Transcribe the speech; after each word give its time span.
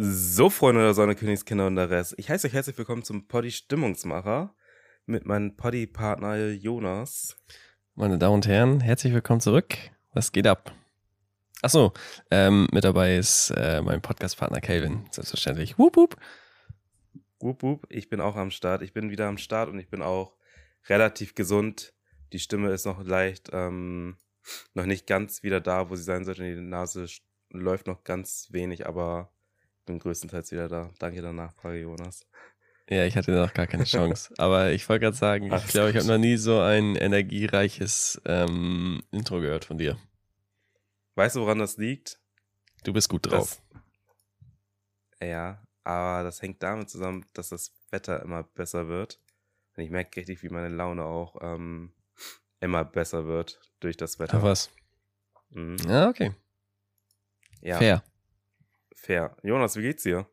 So, 0.00 0.48
Freunde 0.48 0.82
der 0.82 0.94
Sonne, 0.94 1.16
Königskinder 1.16 1.66
und 1.66 1.74
der 1.74 1.90
Rest. 1.90 2.14
Ich 2.18 2.30
heiße 2.30 2.46
euch 2.46 2.52
herzlich 2.52 2.78
willkommen 2.78 3.02
zum 3.02 3.26
Poddy 3.26 3.50
Stimmungsmacher 3.50 4.54
mit 5.06 5.26
meinem 5.26 5.56
Poddy-Partner 5.56 6.50
Jonas. 6.50 7.36
Meine 7.96 8.16
Damen 8.16 8.36
und 8.36 8.46
Herren, 8.46 8.78
herzlich 8.78 9.12
willkommen 9.12 9.40
zurück. 9.40 9.74
Was 10.12 10.30
geht 10.30 10.46
ab? 10.46 10.72
Achso, 11.62 11.92
ähm, 12.30 12.68
mit 12.70 12.84
dabei 12.84 13.16
ist 13.16 13.50
äh, 13.56 13.82
mein 13.82 14.00
Podcast-Partner 14.00 14.60
Calvin, 14.60 15.04
selbstverständlich. 15.10 15.80
Wup, 15.80 15.96
wup. 15.96 16.16
Wup, 17.40 17.64
wup. 17.64 17.86
Ich 17.88 18.08
bin 18.08 18.20
auch 18.20 18.36
am 18.36 18.52
Start. 18.52 18.82
Ich 18.82 18.92
bin 18.92 19.10
wieder 19.10 19.26
am 19.26 19.36
Start 19.36 19.68
und 19.68 19.80
ich 19.80 19.90
bin 19.90 20.02
auch 20.02 20.36
relativ 20.88 21.34
gesund. 21.34 21.92
Die 22.32 22.38
Stimme 22.38 22.70
ist 22.70 22.86
noch 22.86 23.02
leicht, 23.02 23.50
ähm, 23.52 24.16
noch 24.74 24.86
nicht 24.86 25.08
ganz 25.08 25.42
wieder 25.42 25.60
da, 25.60 25.90
wo 25.90 25.96
sie 25.96 26.04
sein 26.04 26.24
sollte. 26.24 26.44
Die 26.44 26.60
Nase 26.60 27.04
läuft 27.50 27.88
noch 27.88 28.04
ganz 28.04 28.46
wenig, 28.52 28.86
aber 28.86 29.32
bin 29.88 29.98
größtenteils 29.98 30.52
wieder 30.52 30.68
da. 30.68 30.90
Danke 30.98 31.20
der 31.20 31.32
Nachfrage, 31.32 31.80
Jonas. 31.80 32.26
Ja, 32.88 33.04
ich 33.04 33.16
hatte 33.16 33.32
noch 33.32 33.52
gar 33.52 33.66
keine 33.66 33.84
Chance. 33.96 34.32
Aber 34.38 34.70
ich 34.70 34.88
wollte 34.88 35.06
gerade 35.06 35.16
sagen, 35.16 35.48
Ach, 35.50 35.64
ich 35.64 35.70
glaube, 35.70 35.90
ich 35.90 35.96
habe 35.96 36.06
noch 36.06 36.18
nie 36.18 36.36
so 36.36 36.60
ein 36.60 36.94
energiereiches 36.94 38.20
ähm, 38.24 39.02
Intro 39.10 39.40
gehört 39.40 39.64
von 39.64 39.78
dir. 39.78 39.98
Weißt 41.16 41.36
du, 41.36 41.40
woran 41.40 41.58
das 41.58 41.76
liegt? 41.76 42.20
Du 42.84 42.92
bist 42.92 43.08
gut 43.08 43.30
drauf. 43.30 43.60
Das, 45.18 45.28
ja, 45.28 45.66
aber 45.82 46.22
das 46.22 46.40
hängt 46.40 46.62
damit 46.62 46.88
zusammen, 46.88 47.26
dass 47.32 47.48
das 47.48 47.74
Wetter 47.90 48.22
immer 48.22 48.44
besser 48.44 48.88
wird. 48.88 49.18
Und 49.76 49.82
ich 49.82 49.90
merke 49.90 50.20
richtig, 50.20 50.42
wie 50.42 50.48
meine 50.48 50.68
Laune 50.68 51.04
auch 51.04 51.36
ähm, 51.40 51.92
immer 52.60 52.84
besser 52.84 53.26
wird 53.26 53.60
durch 53.80 53.96
das 53.96 54.18
Wetter. 54.18 54.38
Ach 54.38 54.42
was? 54.42 54.70
Mhm. 55.50 55.76
Ja, 55.88 56.08
okay. 56.08 56.32
Ja. 57.60 57.78
Fair. 57.78 58.04
Fair. 59.00 59.36
Jonas, 59.42 59.76
wie 59.76 59.82
geht's 59.82 60.02
dir? 60.02 60.26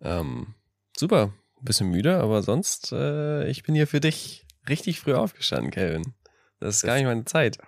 Ähm, 0.00 0.54
super. 0.96 1.32
Ein 1.58 1.64
bisschen 1.64 1.90
müde, 1.90 2.18
aber 2.18 2.42
sonst, 2.42 2.92
äh, 2.92 3.46
ich 3.48 3.62
bin 3.64 3.74
hier 3.74 3.86
für 3.86 4.00
dich 4.00 4.46
richtig 4.68 5.00
früh 5.00 5.14
aufgestanden, 5.14 5.70
Kevin. 5.70 6.14
Das 6.58 6.76
ist 6.76 6.82
das 6.82 6.86
gar 6.88 6.94
nicht 6.96 7.04
meine 7.04 7.24
Zeit. 7.24 7.58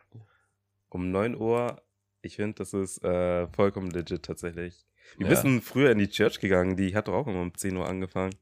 Um 0.89 1.11
9 1.11 1.37
Uhr, 1.37 1.83
ich 2.23 2.37
finde, 2.37 2.55
das 2.55 2.73
ist 2.73 3.03
äh, 3.05 3.49
vollkommen 3.49 3.91
legit 3.91 4.23
tatsächlich. 4.23 4.87
Wir 5.19 5.29
ja. 5.29 5.43
bist 5.43 5.65
früher 5.67 5.91
in 5.91 5.99
die 5.99 6.09
Church 6.09 6.41
gegangen, 6.41 6.77
die 6.77 6.95
hat 6.95 7.09
doch 7.09 7.15
auch 7.15 7.27
immer 7.27 7.43
um 7.43 7.55
10 7.55 7.77
Uhr 7.77 7.87
angefangen. 7.87 8.35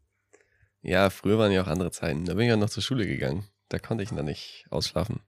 Ja, 0.82 1.10
früher 1.10 1.38
waren 1.38 1.52
ja 1.52 1.62
auch 1.62 1.68
andere 1.68 1.90
Zeiten. 1.90 2.26
Da 2.26 2.34
bin 2.34 2.44
ich 2.44 2.48
ja 2.50 2.56
noch 2.56 2.70
zur 2.70 2.82
Schule 2.82 3.06
gegangen. 3.06 3.46
Da 3.68 3.78
konnte 3.78 4.04
ich 4.04 4.12
noch 4.12 4.22
nicht 4.22 4.66
ausschlafen. 4.70 5.20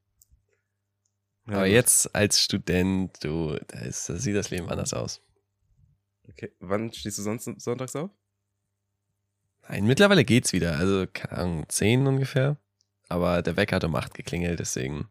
Ja, 1.46 1.54
Aber 1.54 1.64
gut. 1.64 1.72
jetzt 1.72 2.14
als 2.14 2.40
Student, 2.40 3.24
du, 3.24 3.58
da, 3.66 3.80
ist, 3.80 4.08
da 4.08 4.16
sieht 4.16 4.36
das 4.36 4.50
Leben 4.50 4.68
anders 4.68 4.94
aus. 4.94 5.20
Okay, 6.28 6.52
wann 6.60 6.92
stehst 6.92 7.18
du 7.18 7.22
sonst 7.22 7.44
sonntags 7.60 7.96
auf? 7.96 8.10
Nein, 9.68 9.84
mittlerweile 9.84 10.24
geht's 10.24 10.52
wieder. 10.52 10.76
Also, 10.76 11.06
keine 11.12 11.38
Ahnung, 11.38 11.64
10 11.68 12.06
ungefähr. 12.06 12.56
Aber 13.08 13.42
der 13.42 13.56
Wecker 13.56 13.76
hat 13.76 13.84
um 13.84 13.94
8 13.94 14.14
geklingelt, 14.14 14.58
deswegen. 14.58 15.08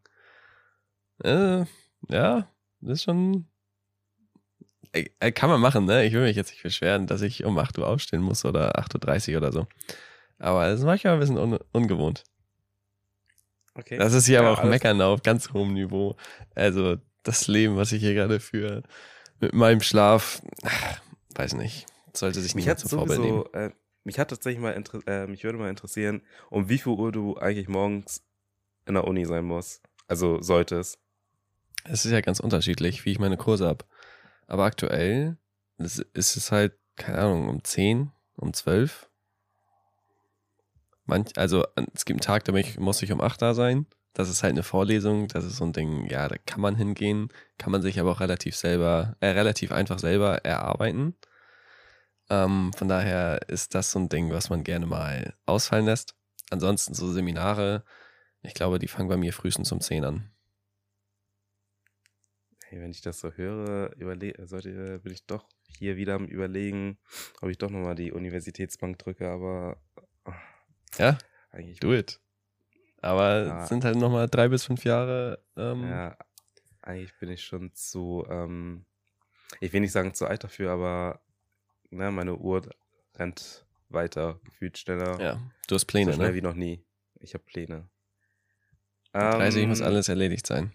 Äh, 1.23 1.65
ja, 2.09 2.47
das 2.81 2.99
ist 2.99 3.03
schon. 3.03 3.47
Äh, 4.91 5.31
kann 5.31 5.49
man 5.49 5.61
machen, 5.61 5.85
ne? 5.85 6.03
Ich 6.05 6.13
will 6.13 6.23
mich 6.23 6.35
jetzt 6.35 6.51
nicht 6.51 6.63
beschweren, 6.63 7.07
dass 7.07 7.21
ich 7.21 7.45
um 7.45 7.57
8 7.57 7.77
Uhr 7.77 7.87
aufstehen 7.87 8.21
muss 8.21 8.43
oder 8.43 8.77
8.30 8.79 9.31
Uhr 9.31 9.37
oder 9.37 9.51
so. 9.51 9.67
Aber 10.37 10.67
das 10.67 10.79
ist 10.79 10.85
manchmal 10.85 11.13
ein 11.13 11.19
bisschen 11.19 11.37
un 11.37 11.59
ungewohnt. 11.71 12.23
Okay. 13.75 13.97
Das 13.97 14.13
ist 14.13 14.25
hier 14.25 14.35
ja, 14.35 14.41
aber 14.41 14.51
auch 14.51 14.63
Meckern 14.63 15.01
auf 15.01 15.21
ganz 15.21 15.53
hohem 15.53 15.73
Niveau. 15.73 16.17
Also, 16.55 16.97
das 17.23 17.47
Leben, 17.47 17.77
was 17.77 17.91
ich 17.91 18.01
hier 18.01 18.15
gerade 18.15 18.39
führe, 18.39 18.83
mit 19.41 19.53
meinem 19.53 19.81
Schlaf, 19.81 20.41
ach, 20.63 21.01
weiß 21.35 21.55
nicht, 21.55 21.85
sollte 22.13 22.39
sich 22.41 22.55
nicht 22.55 22.67
mich 22.67 22.77
zum 22.77 22.89
Vorbild 22.89 23.19
nehmen. 23.19 23.43
Äh, 23.53 23.71
mich 24.03 24.19
hat 24.19 24.29
tatsächlich 24.29 24.61
mal, 24.61 24.81
äh, 25.07 25.27
mich 25.27 25.43
würde 25.43 25.57
mal 25.57 25.69
interessieren, 25.69 26.21
um 26.49 26.69
wie 26.69 26.77
viel 26.77 26.93
Uhr 26.93 27.11
du 27.11 27.37
eigentlich 27.37 27.67
morgens 27.67 28.23
in 28.85 28.93
der 28.93 29.05
Uni 29.05 29.25
sein 29.25 29.45
musst. 29.45 29.81
Also 30.07 30.41
solltest. 30.41 30.99
Es 31.83 32.05
ist 32.05 32.11
ja 32.11 32.21
ganz 32.21 32.39
unterschiedlich, 32.39 33.05
wie 33.05 33.11
ich 33.11 33.19
meine 33.19 33.37
Kurse 33.37 33.67
habe. 33.67 33.85
Aber 34.47 34.65
aktuell 34.65 35.37
ist 35.77 36.05
es 36.13 36.51
halt, 36.51 36.73
keine 36.95 37.19
Ahnung, 37.19 37.49
um 37.49 37.63
10, 37.63 38.11
um 38.35 38.53
12. 38.53 39.09
Manch, 41.05 41.37
also 41.37 41.65
es 41.93 42.05
gibt 42.05 42.17
einen 42.17 42.21
Tag, 42.21 42.43
da 42.43 42.53
muss 42.79 43.01
ich 43.01 43.11
um 43.11 43.21
8 43.21 43.41
da 43.41 43.53
sein. 43.53 43.87
Das 44.13 44.29
ist 44.29 44.43
halt 44.43 44.51
eine 44.51 44.63
Vorlesung, 44.63 45.27
das 45.29 45.45
ist 45.45 45.57
so 45.57 45.63
ein 45.63 45.73
Ding, 45.73 46.05
ja, 46.09 46.27
da 46.27 46.37
kann 46.37 46.59
man 46.59 46.75
hingehen, 46.75 47.29
kann 47.57 47.71
man 47.71 47.81
sich 47.81 47.99
aber 47.99 48.11
auch 48.11 48.19
relativ 48.19 48.55
selber, 48.55 49.15
äh, 49.21 49.27
relativ 49.27 49.71
einfach 49.71 49.99
selber 49.99 50.43
erarbeiten. 50.43 51.15
Ähm, 52.29 52.71
von 52.73 52.87
daher 52.87 53.47
ist 53.47 53.73
das 53.75 53.91
so 53.91 53.99
ein 53.99 54.09
Ding, 54.09 54.31
was 54.31 54.49
man 54.49 54.63
gerne 54.63 54.85
mal 54.85 55.33
ausfallen 55.45 55.85
lässt. 55.85 56.15
Ansonsten 56.49 56.93
so 56.93 57.11
Seminare, 57.11 57.83
ich 58.41 58.53
glaube, 58.53 58.79
die 58.79 58.87
fangen 58.87 59.09
bei 59.09 59.17
mir 59.17 59.33
frühestens 59.33 59.71
um 59.71 59.79
10 59.79 60.03
an. 60.03 60.31
Hey, 62.65 62.81
wenn 62.81 62.91
ich 62.91 63.01
das 63.01 63.19
so 63.19 63.31
höre, 63.31 63.93
überle 63.97 64.33
sollte, 64.47 64.99
bin 64.99 65.11
ich 65.11 65.25
doch 65.25 65.47
hier 65.67 65.97
wieder 65.97 66.15
am 66.15 66.25
überlegen, 66.25 66.97
ob 67.41 67.49
ich 67.49 67.57
doch 67.57 67.69
nochmal 67.69 67.95
die 67.95 68.11
Universitätsbank 68.11 68.97
drücke, 68.97 69.29
aber. 69.29 69.77
Ja, 70.97 71.17
eigentlich. 71.51 71.79
Do 71.79 71.93
it. 71.93 72.21
Aber 73.01 73.45
ja. 73.45 73.63
es 73.63 73.69
sind 73.69 73.83
halt 73.83 73.97
nochmal 73.97 74.27
drei 74.29 74.47
bis 74.47 74.65
fünf 74.65 74.83
Jahre. 74.85 75.43
Ähm, 75.57 75.83
ja, 75.89 76.17
eigentlich 76.81 77.17
bin 77.19 77.29
ich 77.29 77.43
schon 77.43 77.73
zu, 77.73 78.25
ähm, 78.29 78.85
ich 79.59 79.73
will 79.73 79.81
nicht 79.81 79.91
sagen 79.91 80.13
zu 80.13 80.27
alt 80.27 80.43
dafür, 80.43 80.71
aber 80.71 81.21
ne, 81.89 82.11
meine 82.11 82.35
Uhr 82.35 82.69
rennt 83.15 83.65
weiter, 83.89 84.39
gefühlt 84.43 84.77
schneller. 84.77 85.19
Ja, 85.19 85.41
du 85.67 85.75
hast 85.75 85.85
Pläne, 85.85 86.11
so 86.11 86.17
schnell 86.17 86.29
ne? 86.29 86.35
wie 86.35 86.41
noch 86.41 86.53
nie. 86.53 86.85
Ich 87.19 87.33
habe 87.33 87.43
Pläne. 87.43 87.89
30 89.13 89.63
ähm, 89.63 89.69
muss 89.69 89.81
alles 89.81 90.07
erledigt 90.07 90.47
sein. 90.47 90.71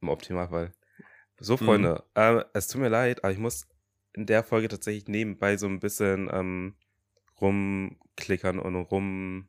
Im 0.00 0.08
Optimalfall. 0.10 0.72
So, 1.40 1.56
Freunde, 1.56 2.04
mhm. 2.16 2.38
äh, 2.38 2.44
es 2.52 2.68
tut 2.68 2.80
mir 2.80 2.88
leid, 2.88 3.22
aber 3.24 3.32
ich 3.32 3.38
muss 3.38 3.68
in 4.12 4.26
der 4.26 4.42
Folge 4.42 4.68
tatsächlich 4.68 5.06
nebenbei 5.06 5.56
so 5.56 5.66
ein 5.66 5.78
bisschen 5.78 6.28
ähm, 6.32 6.74
rumklickern 7.40 8.58
und 8.58 8.74
rum 8.74 9.48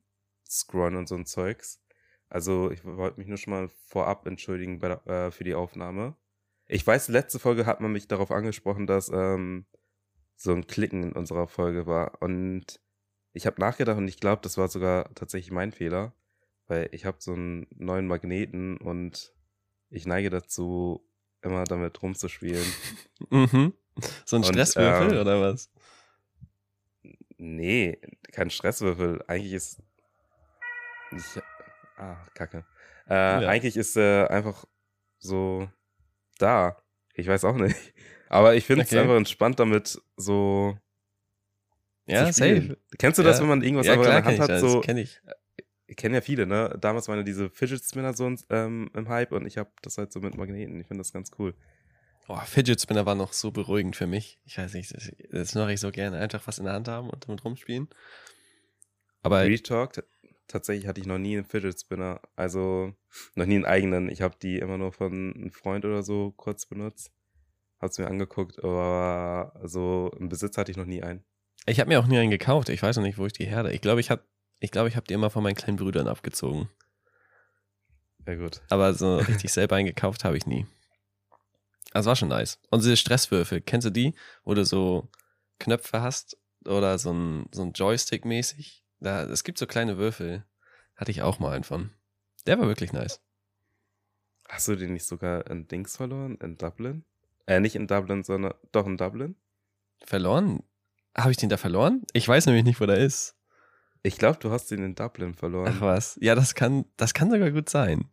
scrollen 0.49 0.95
und 0.95 1.07
so 1.07 1.15
ein 1.15 1.25
Zeugs. 1.25 1.81
Also 2.29 2.71
ich 2.71 2.83
wollte 2.85 3.19
mich 3.19 3.27
nur 3.27 3.37
schon 3.37 3.53
mal 3.53 3.69
vorab 3.87 4.27
entschuldigen 4.27 4.79
bei, 4.79 4.89
äh, 4.89 5.31
für 5.31 5.43
die 5.43 5.55
Aufnahme. 5.55 6.15
Ich 6.67 6.85
weiß, 6.85 7.07
letzte 7.07 7.39
Folge 7.39 7.65
hat 7.65 7.81
man 7.81 7.91
mich 7.91 8.07
darauf 8.07 8.31
angesprochen, 8.31 8.85
dass 8.85 9.09
ähm, 9.09 9.65
so 10.35 10.53
ein 10.53 10.67
Klicken 10.67 11.03
in 11.03 11.11
unserer 11.13 11.47
Folge 11.47 11.87
war. 11.87 12.21
Und 12.21 12.79
ich 13.33 13.47
habe 13.47 13.59
nachgedacht 13.59 13.97
und 13.97 14.07
ich 14.07 14.19
glaube, 14.19 14.41
das 14.43 14.57
war 14.57 14.67
sogar 14.67 15.13
tatsächlich 15.15 15.51
mein 15.51 15.71
Fehler, 15.71 16.13
weil 16.67 16.89
ich 16.91 17.05
habe 17.05 17.17
so 17.19 17.33
einen 17.33 17.65
neuen 17.71 18.07
Magneten 18.07 18.77
und 18.77 19.33
ich 19.89 20.05
neige 20.05 20.29
dazu, 20.29 21.03
immer 21.41 21.63
damit 21.63 22.01
rumzuspielen. 22.01 22.65
mhm. 23.29 23.73
So 24.25 24.35
ein 24.35 24.43
Stresswürfel 24.43 25.13
ähm, 25.13 25.21
oder 25.21 25.41
was? 25.41 25.71
Nee, 27.37 27.99
kein 28.31 28.49
Stresswürfel. 28.49 29.23
Eigentlich 29.27 29.53
ist 29.53 29.81
ich, 31.11 31.41
ah, 31.97 32.17
kacke. 32.33 32.65
Äh, 33.09 33.13
ja. 33.13 33.39
Eigentlich 33.49 33.77
ist 33.77 33.97
er 33.97 34.29
einfach 34.31 34.65
so 35.17 35.69
da. 36.37 36.81
Ich 37.13 37.27
weiß 37.27 37.43
auch 37.45 37.55
nicht. 37.55 37.75
Aber 38.29 38.55
ich 38.55 38.65
finde 38.65 38.83
es 38.83 38.89
okay. 38.89 38.99
einfach 38.99 39.17
entspannt 39.17 39.59
damit 39.59 39.99
so. 40.15 40.77
Ja, 42.05 42.31
safe. 42.31 42.77
Kennst 42.97 43.19
du 43.19 43.23
das, 43.23 43.39
wenn 43.39 43.47
man 43.47 43.61
irgendwas 43.61 43.87
ja, 43.87 43.93
klar, 43.93 44.05
in 44.05 44.11
der 44.11 44.25
Hand 44.25 44.39
hat? 44.39 44.49
Das, 44.49 44.61
so, 44.61 44.81
kenn 44.81 44.97
ich. 44.97 45.21
Ich 45.87 45.95
kenne 45.95 46.15
ja 46.15 46.21
viele, 46.21 46.45
ne? 46.45 46.75
Damals 46.79 47.07
waren 47.07 47.17
ja 47.17 47.23
diese 47.23 47.49
Fidget 47.49 47.83
Spinner 47.83 48.13
so 48.13 48.31
ähm, 48.49 48.91
im 48.93 49.09
Hype 49.09 49.31
und 49.31 49.45
ich 49.47 49.57
habe 49.57 49.71
das 49.81 49.97
halt 49.97 50.11
so 50.11 50.19
mit 50.19 50.37
Magneten. 50.37 50.79
Ich 50.79 50.87
finde 50.87 51.01
das 51.01 51.11
ganz 51.11 51.31
cool. 51.39 51.55
Oh, 52.27 52.37
Fidget 52.45 52.79
Spinner 52.79 53.07
war 53.07 53.15
noch 53.15 53.33
so 53.33 53.49
beruhigend 53.49 53.95
für 53.95 54.05
mich. 54.05 54.39
Ich 54.45 54.59
weiß 54.59 54.73
nicht, 54.75 54.93
das, 54.93 55.11
das 55.31 55.55
mache 55.55 55.73
ich 55.73 55.79
so 55.79 55.91
gerne. 55.91 56.19
Einfach 56.19 56.45
was 56.45 56.59
in 56.59 56.65
der 56.65 56.75
Hand 56.75 56.87
haben 56.87 57.09
und 57.09 57.27
damit 57.27 57.43
rumspielen. 57.43 57.89
Aber. 59.23 59.41
Retalk, 59.41 60.03
tatsächlich 60.49 60.87
hatte 60.87 60.99
ich 60.99 61.07
noch 61.07 61.17
nie 61.17 61.37
einen 61.37 61.45
Fidget 61.45 61.79
Spinner. 61.79 62.19
Also 62.35 62.93
noch 63.35 63.45
nie 63.45 63.55
einen 63.55 63.65
eigenen. 63.65 64.09
Ich 64.09 64.21
habe 64.21 64.35
die 64.41 64.57
immer 64.59 64.77
nur 64.77 64.91
von 64.91 65.33
einem 65.33 65.51
Freund 65.51 65.85
oder 65.85 66.03
so 66.03 66.31
kurz 66.31 66.65
benutzt. 66.65 67.11
Hab's 67.79 67.97
mir 67.97 68.07
angeguckt, 68.07 68.61
aber 68.61 69.53
so 69.63 70.11
im 70.19 70.27
Besitz 70.27 70.57
hatte 70.57 70.71
ich 70.71 70.77
noch 70.77 70.85
nie 70.85 71.01
einen. 71.01 71.23
Ich 71.65 71.79
habe 71.79 71.87
mir 71.87 71.99
auch 71.99 72.07
nie 72.07 72.17
einen 72.17 72.31
gekauft. 72.31 72.67
Ich 72.67 72.83
weiß 72.83 72.97
noch 72.97 73.03
nicht, 73.03 73.17
wo 73.17 73.25
ich 73.25 73.33
die 73.33 73.45
herde. 73.45 73.71
Ich 73.71 73.79
glaube, 73.79 74.01
ich 74.01 74.09
habe 74.09 74.23
ich 74.59 74.71
glaube, 74.71 74.89
ich 74.89 74.97
habe 74.97 75.07
die 75.07 75.13
immer 75.13 75.29
von 75.29 75.43
meinen 75.43 75.55
kleinen 75.55 75.77
Brüdern 75.77 76.07
abgezogen. 76.07 76.69
Sehr 78.25 78.35
gut. 78.37 78.61
Aber 78.69 78.93
so 78.93 79.17
richtig 79.17 79.53
selber 79.53 79.77
einen 79.77 79.87
gekauft 79.87 80.25
habe 80.25 80.35
ich 80.35 80.45
nie. 80.45 80.65
Also 81.93 82.09
war 82.09 82.15
schon 82.15 82.29
nice. 82.29 82.59
Und 82.69 82.83
diese 82.83 82.97
Stresswürfel, 82.97 83.61
kennst 83.61 83.87
du 83.87 83.91
die, 83.91 84.13
wo 84.43 84.53
du 84.53 84.65
so 84.65 85.09
Knöpfe 85.59 86.01
hast 86.01 86.37
oder 86.65 86.99
so 86.99 87.11
ein, 87.11 87.47
so 87.51 87.63
ein 87.63 87.71
Joystick 87.71 88.25
mäßig? 88.25 88.78
Da, 88.99 89.23
es 89.23 89.43
gibt 89.43 89.57
so 89.57 89.65
kleine 89.67 89.97
Würfel. 89.97 90.43
Hatte 90.95 91.11
ich 91.11 91.21
auch 91.21 91.39
mal 91.39 91.53
einen 91.53 91.63
von. 91.63 91.91
Der 92.45 92.59
war 92.59 92.67
wirklich 92.67 92.91
nice. 92.93 93.21
Hast 94.47 94.67
du 94.67 94.75
den 94.75 94.93
nicht 94.93 95.05
sogar 95.05 95.49
in 95.49 95.67
Dings 95.67 95.95
verloren? 95.95 96.37
In 96.41 96.57
Dublin? 96.57 97.05
Äh, 97.45 97.59
nicht 97.59 97.75
in 97.75 97.87
Dublin, 97.87 98.23
sondern 98.23 98.53
doch 98.71 98.85
in 98.85 98.97
Dublin? 98.97 99.35
Verloren? 100.03 100.63
Habe 101.17 101.31
ich 101.31 101.37
den 101.37 101.49
da 101.49 101.57
verloren? 101.57 102.03
Ich 102.13 102.27
weiß 102.27 102.45
nämlich 102.45 102.63
nicht, 102.63 102.79
wo 102.81 102.85
der 102.85 102.97
ist. 102.97 103.35
Ich 104.01 104.17
glaube, 104.17 104.39
du 104.39 104.49
hast 104.51 104.71
ihn 104.71 104.83
in 104.83 104.95
Dublin 104.95 105.33
verloren. 105.33 105.73
Ach 105.75 105.81
was. 105.81 106.17
Ja, 106.21 106.35
das 106.35 106.55
kann, 106.55 106.85
das 106.97 107.13
kann 107.13 107.29
sogar 107.31 107.51
gut 107.51 107.69
sein. 107.69 108.09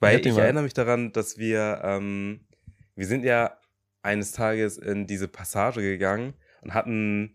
Weil 0.00 0.20
ich, 0.24 0.32
mal- 0.32 0.42
erinnere 0.42 0.64
mich 0.64 0.74
daran, 0.74 1.12
dass 1.12 1.38
wir, 1.38 1.80
ähm, 1.82 2.46
wir 2.94 3.06
sind 3.06 3.24
ja 3.24 3.58
eines 4.02 4.32
Tages 4.32 4.76
in 4.76 5.06
diese 5.06 5.28
Passage 5.28 5.80
gegangen 5.80 6.34
und 6.60 6.74
hatten 6.74 7.34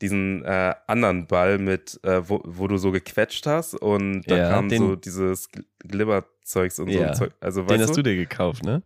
diesen 0.00 0.44
äh, 0.44 0.74
anderen 0.86 1.26
Ball 1.26 1.58
mit, 1.58 2.00
äh, 2.04 2.28
wo, 2.28 2.40
wo 2.44 2.66
du 2.68 2.78
so 2.78 2.90
gequetscht 2.90 3.46
hast 3.46 3.74
und 3.74 4.22
da 4.22 4.36
Ja, 4.38 4.48
kam 4.48 4.68
den- 4.68 4.78
so 4.82 4.96
dieses 4.96 5.50
Gl- 5.50 5.64
Glibberzeugs 5.80 6.78
und 6.78 6.90
so 6.90 6.98
Ja, 6.98 7.08
ein 7.08 7.14
Zeug. 7.14 7.32
Also, 7.40 7.62
Den 7.64 7.80
hast 7.82 7.96
du, 7.96 8.02
dir 8.02 8.16
gekauft, 8.16 8.62
ne? 8.64 8.82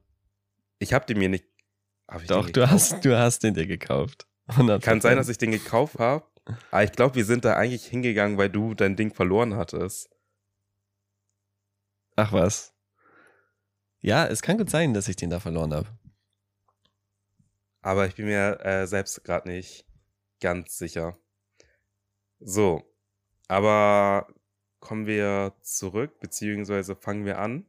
ich 0.79 0.93
habe 0.93 1.07
den 1.07 1.19
mir 1.19 1.29
nicht. 1.29 1.45
Hab 2.09 2.27
Doch, 2.27 2.51
du 2.51 2.69
hast, 2.69 3.05
du 3.05 3.17
hast 3.19 3.43
den 3.45 3.55
dir 3.55 3.67
gekauft. 3.67 4.27
100%. 4.49 4.81
Kann 4.81 5.01
sein, 5.01 5.17
dass 5.17 5.29
ich 5.29 5.39
den 5.39 5.53
gekauft 5.53 5.99
habe. 5.99 6.25
Aber 6.71 6.85
ich 6.85 6.93
glaube, 6.93 7.15
wir 7.15 7.25
sind 7.25 7.45
da 7.47 7.55
eigentlich 7.57 7.87
hingegangen, 7.87 8.37
weil 8.37 8.51
du 8.51 8.75
dein 8.75 8.97
Ding 8.97 9.15
verloren 9.15 9.57
hattest. 9.57 10.11
Ach 12.17 12.33
was. 12.33 12.75
Ja, 14.01 14.27
es 14.27 14.43
kann 14.43 14.59
gut 14.59 14.69
sein, 14.69 14.93
dass 14.93 15.09
ich 15.09 15.17
den 15.17 15.31
da 15.31 15.41
verloren 15.41 15.73
habe. 15.73 15.89
Aber 17.81 18.07
ich 18.07 18.17
bin 18.17 18.27
mir 18.27 18.61
äh, 18.65 18.87
selbst 18.87 19.25
gerade 19.25 19.49
nicht 19.49 19.87
ganz 20.41 20.79
sicher. 20.79 21.17
So, 22.41 22.83
aber 23.49 24.27
kommen 24.81 25.07
wir 25.07 25.55
zurück, 25.63 26.21
beziehungsweise 26.21 26.95
fangen 26.95 27.25
wir 27.25 27.39
an. 27.39 27.67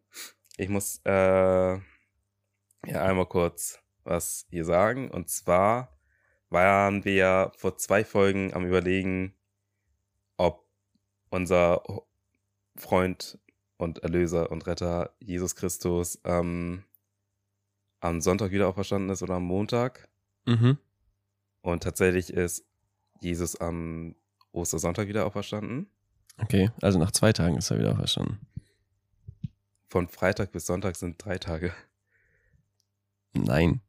Ich 0.57 0.69
muss 0.69 1.01
äh, 1.05 1.75
ja 1.75 1.81
einmal 2.85 3.25
kurz 3.27 3.79
was 4.03 4.45
hier 4.49 4.65
sagen. 4.65 5.09
Und 5.09 5.29
zwar 5.29 5.97
waren 6.49 7.05
wir 7.05 7.51
vor 7.57 7.77
zwei 7.77 8.03
Folgen 8.05 8.53
am 8.53 8.65
Überlegen, 8.65 9.33
ob 10.37 10.65
unser 11.29 11.83
Freund 12.75 13.39
und 13.77 13.99
Erlöser 13.99 14.51
und 14.51 14.67
Retter 14.67 15.13
Jesus 15.19 15.55
Christus 15.55 16.19
ähm, 16.23 16.83
am 17.99 18.21
Sonntag 18.21 18.51
wieder 18.51 18.67
auferstanden 18.67 19.09
ist 19.09 19.23
oder 19.23 19.35
am 19.35 19.43
Montag. 19.43 20.07
Mhm. 20.45 20.77
Und 21.65 21.81
tatsächlich 21.81 22.31
ist 22.31 22.63
Jesus 23.21 23.55
am 23.59 24.15
Ostersonntag 24.51 25.07
wieder 25.07 25.25
auferstanden. 25.25 25.87
Okay, 26.37 26.69
also 26.79 26.99
nach 26.99 27.09
zwei 27.09 27.33
Tagen 27.33 27.57
ist 27.57 27.71
er 27.71 27.79
wieder 27.79 27.93
auferstanden. 27.93 28.39
Von 29.89 30.07
Freitag 30.07 30.51
bis 30.51 30.67
Sonntag 30.67 30.95
sind 30.95 31.23
drei 31.25 31.39
Tage. 31.39 31.73
Nein. 33.33 33.81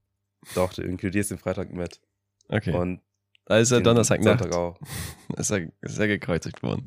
Doch, 0.55 0.73
du 0.73 0.81
inkludierst 0.83 1.33
den 1.33 1.39
Freitag 1.39 1.71
mit. 1.71 2.01
Okay. 2.49 2.73
Und 2.73 3.03
da 3.45 3.59
ist 3.59 3.73
er 3.73 3.81
den 3.81 3.85
Donnerstagnacht. 3.85 4.39
Sonntag 4.41 4.57
auch. 4.57 4.81
Ist 5.37 5.51
er, 5.51 5.71
ist 5.83 5.99
er 5.99 6.07
gekreuzigt 6.09 6.63
worden. 6.63 6.87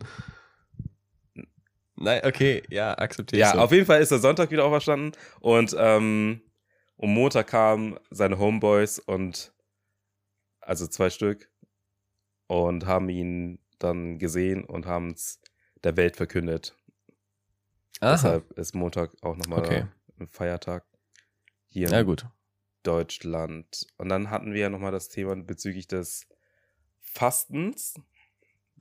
Nein, 1.98 2.22
okay, 2.26 2.64
ja, 2.70 2.98
akzeptiere 2.98 3.40
Ja, 3.42 3.48
ich 3.50 3.54
so. 3.54 3.60
auf 3.60 3.72
jeden 3.72 3.86
Fall 3.86 4.02
ist 4.02 4.10
er 4.12 4.18
Sonntag 4.20 4.50
wieder 4.50 4.66
auferstanden. 4.66 5.12
Und 5.40 5.76
ähm, 5.78 6.42
um 6.96 7.14
Montag 7.14 7.46
kamen 7.48 8.00
seine 8.10 8.40
Homeboys 8.40 8.98
und 9.00 9.54
also 10.70 10.88
zwei 10.88 11.10
Stück 11.10 11.52
und 12.48 12.86
haben 12.86 13.10
ihn 13.10 13.60
dann 13.80 14.20
gesehen 14.20 14.66
und 14.66 14.86
haben 14.86 15.12
es 15.12 15.42
der 15.84 15.98
Welt 15.98 16.18
verkündet. 16.18 16.78
Aha. 18.02 18.12
Deshalb 18.12 18.52
ist 18.58 18.76
Montag 18.76 19.16
auch 19.24 19.36
nochmal 19.36 19.60
Okay. 19.60 19.86
ein 20.20 20.28
Feiertag 20.28 20.86
hier 21.70 21.90
in 21.90 21.94
Ja, 21.94 22.02
gut. 22.04 22.26
Deutschland. 22.84 23.88
Und 23.98 24.10
dann 24.10 24.30
hatten 24.30 24.54
wir 24.54 24.62
ja 24.62 24.70
nochmal 24.70 24.92
das 24.92 25.10
Thema 25.10 25.36
bezüglich 25.36 25.88
des 25.88 26.28
Fastens 27.02 27.96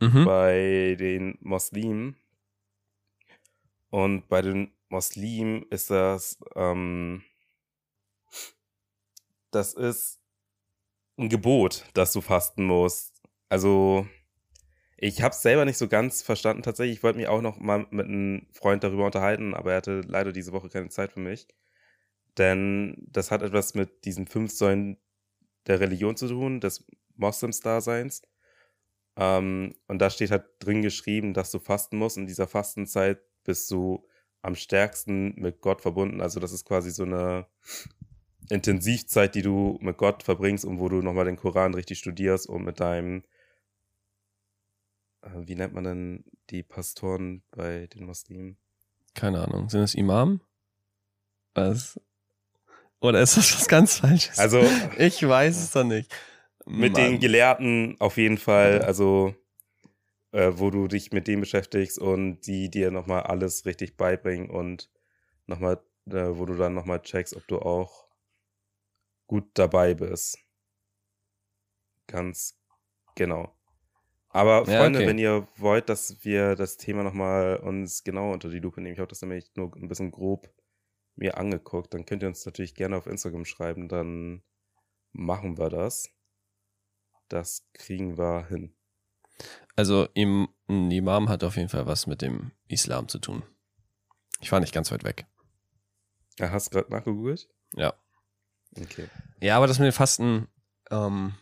Mhm. 0.01 0.25
bei 0.25 0.97
den 0.99 1.39
Muslimen. 1.41 2.17
Und 3.91 4.29
bei 4.29 4.43
den 4.43 4.73
Muslimen 4.89 5.65
ist 5.71 5.91
das, 5.91 6.39
ähm, 6.55 7.23
das 9.51 9.75
ist 9.75 10.18
ein 11.19 11.29
Gebot, 11.29 11.85
dass 11.95 12.13
du 12.13 12.21
fasten 12.21 12.65
musst. 12.65 13.23
Also, 13.49 14.07
ich 14.97 15.23
habe 15.23 15.33
es 15.33 15.43
selber 15.43 15.65
nicht 15.65 15.79
so 15.79 15.89
ganz 15.89 16.23
verstanden. 16.23 16.63
Tatsächlich, 16.63 16.99
ich 16.99 17.03
wollte 17.03 17.19
mich 17.19 17.29
auch 17.29 17.41
noch 17.43 17.59
mal 17.59 17.87
mit 17.91 18.07
einem 18.07 18.47
Freund 18.53 18.85
darüber 18.85 19.07
unterhalten, 19.07 19.55
aber 19.55 19.73
er 19.73 19.77
hatte 19.79 20.01
leider 20.07 20.33
diese 20.33 20.53
Woche 20.53 20.69
keine 20.69 20.89
Zeit 20.89 21.13
für 21.13 21.21
mich. 21.21 21.47
Denn 22.37 22.97
das 23.11 23.31
hat 23.31 23.43
etwas 23.43 23.75
mit 23.75 24.05
diesen 24.05 24.27
fünf 24.27 24.53
Säulen 24.53 24.99
der 25.67 25.81
Religion 25.81 26.17
zu 26.17 26.29
tun, 26.29 26.61
des 26.61 26.85
Moslems-Daseins. 27.17 28.23
Ähm, 29.17 29.75
und 29.87 29.99
da 29.99 30.11
steht 30.11 30.31
halt 30.31 30.47
drin 30.61 30.83
geschrieben, 30.83 31.35
dass 31.35 31.51
du 31.51 31.59
fasten 31.59 31.99
musst. 31.99 32.17
In 32.17 32.27
dieser 32.27 32.47
Fastenzeit 32.47 33.21
bist 33.45 33.71
du 33.71 34.07
am 34.43 34.55
stärksten 34.55 35.35
mit 35.37 35.61
Gott 35.61 35.81
verbunden. 35.81 36.21
Also 36.21 36.41
das 36.41 36.53
ist 36.53 36.65
quasi 36.65 36.91
so 36.91 37.03
eine 37.05 37.47
Intensivzeit, 38.51 39.35
die 39.35 39.43
du 39.43 39.79
mit 39.81 39.97
Gott 39.97 40.23
verbringst 40.23 40.65
und 40.65 40.81
wo 40.81 40.89
du 40.89 41.03
nochmal 41.03 41.25
den 41.25 41.37
Koran 41.37 41.75
richtig 41.75 41.99
studierst 41.99 42.49
und 42.49 42.65
mit 42.65 42.81
deinem, 42.81 43.25
äh, 45.23 45.31
wie 45.35 45.55
nennt 45.55 45.75
man 45.75 45.85
denn 45.85 46.25
die 46.51 46.63
Pastoren 46.63 47.43
bei 47.51 47.87
den 47.89 48.05
Muslimen? 48.05 48.59
Keine 49.15 49.43
Ahnung. 49.43 49.69
Sind 49.69 49.81
das 49.81 49.95
Imam? 49.95 50.41
Was? 51.55 52.01
Oder 53.01 53.21
ist 53.21 53.37
das 53.37 53.55
was 53.55 53.69
ganz 53.69 53.99
Falsches? 53.99 54.39
Also 54.39 54.61
ich 54.99 55.27
weiß 55.27 55.57
es 55.57 55.73
doch 55.73 55.85
nicht. 55.85 56.13
mit 56.67 56.93
Mann. 56.93 57.03
den 57.03 57.21
Gelehrten 57.21 57.97
auf 57.99 58.17
jeden 58.17 58.39
Fall, 58.39 58.83
also 58.83 59.35
äh, 60.33 60.53
wo 60.55 60.71
du 60.71 60.89
dich 60.89 61.13
mit 61.13 61.27
denen 61.27 61.41
beschäftigst 61.41 61.99
und 61.99 62.41
die 62.43 62.71
dir 62.71 62.91
nochmal 62.91 63.23
alles 63.23 63.67
richtig 63.67 63.97
beibringen 63.97 64.51
und 64.51 64.91
nochmal, 65.47 65.81
äh, 66.07 66.29
wo 66.31 66.45
du 66.45 66.55
dann 66.57 66.75
nochmal 66.75 67.01
checkst, 67.01 67.37
ob 67.37 67.47
du 67.47 67.61
auch 67.61 68.08
gut 69.29 69.49
dabei 69.55 69.95
bist. 69.95 70.39
Ganz 72.09 72.59
genau. 73.15 73.55
Aber 74.31 74.69
Ja, 74.69 74.81
Freunde, 74.81 74.99
okay. 74.99 75.09
wenn 75.09 75.19
ihr 75.19 75.47
wollt, 75.57 75.89
dass 75.89 76.25
wir 76.25 76.57
das 76.57 76.77
Thema 76.77 77.05
nochmal 77.05 77.59
uns 77.59 78.03
genau 78.03 78.33
unter 78.33 78.49
die 78.49 78.59
Lupe 78.59 78.81
nehmen, 78.81 78.95
ich 78.95 78.99
habe 78.99 79.09
das 79.09 79.23
nämlich 79.23 79.51
nur 79.55 79.75
ein 79.77 79.89
bisschen 79.89 80.11
grob 80.11 80.53
mir 81.15 81.37
angeguckt, 81.37 81.95
dann 81.95 82.07
könnt 82.07 82.23
ihr 82.23 82.29
uns 82.29 82.45
natürlich 82.47 82.75
gerne 82.75 82.97
auf 82.97 83.07
Instagram 83.07 83.45
schreiben, 83.45 83.89
dann 83.89 84.43
machen 85.13 85.59
wir 85.59 85.69
das. 85.69 86.11
Das 87.29 87.69
kriegen 87.73 88.17
wir 88.17 88.47
hin. 88.47 88.75
Also 89.77 90.09
im, 90.15 90.49
ein 90.69 90.91
Imam 90.91 91.29
hat 91.29 91.45
auf 91.45 91.57
jeden 91.57 91.69
Fall 91.69 91.87
was 91.87 92.07
mit 92.07 92.23
dem 92.23 92.53
Islam 92.69 93.09
zu 93.09 93.19
tun. 93.19 93.43
Ich 94.41 94.53
war 94.53 94.61
nicht 94.61 94.75
ganz 94.75 94.91
weit 94.91 95.05
weg. 95.05 95.27
Ja, 96.39 96.51
hast 96.51 96.69
du 96.69 96.79
gerade 96.79 96.93
nachgegoogelt? 96.93 97.49
Ja. 97.75 97.95
Okay. 98.77 99.09
Ja, 99.41 99.57
aber 99.57 99.67
das 99.67 99.79
mit 99.79 99.87
dem 99.87 99.93
Fasten 99.93 100.49
ähm, 100.91 101.35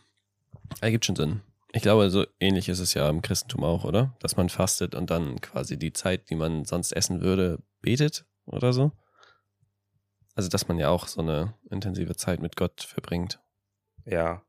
ergibt 0.81 1.05
schon 1.05 1.15
Sinn. 1.15 1.41
Ich 1.73 1.81
glaube, 1.81 2.09
so 2.09 2.25
ähnlich 2.39 2.69
ist 2.69 2.79
es 2.79 2.93
ja 2.93 3.09
im 3.09 3.21
Christentum 3.21 3.63
auch, 3.63 3.83
oder? 3.83 4.15
Dass 4.19 4.37
man 4.37 4.49
fastet 4.49 4.95
und 4.95 5.09
dann 5.09 5.41
quasi 5.41 5.77
die 5.77 5.93
Zeit, 5.93 6.29
die 6.29 6.35
man 6.35 6.65
sonst 6.65 6.91
essen 6.91 7.21
würde, 7.21 7.61
betet 7.81 8.25
oder 8.45 8.73
so. 8.73 8.91
Also, 10.35 10.49
dass 10.49 10.67
man 10.67 10.77
ja 10.77 10.89
auch 10.89 11.07
so 11.07 11.21
eine 11.21 11.55
intensive 11.69 12.15
Zeit 12.15 12.41
mit 12.41 12.55
Gott 12.55 12.81
verbringt. 12.81 13.39
Ja. 14.05 14.43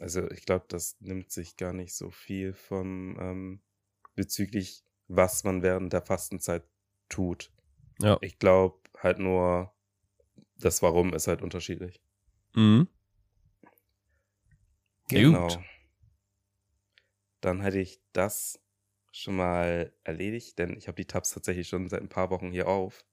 Also 0.00 0.30
ich 0.30 0.44
glaube, 0.44 0.66
das 0.68 0.96
nimmt 1.00 1.30
sich 1.30 1.56
gar 1.56 1.72
nicht 1.72 1.94
so 1.94 2.10
viel 2.10 2.52
von 2.52 3.16
ähm, 3.18 3.60
bezüglich, 4.14 4.84
was 5.08 5.44
man 5.44 5.62
während 5.62 5.92
der 5.92 6.02
Fastenzeit 6.02 6.64
tut. 7.08 7.50
Ja. 8.00 8.18
Ich 8.20 8.38
glaube 8.38 8.78
halt 8.98 9.18
nur, 9.18 9.72
das 10.58 10.82
Warum 10.82 11.14
ist 11.14 11.28
halt 11.28 11.42
unterschiedlich. 11.42 12.02
Mhm. 12.56 12.88
Genau. 15.08 15.46
Gut. 15.48 15.58
Dann 17.40 17.60
hätte 17.60 17.78
ich 17.78 18.00
das 18.12 18.58
schon 19.12 19.36
mal 19.36 19.92
erledigt, 20.04 20.58
denn 20.58 20.76
ich 20.76 20.88
habe 20.88 20.96
die 20.96 21.06
Tabs 21.06 21.30
tatsächlich 21.30 21.68
schon 21.68 21.88
seit 21.88 22.02
ein 22.02 22.08
paar 22.08 22.30
Wochen 22.30 22.50
hier 22.50 22.66
auf 22.68 23.04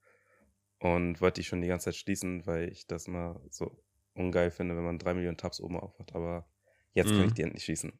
und 0.80 1.22
wollte 1.22 1.42
die 1.42 1.46
schon 1.46 1.62
die 1.62 1.68
ganze 1.68 1.86
Zeit 1.86 1.96
schließen, 1.96 2.46
weil 2.48 2.70
ich 2.70 2.88
das 2.88 3.08
mal 3.08 3.40
so 3.52 3.84
ungeil 4.16 4.50
finde, 4.52 4.76
wenn 4.76 4.84
man 4.84 4.98
drei 5.00 5.14
Millionen 5.14 5.38
Tabs 5.38 5.60
oben 5.62 5.78
auf 5.80 5.98
hat. 6.00 6.16
Aber 6.16 6.48
jetzt 6.94 7.10
kann 7.12 7.22
Mhm. 7.22 7.26
ich 7.28 7.34
die 7.34 7.42
endlich 7.44 7.64
schließen. 7.64 8.00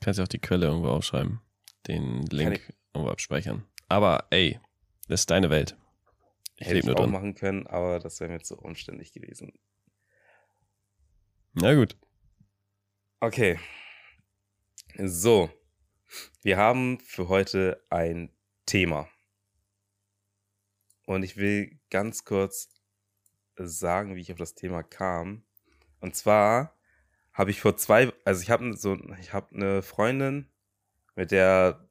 Kannst 0.00 0.18
ja 0.18 0.24
auch 0.24 0.28
die 0.28 0.38
Quelle 0.38 0.66
irgendwo 0.66 0.88
aufschreiben. 0.88 1.40
Den 1.86 2.22
Link 2.26 2.72
irgendwo 2.94 3.10
abspeichern. 3.10 3.66
Aber 3.88 4.26
ey, 4.30 4.60
das 5.08 5.22
ist 5.22 5.30
deine 5.30 5.50
Welt. 5.50 5.76
Ich 6.56 6.66
Hätte 6.68 6.78
ich 6.78 6.84
nur 6.84 6.94
auch 6.96 7.00
drin. 7.00 7.10
machen 7.10 7.34
können, 7.34 7.66
aber 7.66 7.98
das 7.98 8.20
wäre 8.20 8.30
mir 8.30 8.40
zu 8.40 8.56
umständlich 8.56 9.12
gewesen. 9.12 9.52
Na 11.52 11.74
gut. 11.74 11.96
Okay. 13.18 13.58
So. 14.96 15.50
Wir 16.42 16.56
haben 16.56 17.00
für 17.00 17.28
heute 17.28 17.84
ein 17.90 18.30
Thema. 18.66 19.08
Und 21.06 21.24
ich 21.24 21.36
will 21.36 21.80
ganz 21.90 22.24
kurz 22.24 22.68
sagen, 23.56 24.14
wie 24.14 24.20
ich 24.20 24.30
auf 24.30 24.38
das 24.38 24.54
Thema 24.54 24.84
kam. 24.84 25.44
Und 25.98 26.14
zwar 26.14 26.78
habe 27.32 27.50
ich 27.50 27.60
vor 27.60 27.76
zwei 27.76 28.12
also 28.24 28.42
ich 28.42 28.50
habe 28.50 28.76
so, 28.76 28.96
ich 29.20 29.32
habe 29.32 29.52
eine 29.52 29.82
Freundin, 29.82 30.48
mit 31.16 31.32
der 31.32 31.88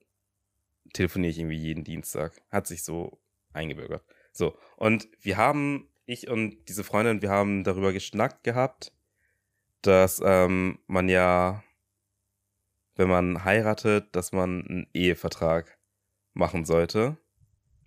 telefoniere 0.93 1.31
ich 1.31 1.39
irgendwie 1.39 1.57
jeden 1.57 1.83
Dienstag. 1.83 2.41
Hat 2.49 2.65
sich 2.65 2.83
so 2.85 3.21
eingebürgert. 3.51 4.05
So. 4.31 4.57
Und 4.77 5.09
wir 5.19 5.35
haben, 5.35 5.89
ich 6.05 6.29
und 6.29 6.69
diese 6.69 6.85
Freundin, 6.85 7.21
wir 7.21 7.29
haben 7.29 7.65
darüber 7.65 7.91
geschnackt 7.91 8.45
gehabt, 8.45 8.93
dass 9.81 10.21
ähm, 10.23 10.79
man 10.87 11.09
ja, 11.09 11.63
wenn 12.95 13.09
man 13.09 13.43
heiratet, 13.43 14.15
dass 14.15 14.31
man 14.31 14.65
einen 14.67 14.87
Ehevertrag 14.93 15.77
machen 16.33 16.65
sollte, 16.65 17.17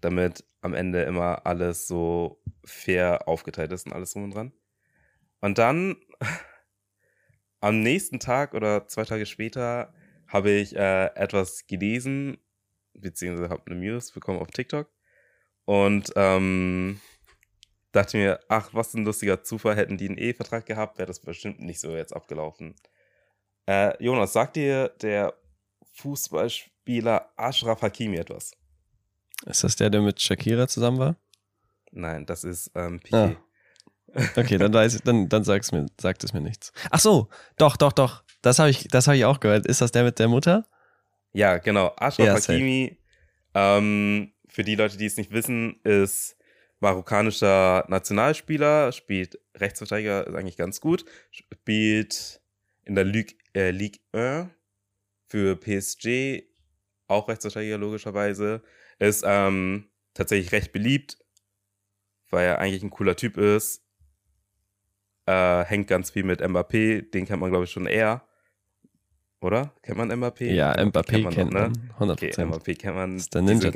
damit 0.01 0.45
am 0.61 0.75
Ende 0.75 1.03
immer 1.03 1.47
alles 1.47 1.87
so 1.87 2.43
fair 2.65 3.29
aufgeteilt 3.29 3.73
ist 3.73 3.87
und 3.87 3.93
alles 3.93 4.13
drum 4.13 4.25
und 4.25 4.35
dran. 4.35 4.53
Und 5.41 5.59
dann 5.59 5.97
am 7.61 7.81
nächsten 7.81 8.21
Tag 8.21 8.55
oder 8.55 8.87
zwei 8.89 9.05
Tage 9.05 9.27
später 9.27 9.93
habe 10.29 10.51
ich 10.51 10.75
äh, 10.77 11.07
etwas 11.15 11.67
gelesen, 11.67 12.39
beziehungsweise 12.95 13.51
habe 13.51 13.63
eine 13.67 13.81
News 13.81 14.13
bekommen 14.13 14.39
auf 14.39 14.49
TikTok 14.49 14.89
und 15.65 16.13
ähm, 16.17 17.01
dachte 17.93 18.17
mir, 18.17 18.41
ach, 18.49 18.71
was 18.73 18.95
ein 18.95 19.05
lustiger 19.05 19.43
Zufall, 19.43 19.77
hätten 19.77 19.99
die 19.99 20.09
einen 20.09 20.19
Ehevertrag 20.19 20.67
gehabt, 20.67 20.99
wäre 20.99 21.07
das 21.07 21.21
bestimmt 21.21 21.61
nicht 21.61 21.81
so 21.81 21.95
jetzt 21.95 22.15
abgelaufen. 22.15 22.75
Äh, 23.67 24.03
Jonas, 24.03 24.33
sagt 24.33 24.57
dir 24.57 24.89
der 25.01 25.35
Fußballspieler 25.95 27.33
Ashraf 27.37 27.83
Hakimi 27.83 28.17
etwas? 28.17 28.53
Ist 29.47 29.65
das 29.65 29.77
der, 29.77 29.91
der 29.91 30.01
mit 30.01 30.21
Shakira 30.21 30.67
zusammen 30.69 30.99
war? 30.99 31.17
Nein, 31.91 32.27
das 32.27 32.45
ist 32.45 32.71
ähm, 32.75 33.01
Piquet. 33.01 33.17
Ah. 33.17 33.37
Okay, 34.37 34.59
dann 34.59 34.73
weiß 34.73 34.95
ich, 34.97 35.03
dann, 35.03 35.29
dann 35.29 35.43
sag's 35.45 35.73
mir, 35.73 35.87
sagt 35.99 36.23
es 36.23 36.33
mir 36.33 36.41
nichts. 36.41 36.73
Ach 36.91 37.01
so, 37.01 37.29
doch, 37.57 37.77
doch, 37.77 37.93
doch. 37.93 38.25
Das 38.43 38.59
habe 38.59 38.71
ich, 38.71 38.89
das 38.89 39.07
ich 39.09 39.25
auch 39.25 39.41
gehört. 39.41 39.67
Ist 39.67 39.81
das 39.81 39.93
der 39.93 40.05
mit 40.05 40.19
der 40.19 40.29
Mutter? 40.29 40.67
Ja, 41.33 41.59
genau. 41.59 41.93
Ashraf 41.97 42.27
ja, 42.27 42.35
Hakimi, 42.35 42.99
ähm, 43.55 44.33
für 44.49 44.65
die 44.65 44.75
Leute, 44.75 44.99
die 44.99 45.07
es 45.07 45.17
nicht 45.17 45.31
wissen, 45.31 45.81
ist 45.83 46.37
marokkanischer 46.83 47.85
Nationalspieler, 47.89 48.93
spielt 48.93 49.39
Rechtsverteidiger, 49.57 50.27
ist 50.27 50.35
eigentlich 50.35 50.57
ganz 50.57 50.81
gut, 50.81 51.05
spielt 51.31 52.43
in 52.85 52.97
der 52.97 53.05
Ligue, 53.05 53.37
äh, 53.55 53.71
Ligue 53.71 54.01
1 54.13 54.51
für 55.29 55.57
PSG, 55.57 56.43
auch 57.07 57.29
Rechtsverteidiger 57.29 57.79
logischerweise, 57.79 58.63
ist 58.99 59.25
ähm, 59.27 59.89
tatsächlich 60.13 60.53
recht 60.53 60.73
beliebt, 60.73 61.19
weil 62.31 62.47
er 62.47 62.59
eigentlich 62.59 62.83
ein 62.83 62.91
cooler 62.91 63.17
Typ 63.17 63.37
ist, 63.39 63.83
äh, 65.27 65.65
hängt 65.65 65.87
ganz 65.87 66.11
viel 66.11 66.25
mit 66.25 66.43
Mbappé, 66.43 67.11
den 67.11 67.27
kennt 67.27 67.41
man 67.41 67.51
glaube 67.51 67.65
ich 67.65 67.71
schon 67.71 67.87
eher. 67.87 68.27
Oder? 69.41 69.73
Kennt 69.83 69.99
man 69.99 70.11
Mbappé? 70.11 70.53
Ja, 70.53 70.73
Mbappé 70.73 71.03
kennt 71.03 71.25
man, 71.25 71.35
kennt 71.35 71.53
man 71.53 71.73
ne? 71.73 71.95
100%. 71.99 72.13
Okay, 72.13 72.31
Mbappé 72.45 72.79
kennt 72.79 72.97
man. 72.97 73.15
Das 73.15 73.23
ist 73.23 73.35
der 73.35 73.43
Ninja 73.43 73.71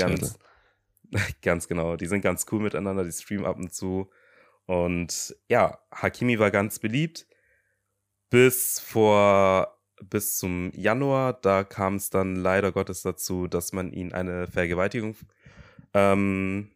ganz, 1.43 1.69
genau. 1.69 1.97
Die 1.97 2.07
sind 2.07 2.23
ganz 2.23 2.47
cool 2.51 2.61
miteinander, 2.61 3.05
die 3.05 3.13
streamen 3.13 3.47
ab 3.47 3.57
und 3.57 3.73
zu. 3.73 4.11
Und 4.67 5.37
ja, 5.49 5.79
Hakimi 5.93 6.39
war 6.39 6.51
ganz 6.51 6.79
beliebt. 6.79 7.27
Bis 8.31 8.81
vor, 8.81 9.79
bis 10.03 10.39
zum 10.39 10.73
Januar, 10.75 11.33
da 11.35 11.63
kam 11.65 11.95
es 11.97 12.11
dann 12.11 12.37
leider 12.37 12.73
Gottes 12.73 13.03
dazu, 13.03 13.47
dass 13.47 13.73
man 13.73 13.93
ihn 13.93 14.13
eine 14.13 14.49
Vergewaltigung 14.49 15.17
ähm, 15.95 16.73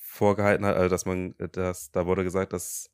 vorgehalten 0.00 0.66
hat. 0.66 0.76
Also, 0.76 0.88
dass 0.88 1.06
man, 1.06 1.34
dass, 1.52 1.92
da 1.92 2.06
wurde 2.06 2.24
gesagt, 2.24 2.52
dass 2.52 2.90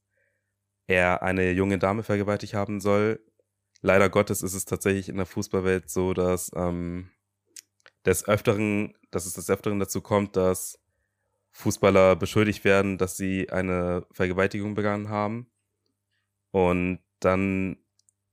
er 0.87 1.23
eine 1.23 1.51
junge 1.53 1.79
Dame 1.79 2.03
vergewaltigt 2.03 2.55
haben 2.55 2.81
soll. 2.81 3.21
Leider 3.81 4.09
Gottes 4.09 4.43
ist 4.43 4.55
es 4.55 4.65
tatsächlich 4.65 5.09
in 5.09 5.17
der 5.17 5.27
Fußballwelt 5.27 5.91
so, 5.91 6.15
dass 6.15 6.51
ähm, 6.55 7.11
des 8.07 8.27
Öfteren, 8.27 8.95
dass 9.11 9.27
es 9.27 9.35
des 9.35 9.51
Öfteren 9.51 9.79
dazu 9.79 10.01
kommt, 10.01 10.37
dass 10.37 10.79
Fußballer 11.51 12.17
beschuldigt 12.17 12.65
werden, 12.65 12.99
dass 12.99 13.17
sie 13.17 13.51
eine 13.51 14.07
Vergewaltigung 14.13 14.75
begangen 14.75 15.09
haben. 15.09 15.51
Und 16.53 17.01
dann 17.21 17.79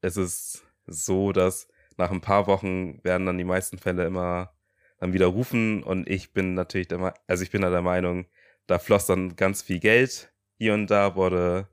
ist 0.01 0.17
es 0.17 0.63
so, 0.85 1.31
dass 1.31 1.67
nach 1.97 2.11
ein 2.11 2.21
paar 2.21 2.47
Wochen 2.47 3.03
werden 3.03 3.25
dann 3.25 3.37
die 3.37 3.43
meisten 3.43 3.77
Fälle 3.77 4.05
immer 4.05 4.53
dann 4.99 5.13
wieder 5.13 5.27
rufen 5.27 5.83
und 5.83 6.09
ich 6.09 6.33
bin 6.33 6.53
natürlich 6.53 6.87
der, 6.87 7.13
also 7.27 7.43
ich 7.43 7.51
bin 7.51 7.61
da 7.61 7.69
der 7.69 7.81
Meinung, 7.81 8.25
da 8.67 8.79
floss 8.79 9.05
dann 9.05 9.35
ganz 9.35 9.61
viel 9.61 9.79
Geld 9.79 10.31
hier 10.57 10.73
und 10.73 10.87
da 10.87 11.15
wurde 11.15 11.67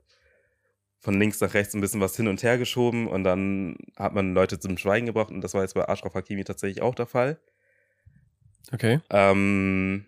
von 0.99 1.17
links 1.17 1.39
nach 1.39 1.53
rechts 1.53 1.73
ein 1.73 1.81
bisschen 1.81 2.01
was 2.01 2.15
hin 2.15 2.27
und 2.27 2.43
her 2.43 2.57
geschoben 2.57 3.07
und 3.07 3.23
dann 3.23 3.77
hat 3.95 4.13
man 4.13 4.33
Leute 4.33 4.59
zum 4.59 4.77
Schweigen 4.77 5.05
gebracht 5.05 5.31
und 5.31 5.41
das 5.41 5.53
war 5.53 5.61
jetzt 5.61 5.75
bei 5.75 5.87
Ashraf 5.87 6.13
Hakimi 6.13 6.43
tatsächlich 6.43 6.81
auch 6.81 6.95
der 6.95 7.07
Fall. 7.07 7.39
Okay. 8.71 8.99
Ähm, 9.09 10.05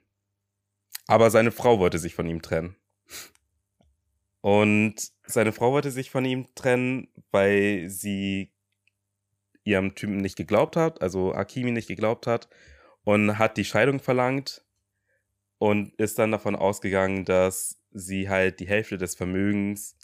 aber 1.07 1.29
seine 1.29 1.51
Frau 1.51 1.79
wollte 1.79 1.99
sich 1.99 2.15
von 2.15 2.27
ihm 2.27 2.41
trennen. 2.41 2.75
Und 4.41 4.95
seine 5.25 5.53
Frau 5.53 5.71
wollte 5.71 5.91
sich 5.91 6.11
von 6.11 6.25
ihm 6.25 6.47
trennen, 6.55 7.07
weil 7.31 7.89
sie 7.89 8.51
ihrem 9.63 9.95
Typen 9.95 10.17
nicht 10.17 10.35
geglaubt 10.35 10.75
hat, 10.75 11.01
also 11.01 11.33
Hakimi 11.33 11.71
nicht 11.71 11.87
geglaubt 11.87 12.27
hat 12.27 12.49
und 13.03 13.39
hat 13.39 13.57
die 13.57 13.65
Scheidung 13.65 13.99
verlangt 13.99 14.65
und 15.57 15.93
ist 15.95 16.19
dann 16.19 16.31
davon 16.31 16.55
ausgegangen, 16.55 17.23
dass 17.23 17.81
sie 17.91 18.27
halt 18.29 18.59
die 18.59 18.67
Hälfte 18.67 18.97
des 18.97 19.15
Vermögens 19.15 19.95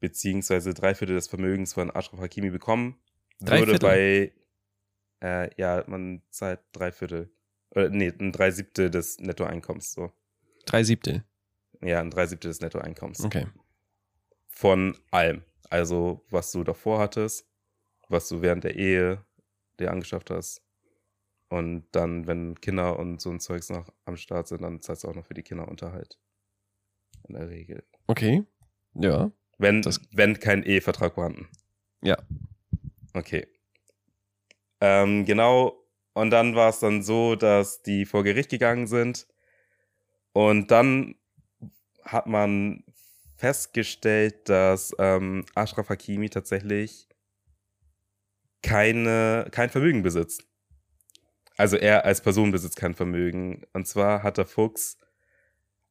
beziehungsweise 0.00 0.74
drei 0.74 0.94
Viertel 0.94 1.14
des 1.14 1.28
Vermögens 1.28 1.74
von 1.74 1.94
Ashraf 1.94 2.20
Hakimi 2.20 2.50
bekommen. 2.50 2.98
Drei 3.40 3.60
würde 3.60 3.72
Viertel? 3.72 4.32
bei, 5.20 5.26
äh, 5.26 5.50
ja, 5.56 5.84
man 5.86 6.22
zahlt 6.30 6.60
drei 6.72 6.90
Viertel. 6.92 7.30
Oder, 7.76 7.90
nee, 7.90 8.12
ein 8.18 8.32
drei 8.32 8.50
Siebtel 8.50 8.90
des 8.90 9.20
Nettoeinkommens, 9.20 9.92
so. 9.92 10.10
Drei 10.64 10.82
Siebtel? 10.82 11.24
Ja, 11.82 12.00
ein 12.00 12.10
drei 12.10 12.26
Siebtel 12.26 12.48
des 12.48 12.60
Nettoeinkommens. 12.60 13.22
Okay. 13.22 13.46
Von 14.48 14.98
allem. 15.10 15.44
Also, 15.68 16.24
was 16.30 16.50
du 16.52 16.64
davor 16.64 16.98
hattest, 16.98 17.46
was 18.08 18.28
du 18.28 18.40
während 18.40 18.64
der 18.64 18.76
Ehe 18.76 19.24
dir 19.78 19.90
angeschafft 19.90 20.30
hast. 20.30 20.62
Und 21.48 21.86
dann, 21.92 22.26
wenn 22.26 22.58
Kinder 22.60 22.98
und 22.98 23.20
so 23.20 23.30
ein 23.30 23.40
Zeugs 23.40 23.68
noch 23.68 23.92
am 24.06 24.16
Start 24.16 24.48
sind, 24.48 24.62
dann 24.62 24.80
zahlst 24.80 25.04
du 25.04 25.08
auch 25.08 25.14
noch 25.14 25.26
für 25.26 25.34
die 25.34 25.42
Kinder 25.42 25.68
Unterhalt. 25.68 26.18
In 27.28 27.34
der 27.34 27.50
Regel. 27.50 27.84
Okay. 28.06 28.44
Ja. 28.94 29.30
Wenn, 29.58 29.82
das, 29.82 30.00
wenn 30.12 30.40
kein 30.40 30.62
Ehevertrag 30.62 31.14
vorhanden. 31.14 31.48
Ja. 32.02 32.16
Okay. 33.12 33.46
Ähm, 34.80 35.24
genau. 35.26 35.85
Und 36.16 36.30
dann 36.30 36.54
war 36.54 36.70
es 36.70 36.78
dann 36.78 37.02
so, 37.02 37.36
dass 37.36 37.82
die 37.82 38.06
vor 38.06 38.24
Gericht 38.24 38.48
gegangen 38.48 38.86
sind. 38.86 39.28
Und 40.32 40.70
dann 40.70 41.16
hat 42.02 42.26
man 42.26 42.84
festgestellt, 43.36 44.48
dass 44.48 44.96
ähm, 44.98 45.44
Ashraf 45.54 45.90
Hakimi 45.90 46.30
tatsächlich 46.30 47.06
keine, 48.62 49.46
kein 49.50 49.68
Vermögen 49.68 50.02
besitzt. 50.02 50.48
Also 51.58 51.76
er 51.76 52.06
als 52.06 52.22
Person 52.22 52.50
besitzt 52.50 52.76
kein 52.76 52.94
Vermögen. 52.94 53.66
Und 53.74 53.86
zwar 53.86 54.22
hat 54.22 54.38
der 54.38 54.46
Fuchs 54.46 54.96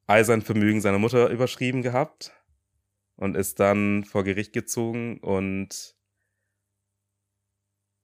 all 0.08 0.25
sein 0.25 0.41
Vermögen 0.41 0.82
seiner 0.82 0.98
Mutter 0.98 1.29
überschrieben 1.29 1.84
gehabt 1.84 2.32
und 3.15 3.38
ist 3.38 3.60
dann 3.60 4.03
vor 4.03 4.24
Gericht 4.24 4.53
gezogen 4.53 5.20
und 5.20 5.96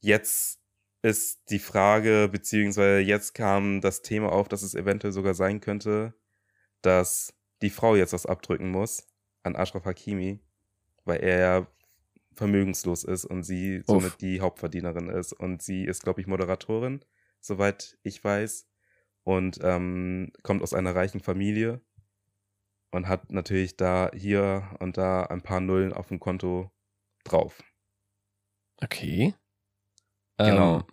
jetzt 0.01 0.60
ist 1.01 1.49
die 1.49 1.59
Frage, 1.59 2.29
beziehungsweise 2.31 2.99
jetzt 2.99 3.33
kam 3.33 3.81
das 3.81 4.01
Thema 4.01 4.31
auf, 4.31 4.47
dass 4.47 4.61
es 4.61 4.75
eventuell 4.75 5.13
sogar 5.13 5.33
sein 5.33 5.59
könnte, 5.59 6.13
dass 6.81 7.33
die 7.61 7.69
Frau 7.69 7.95
jetzt 7.95 8.13
was 8.13 8.25
abdrücken 8.25 8.69
muss 8.69 9.07
an 9.43 9.55
Ashraf 9.55 9.85
Hakimi, 9.85 10.39
weil 11.05 11.21
er 11.21 11.39
ja 11.39 11.67
vermögenslos 12.33 13.03
ist 13.03 13.25
und 13.25 13.43
sie 13.43 13.83
somit 13.85 14.21
die 14.21 14.41
Hauptverdienerin 14.41 15.09
ist. 15.09 15.33
Und 15.33 15.61
sie 15.61 15.83
ist, 15.83 16.03
glaube 16.03 16.21
ich, 16.21 16.27
Moderatorin, 16.27 17.03
soweit 17.39 17.97
ich 18.03 18.23
weiß, 18.23 18.67
und 19.23 19.59
ähm, 19.61 20.31
kommt 20.43 20.63
aus 20.63 20.73
einer 20.73 20.95
reichen 20.95 21.19
Familie 21.19 21.81
und 22.91 23.07
hat 23.07 23.31
natürlich 23.31 23.77
da 23.77 24.11
hier 24.13 24.75
und 24.79 24.97
da 24.97 25.23
ein 25.23 25.41
paar 25.41 25.59
Nullen 25.59 25.93
auf 25.93 26.07
dem 26.07 26.19
Konto 26.19 26.71
drauf. 27.23 27.63
Okay. 28.81 29.35
Genau. 30.45 30.77
Ähm, 30.77 30.83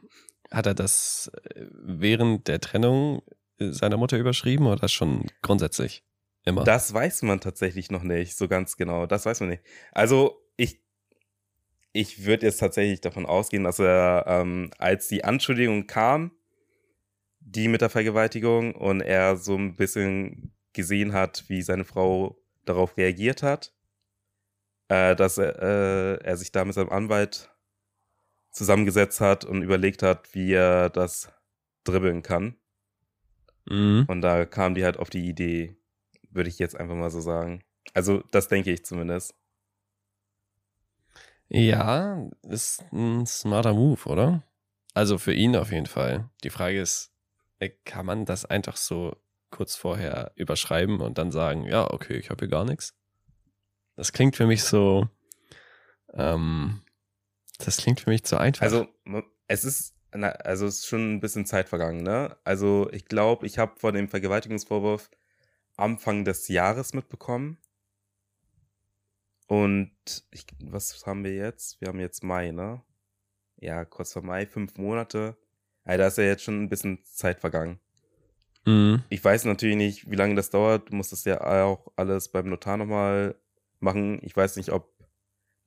hat 0.51 0.67
er 0.67 0.75
das 0.75 1.31
äh, 1.55 1.67
während 1.71 2.49
der 2.49 2.61
Trennung 2.61 3.23
äh, 3.59 3.71
seiner 3.71 3.97
Mutter 3.97 4.19
überschrieben 4.19 4.67
oder 4.67 4.89
schon 4.89 5.27
grundsätzlich 5.43 6.03
immer? 6.45 6.65
Das 6.65 6.93
weiß 6.93 7.23
man 7.23 7.41
tatsächlich 7.41 7.91
noch 7.91 8.03
nicht 8.03 8.37
so 8.37 8.49
ganz 8.49 8.77
genau. 8.77 9.07
Das 9.07 9.27
weiß 9.27 9.41
man 9.41 9.51
nicht. 9.51 9.63
Also 9.93 10.43
ich, 10.57 10.81
ich 11.93 12.25
würde 12.25 12.47
jetzt 12.47 12.59
tatsächlich 12.59 13.01
davon 13.01 13.27
ausgehen, 13.27 13.65
dass 13.65 13.79
er, 13.79 14.25
ähm, 14.27 14.71
als 14.79 15.09
die 15.09 15.25
Anschuldigung 15.25 15.87
kam, 15.87 16.33
die 17.41 17.69
mit 17.69 17.81
der 17.81 17.91
Vergewaltigung 17.91 18.75
und 18.75 19.01
er 19.01 19.37
so 19.37 19.57
ein 19.57 19.77
bisschen 19.77 20.55
gesehen 20.73 21.13
hat, 21.13 21.45
wie 21.49 21.63
seine 21.63 21.85
Frau 21.85 22.39
darauf 22.65 22.97
reagiert 22.97 23.43
hat, 23.43 23.73
äh, 24.89 25.17
dass 25.17 25.39
er, 25.39 25.63
äh, 25.63 26.25
er 26.25 26.37
sich 26.37 26.53
da 26.53 26.65
mit 26.65 26.75
seinem 26.75 26.91
Anwalt 26.91 27.51
zusammengesetzt 28.51 29.21
hat 29.21 29.45
und 29.45 29.63
überlegt 29.63 30.03
hat, 30.03 30.35
wie 30.35 30.53
er 30.53 30.91
das 30.91 31.33
dribbeln 31.85 32.23
kann. 32.23 32.57
Mhm. 33.67 34.05
Und 34.09 34.23
da 34.23 34.45
kam 34.45 34.75
die 34.75 34.85
halt 34.85 34.99
auf 34.99 35.11
die 35.11 35.29
Idee, 35.29 35.77
würde 36.31 36.49
ich 36.49 36.59
jetzt 36.59 36.77
einfach 36.77 36.95
mal 36.95 37.11
so 37.11 37.21
sagen. 37.21 37.63
Also, 37.95 38.23
das 38.31 38.49
denke 38.49 38.73
ich 38.73 38.85
zumindest. 38.85 39.35
Ja, 41.49 42.29
ist 42.43 42.85
ein 42.93 43.25
smarter 43.27 43.73
Move, 43.73 44.05
oder? 44.07 44.43
Also 44.93 45.17
für 45.17 45.33
ihn 45.33 45.57
auf 45.57 45.73
jeden 45.73 45.87
Fall. 45.87 46.29
Die 46.45 46.51
Frage 46.51 46.81
ist, 46.81 47.13
äh, 47.59 47.71
kann 47.85 48.05
man 48.05 48.27
das 48.27 48.45
einfach 48.45 48.77
so 48.77 49.17
kurz 49.51 49.75
vorher 49.75 50.33
überschreiben 50.35 51.01
und 51.01 51.17
dann 51.17 51.33
sagen, 51.33 51.65
ja, 51.65 51.91
okay, 51.91 52.19
ich 52.19 52.29
habe 52.29 52.41
hier 52.41 52.49
gar 52.49 52.65
nichts? 52.65 52.95
Das 53.97 54.13
klingt 54.13 54.37
für 54.37 54.47
mich 54.47 54.63
so, 54.63 55.09
ähm, 56.13 56.83
das 57.59 57.77
klingt 57.79 58.01
für 58.01 58.11
mich 58.11 58.25
zu 58.25 58.39
einfach. 58.39 58.63
Also, 58.63 58.87
es 59.49 59.65
ist, 59.65 59.95
na, 60.13 60.29
also 60.29 60.67
es 60.67 60.79
ist 60.79 60.87
schon 60.87 61.15
ein 61.15 61.21
bisschen 61.21 61.47
Zeit 61.47 61.69
vergangen, 61.69 62.03
ne? 62.03 62.37
Also, 62.45 62.89
ich 62.93 63.07
glaube, 63.07 63.47
ich 63.47 63.59
habe 63.59 63.79
vor 63.79 63.93
dem 63.93 64.09
Vergewaltigungsvorwurf 64.09 65.11
Anfang 65.77 66.25
des 66.25 66.49
Jahres 66.49 66.95
mitbekommen. 66.95 67.59
Und 69.47 69.93
ich, 70.31 70.47
was 70.61 71.07
haben 71.07 71.25
wir 71.25 71.35
jetzt? 71.35 71.81
Wir 71.81 71.89
haben 71.89 72.01
jetzt 72.01 72.23
Mai, 72.23 72.51
ne? 72.51 72.83
Ja, 73.57 73.85
kurz 73.85 74.13
vor 74.13 74.23
Mai, 74.23 74.47
fünf 74.47 74.77
Monate. 74.77 75.37
Also, 75.85 75.99
da 75.99 76.07
ist 76.07 76.19
ja 76.19 76.25
jetzt 76.25 76.45
schon 76.45 76.63
ein 76.63 76.69
bisschen 76.69 77.05
Zeit 77.05 77.41
vergangen. 77.41 77.81
Mhm. 78.65 79.03
Ich 79.09 79.25
weiß 79.25 79.47
natürlich 79.47 79.77
nicht, 79.77 80.11
wie 80.11 80.17
lange 80.17 80.35
das 80.35 80.51
dauert. 80.51 80.91
Du 80.91 80.97
musst 80.97 81.13
das 81.13 81.25
ja 81.25 81.65
auch 81.65 81.91
alles 81.97 82.29
beim 82.29 82.49
Notar 82.49 82.77
nochmal 82.77 83.35
machen. 83.81 84.21
Ich 84.23 84.37
weiß 84.37 84.57
nicht, 84.57 84.71
ob 84.71 84.98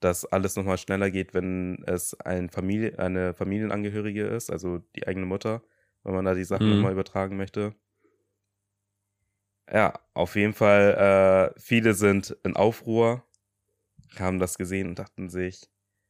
das 0.02 0.26
alles 0.26 0.56
nochmal 0.58 0.78
schneller 0.78 1.10
geht, 1.12 1.34
wenn 1.34 1.84
es 1.88 2.14
ein 2.22 2.50
Familie, 2.50 3.00
eine 3.00 3.34
Familienangehörige 3.34 4.26
ist, 4.26 4.52
also 4.52 4.80
die 4.96 5.08
eigene 5.08 5.26
Mutter, 5.26 5.64
wenn 6.04 6.14
man 6.14 6.26
da 6.26 6.34
die 6.34 6.44
Sachen 6.44 6.66
Mhm. 6.66 6.76
nochmal 6.76 6.92
übertragen 6.92 7.38
möchte. 7.38 7.76
Ja, 9.72 9.94
auf 10.14 10.36
jeden 10.36 10.54
Fall, 10.54 11.54
äh, 11.56 11.60
viele 11.60 11.94
sind 11.94 12.36
in 12.44 12.56
Aufruhr, 12.56 13.24
haben 14.20 14.40
das 14.40 14.58
gesehen 14.58 14.90
und 14.90 15.00
dachten 15.00 15.30
sich, 15.30 15.70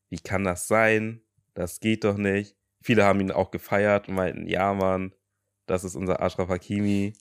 wie 0.10 0.20
kann 0.20 0.44
das 0.44 0.68
sein? 0.68 1.22
Das 1.54 1.80
geht 1.80 2.04
doch 2.04 2.18
nicht. 2.18 2.56
Viele 2.82 3.04
haben 3.06 3.20
ihn 3.20 3.32
auch 3.32 3.52
gefeiert 3.52 4.08
und 4.08 4.16
meinten, 4.16 4.48
ja, 4.48 4.74
Mann, 4.74 5.14
das 5.68 5.84
ist 5.84 5.96
unser 5.96 6.22
Ashraf 6.22 6.50
Hakimi. 6.50 7.14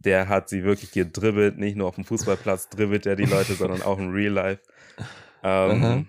Der 0.00 0.28
hat 0.28 0.48
sie 0.48 0.64
wirklich 0.64 0.92
gedribbelt, 0.92 1.58
nicht 1.58 1.76
nur 1.76 1.88
auf 1.88 1.94
dem 1.96 2.04
Fußballplatz 2.04 2.70
dribbelt 2.70 3.06
er 3.06 3.16
die 3.16 3.26
Leute, 3.26 3.54
sondern 3.54 3.82
auch 3.82 3.98
im 3.98 4.10
Real 4.12 4.32
Life. 4.32 4.62
Ähm, 5.42 6.08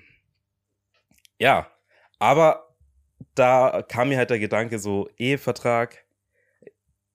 ja, 1.39 1.67
aber 2.19 2.75
da 3.35 3.83
kam 3.87 4.09
mir 4.09 4.17
halt 4.17 4.29
der 4.29 4.39
Gedanke 4.39 4.79
so, 4.79 5.09
Ehevertrag. 5.17 6.05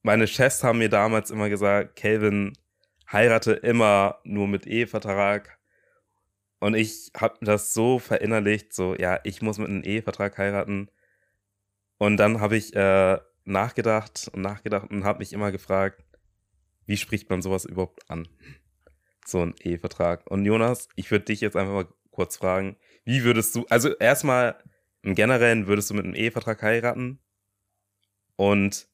Meine 0.02 0.26
Chefs 0.26 0.64
haben 0.64 0.78
mir 0.78 0.88
damals 0.88 1.30
immer 1.30 1.48
gesagt, 1.48 1.96
Calvin 1.96 2.56
heirate 3.12 3.52
immer 3.52 4.20
nur 4.24 4.48
mit 4.48 4.66
Ehevertrag. 4.66 5.58
Und 6.58 6.74
ich 6.74 7.10
habe 7.16 7.36
das 7.42 7.74
so 7.74 7.98
verinnerlicht, 7.98 8.72
so, 8.72 8.94
ja, 8.96 9.20
ich 9.24 9.42
muss 9.42 9.58
mit 9.58 9.68
einem 9.68 9.82
Ehevertrag 9.82 10.38
heiraten. 10.38 10.90
Und 11.98 12.16
dann 12.16 12.40
habe 12.40 12.56
ich 12.56 12.74
äh, 12.74 13.18
nachgedacht 13.44 14.30
und 14.32 14.42
nachgedacht 14.42 14.90
und 14.90 15.04
habe 15.04 15.20
mich 15.20 15.32
immer 15.32 15.52
gefragt, 15.52 16.02
wie 16.86 16.96
spricht 16.96 17.28
man 17.30 17.42
sowas 17.42 17.64
überhaupt 17.64 18.10
an? 18.10 18.28
So 19.24 19.42
ein 19.42 19.54
Ehevertrag. 19.60 20.28
Und 20.30 20.44
Jonas, 20.44 20.88
ich 20.94 21.10
würde 21.10 21.26
dich 21.26 21.40
jetzt 21.40 21.56
einfach 21.56 21.72
mal 21.72 21.88
kurz 22.16 22.36
fragen, 22.36 22.76
wie 23.04 23.22
würdest 23.22 23.54
du, 23.54 23.64
also 23.68 23.94
erstmal 23.96 24.56
im 25.02 25.14
Generellen 25.14 25.66
würdest 25.68 25.88
du 25.90 25.94
mit 25.94 26.04
einem 26.04 26.14
Ehevertrag 26.14 26.60
heiraten? 26.62 27.20
Und 28.36 28.88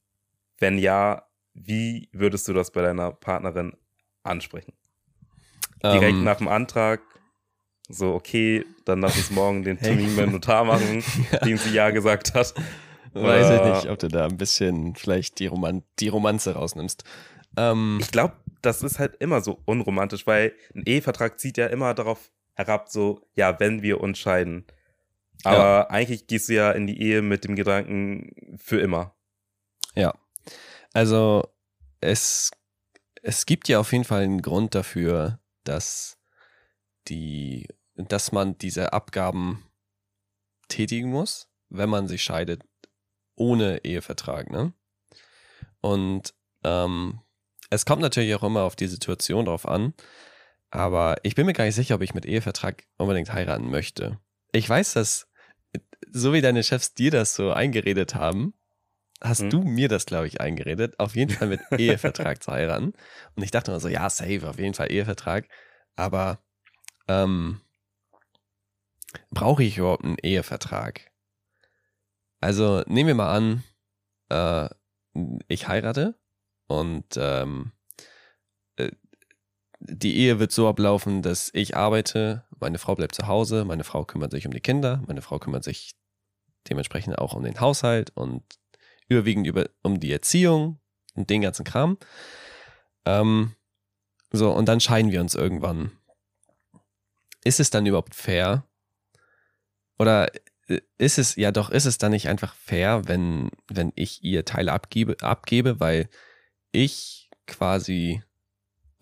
wenn 0.58 0.78
ja, 0.78 1.26
wie 1.54 2.08
würdest 2.12 2.46
du 2.48 2.52
das 2.52 2.70
bei 2.70 2.82
deiner 2.82 3.12
Partnerin 3.12 3.72
ansprechen? 4.22 4.72
Direkt 5.82 6.12
Ähm, 6.18 6.24
nach 6.24 6.36
dem 6.38 6.48
Antrag, 6.48 7.00
so, 7.88 8.14
okay, 8.14 8.64
dann 8.84 9.00
lass 9.00 9.16
uns 9.16 9.30
morgen 9.30 9.64
den. 9.64 9.78
Termin 9.80 10.14
beim 10.16 10.30
Notar 10.32 10.64
machen, 10.64 11.02
Ja. 11.32 11.38
den 11.40 11.56
sie 11.56 11.70
ja 11.74 11.90
gesagt 11.90 12.34
hat. 12.34 12.54
Weiß 13.14 13.46
Oder- 13.46 13.68
ich 13.78 13.82
nicht, 13.84 13.90
ob 13.92 13.98
du 13.98 14.08
da 14.08 14.26
ein 14.26 14.36
bisschen 14.36 14.94
vielleicht 14.94 15.38
die, 15.38 15.46
Roman 15.46 15.82
die 15.98 16.08
Romanze 16.08 16.54
rausnimmst. 16.54 17.04
Ähm, 17.56 17.98
Ich 18.00 18.10
glaube, 18.10 18.34
das 18.62 18.82
ist 18.82 18.98
halt 18.98 19.16
immer 19.16 19.40
so 19.40 19.60
unromantisch, 19.66 20.26
weil 20.26 20.54
ein 20.74 20.84
Ehevertrag 20.86 21.38
zieht 21.38 21.58
ja 21.58 21.66
immer 21.66 21.92
darauf 21.94 22.30
herab, 22.54 22.88
so, 22.88 23.26
ja, 23.34 23.58
wenn 23.60 23.82
wir 23.82 24.00
uns 24.00 24.18
scheiden. 24.18 24.66
Aber 25.44 25.90
eigentlich 25.90 26.26
gehst 26.26 26.48
du 26.48 26.54
ja 26.54 26.70
in 26.72 26.86
die 26.86 27.00
Ehe 27.00 27.22
mit 27.22 27.44
dem 27.44 27.56
Gedanken 27.56 28.56
für 28.58 28.80
immer. 28.80 29.14
Also 30.92 31.48
es, 32.00 32.50
es 33.22 33.46
gibt 33.46 33.68
ja 33.68 33.80
auf 33.80 33.92
jeden 33.92 34.04
Fall 34.04 34.22
einen 34.22 34.42
Grund 34.42 34.74
dafür, 34.74 35.40
dass 35.64 36.18
die, 37.08 37.66
dass 37.96 38.32
man 38.32 38.58
diese 38.58 38.92
Abgaben 38.92 39.64
tätigen 40.68 41.10
muss, 41.10 41.48
wenn 41.68 41.88
man 41.88 42.08
sich 42.08 42.22
scheidet, 42.22 42.62
ohne 43.34 43.84
Ehevertrag, 43.84 44.50
ne? 44.50 44.72
Und 45.80 46.34
ähm, 46.62 47.20
es 47.70 47.84
kommt 47.84 48.02
natürlich 48.02 48.34
auch 48.34 48.44
immer 48.44 48.62
auf 48.62 48.76
die 48.76 48.86
Situation 48.86 49.46
drauf 49.46 49.66
an, 49.66 49.94
aber 50.72 51.16
ich 51.22 51.34
bin 51.34 51.44
mir 51.44 51.52
gar 51.52 51.64
nicht 51.64 51.74
sicher, 51.74 51.94
ob 51.96 52.00
ich 52.00 52.14
mit 52.14 52.24
Ehevertrag 52.24 52.84
unbedingt 52.96 53.32
heiraten 53.32 53.70
möchte. 53.70 54.18
Ich 54.52 54.68
weiß, 54.68 54.94
dass 54.94 55.28
so 56.10 56.32
wie 56.32 56.40
deine 56.40 56.62
Chefs 56.62 56.94
dir 56.94 57.10
das 57.10 57.34
so 57.34 57.52
eingeredet 57.52 58.14
haben, 58.14 58.54
hast 59.20 59.42
Hm. 59.42 59.50
du 59.50 59.62
mir 59.62 59.88
das, 59.88 60.06
glaube 60.06 60.26
ich, 60.26 60.40
eingeredet, 60.40 60.98
auf 60.98 61.14
jeden 61.14 61.30
Fall 61.30 61.48
mit 61.48 61.60
Ehevertrag 61.78 62.42
zu 62.42 62.50
heiraten. 62.50 62.94
Und 63.36 63.42
ich 63.42 63.50
dachte 63.50 63.70
immer 63.70 63.80
so, 63.80 63.88
ja, 63.88 64.08
safe, 64.08 64.48
auf 64.48 64.58
jeden 64.58 64.72
Fall 64.72 64.90
Ehevertrag. 64.90 65.46
Aber 65.94 66.38
ähm, 67.06 67.60
brauche 69.30 69.62
ich 69.62 69.76
überhaupt 69.76 70.04
einen 70.04 70.18
Ehevertrag? 70.18 71.10
Also 72.40 72.82
nehmen 72.86 73.08
wir 73.08 73.14
mal 73.14 73.36
an, 73.36 73.62
äh, 74.30 74.68
ich 75.48 75.68
heirate 75.68 76.18
und 76.66 77.04
ähm, 77.16 77.72
äh, 77.72 77.81
die 79.84 80.16
Ehe 80.16 80.38
wird 80.38 80.52
so 80.52 80.68
ablaufen, 80.68 81.22
dass 81.22 81.50
ich 81.54 81.76
arbeite, 81.76 82.44
meine 82.60 82.78
Frau 82.78 82.94
bleibt 82.94 83.14
zu 83.14 83.26
Hause, 83.26 83.64
meine 83.64 83.84
Frau 83.84 84.04
kümmert 84.04 84.30
sich 84.30 84.46
um 84.46 84.52
die 84.52 84.60
Kinder, 84.60 85.02
meine 85.06 85.22
Frau 85.22 85.38
kümmert 85.38 85.64
sich 85.64 85.94
dementsprechend 86.68 87.18
auch 87.18 87.34
um 87.34 87.42
den 87.42 87.60
Haushalt 87.60 88.10
und 88.14 88.42
überwiegend 89.08 89.46
über, 89.46 89.68
um 89.82 89.98
die 89.98 90.12
Erziehung 90.12 90.78
und 91.14 91.30
den 91.30 91.40
ganzen 91.40 91.64
Kram. 91.64 91.98
Ähm, 93.04 93.56
so, 94.30 94.52
und 94.52 94.66
dann 94.66 94.80
scheiden 94.80 95.10
wir 95.10 95.20
uns 95.20 95.34
irgendwann. 95.34 95.90
Ist 97.44 97.58
es 97.58 97.70
dann 97.70 97.84
überhaupt 97.84 98.14
fair? 98.14 98.64
Oder 99.98 100.32
äh, 100.68 100.80
ist 100.96 101.18
es, 101.18 101.34
ja 101.34 101.50
doch, 101.50 101.70
ist 101.70 101.86
es 101.86 101.98
dann 101.98 102.12
nicht 102.12 102.28
einfach 102.28 102.54
fair, 102.54 103.08
wenn, 103.08 103.50
wenn 103.66 103.92
ich 103.96 104.22
ihr 104.22 104.44
Teile 104.44 104.72
abgebe, 104.72 105.16
abgebe, 105.20 105.80
weil 105.80 106.08
ich 106.70 107.30
quasi 107.46 108.22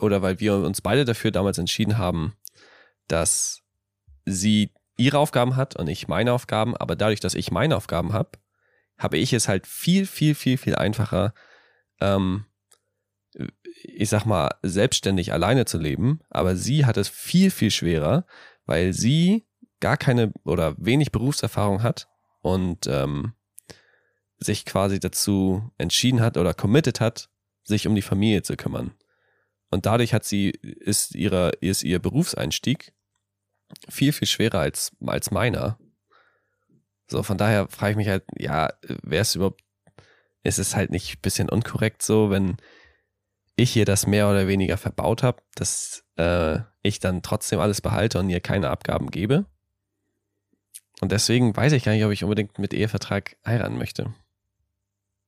oder 0.00 0.22
weil 0.22 0.40
wir 0.40 0.54
uns 0.56 0.80
beide 0.80 1.04
dafür 1.04 1.30
damals 1.30 1.58
entschieden 1.58 1.98
haben, 1.98 2.34
dass 3.08 3.62
sie 4.24 4.72
ihre 4.96 5.18
Aufgaben 5.18 5.56
hat 5.56 5.76
und 5.76 5.88
ich 5.88 6.08
meine 6.08 6.32
Aufgaben, 6.32 6.76
aber 6.76 6.96
dadurch, 6.96 7.20
dass 7.20 7.34
ich 7.34 7.50
meine 7.50 7.76
Aufgaben 7.76 8.12
habe, 8.12 8.32
habe 8.98 9.16
ich 9.16 9.32
es 9.32 9.48
halt 9.48 9.66
viel, 9.66 10.06
viel, 10.06 10.34
viel, 10.34 10.58
viel 10.58 10.76
einfacher, 10.76 11.32
ähm, 12.00 12.44
ich 13.82 14.08
sag 14.08 14.26
mal, 14.26 14.50
selbstständig 14.62 15.32
alleine 15.32 15.64
zu 15.64 15.78
leben, 15.78 16.20
aber 16.28 16.56
sie 16.56 16.84
hat 16.84 16.96
es 16.96 17.08
viel, 17.08 17.50
viel 17.50 17.70
schwerer, 17.70 18.26
weil 18.66 18.92
sie 18.92 19.46
gar 19.80 19.96
keine 19.96 20.32
oder 20.44 20.74
wenig 20.76 21.12
Berufserfahrung 21.12 21.82
hat 21.82 22.08
und 22.42 22.86
ähm, 22.86 23.32
sich 24.38 24.64
quasi 24.64 25.00
dazu 25.00 25.70
entschieden 25.78 26.20
hat 26.20 26.36
oder 26.36 26.54
committed 26.54 27.00
hat, 27.00 27.30
sich 27.62 27.86
um 27.86 27.94
die 27.94 28.02
Familie 28.02 28.42
zu 28.42 28.56
kümmern. 28.56 28.92
Und 29.70 29.86
dadurch 29.86 30.12
hat 30.14 30.24
sie, 30.24 30.50
ist, 30.50 31.14
ihre, 31.14 31.50
ist 31.60 31.82
ihr 31.82 32.00
Berufseinstieg 32.00 32.92
viel, 33.88 34.12
viel 34.12 34.26
schwerer 34.26 34.60
als, 34.60 34.92
als 35.06 35.30
meiner. 35.30 35.78
So, 37.08 37.22
von 37.22 37.38
daher 37.38 37.68
frage 37.68 37.92
ich 37.92 37.96
mich 37.96 38.08
halt, 38.08 38.24
ja, 38.36 38.72
wäre 39.02 39.22
es 39.22 39.34
überhaupt, 39.34 39.62
ist 40.42 40.58
es 40.58 40.74
halt 40.74 40.90
nicht 40.90 41.16
ein 41.16 41.22
bisschen 41.22 41.48
unkorrekt 41.48 42.02
so, 42.02 42.30
wenn 42.30 42.56
ich 43.56 43.76
ihr 43.76 43.84
das 43.84 44.06
mehr 44.06 44.28
oder 44.28 44.48
weniger 44.48 44.76
verbaut 44.76 45.22
habe, 45.22 45.42
dass 45.54 46.04
äh, 46.16 46.60
ich 46.82 46.98
dann 46.98 47.22
trotzdem 47.22 47.60
alles 47.60 47.80
behalte 47.80 48.18
und 48.18 48.30
ihr 48.30 48.40
keine 48.40 48.70
Abgaben 48.70 49.10
gebe? 49.10 49.46
Und 51.00 51.12
deswegen 51.12 51.56
weiß 51.56 51.72
ich 51.72 51.84
gar 51.84 51.92
nicht, 51.92 52.04
ob 52.04 52.12
ich 52.12 52.24
unbedingt 52.24 52.58
mit 52.58 52.74
Ehevertrag 52.74 53.36
heiraten 53.44 53.78
möchte. 53.78 54.14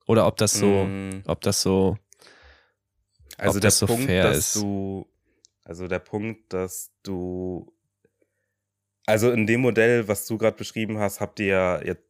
Oder 0.06 0.26
ob 0.26 0.36
das 0.36 0.52
so, 0.52 0.84
Mm, 0.84 1.22
ob 1.26 1.40
das 1.42 1.62
so, 1.62 1.96
Also 3.38 3.60
der 3.60 3.68
das 3.68 3.78
so 3.78 3.86
Punkt, 3.86 4.04
fair 4.04 4.24
dass 4.24 4.38
ist. 4.38 4.56
du, 4.56 5.06
also 5.64 5.88
der 5.88 5.98
Punkt, 5.98 6.52
dass 6.52 6.92
du, 7.02 7.72
also 9.06 9.30
in 9.30 9.46
dem 9.46 9.60
Modell, 9.60 10.08
was 10.08 10.26
du 10.26 10.38
gerade 10.38 10.56
beschrieben 10.56 10.98
hast, 10.98 11.20
habt 11.20 11.40
ihr 11.40 11.46
ja 11.46 11.82
jetzt 11.82 12.02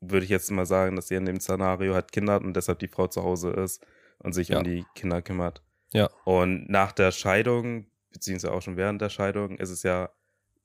würde 0.00 0.22
ich 0.24 0.30
jetzt 0.30 0.48
mal 0.52 0.64
sagen, 0.66 0.94
dass 0.94 1.08
sie 1.08 1.16
in 1.16 1.24
dem 1.26 1.40
Szenario 1.40 1.92
halt 1.94 2.12
Kinder 2.12 2.34
hat 2.34 2.44
und 2.44 2.54
deshalb 2.54 2.78
die 2.78 2.86
Frau 2.86 3.08
zu 3.08 3.24
Hause 3.24 3.50
ist 3.50 3.84
und 4.20 4.32
sich 4.32 4.48
Ja. 4.50 4.58
um 4.58 4.64
die 4.64 4.84
Kinder 4.94 5.22
kümmert. 5.22 5.62
Ja. 5.92 6.08
Und 6.24 6.68
nach 6.70 6.92
der 6.92 7.10
Scheidung, 7.10 7.86
beziehungsweise 8.12 8.52
auch 8.54 8.62
schon 8.62 8.76
während 8.76 9.02
der 9.02 9.08
Scheidung, 9.08 9.58
ist 9.58 9.70
es 9.70 9.82
ja 9.82 10.10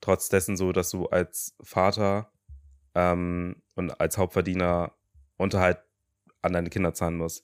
trotz 0.02 0.30
dessen 0.30 0.56
so, 0.56 0.72
dass 0.72 0.92
du 0.92 1.08
als 1.08 1.56
Vater 1.64 2.32
ähm, 2.94 3.56
und 3.74 4.00
als 4.00 4.20
Hauptverdiener 4.20 4.94
Unterhalt 5.38 5.80
an 6.44 6.54
deine 6.54 6.70
Kinder 6.70 6.94
zahlen 6.94 7.18
musst, 7.18 7.44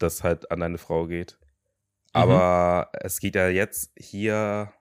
das 0.00 0.24
halt 0.24 0.50
an 0.50 0.58
deine 0.58 0.78
Frau 0.78 1.06
geht. 1.06 1.38
Aber 2.12 2.90
es 2.92 3.20
geht 3.20 3.34
ja 3.34 3.48
jetzt 3.48 3.92
hier, 3.96 4.72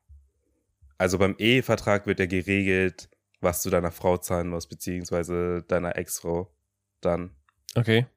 also 0.97 1.17
beim 1.17 1.35
Ehevertrag 1.37 2.07
wird 2.07 2.19
ja 2.19 2.25
geregelt, 2.25 3.09
was 3.41 3.61
du 3.63 3.69
deiner 3.69 3.91
Frau 3.91 4.17
zahlen 4.17 4.49
musst, 4.49 4.69
beziehungsweise 4.69 5.63
deiner 5.67 5.95
Ex-Frau 5.97 6.51
dann. 7.01 7.35
Okay. 7.75 8.07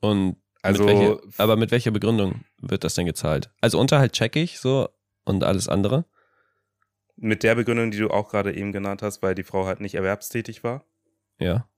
Und 0.00 0.36
Also, 0.62 0.84
mit 0.84 0.94
welcher, 0.96 1.20
aber 1.38 1.56
mit 1.56 1.70
welcher 1.70 1.90
Begründung 1.90 2.44
wird 2.58 2.84
das 2.84 2.94
denn 2.94 3.06
gezahlt? 3.06 3.50
Also 3.60 3.78
Unterhalt 3.78 4.12
check 4.12 4.36
ich 4.36 4.58
so 4.60 4.88
und 5.24 5.44
alles 5.44 5.68
andere? 5.68 6.04
mit 7.16 7.42
der 7.44 7.54
Begründung, 7.54 7.90
die 7.92 7.98
du 7.98 8.08
auch 8.10 8.30
gerade 8.30 8.52
eben 8.56 8.72
genannt 8.72 9.02
hast, 9.02 9.22
weil 9.22 9.34
die 9.36 9.44
Frau 9.44 9.66
halt 9.66 9.80
nicht 9.80 9.94
erwerbstätig 9.94 10.64
war 10.64 10.84
Ja. 11.38 11.68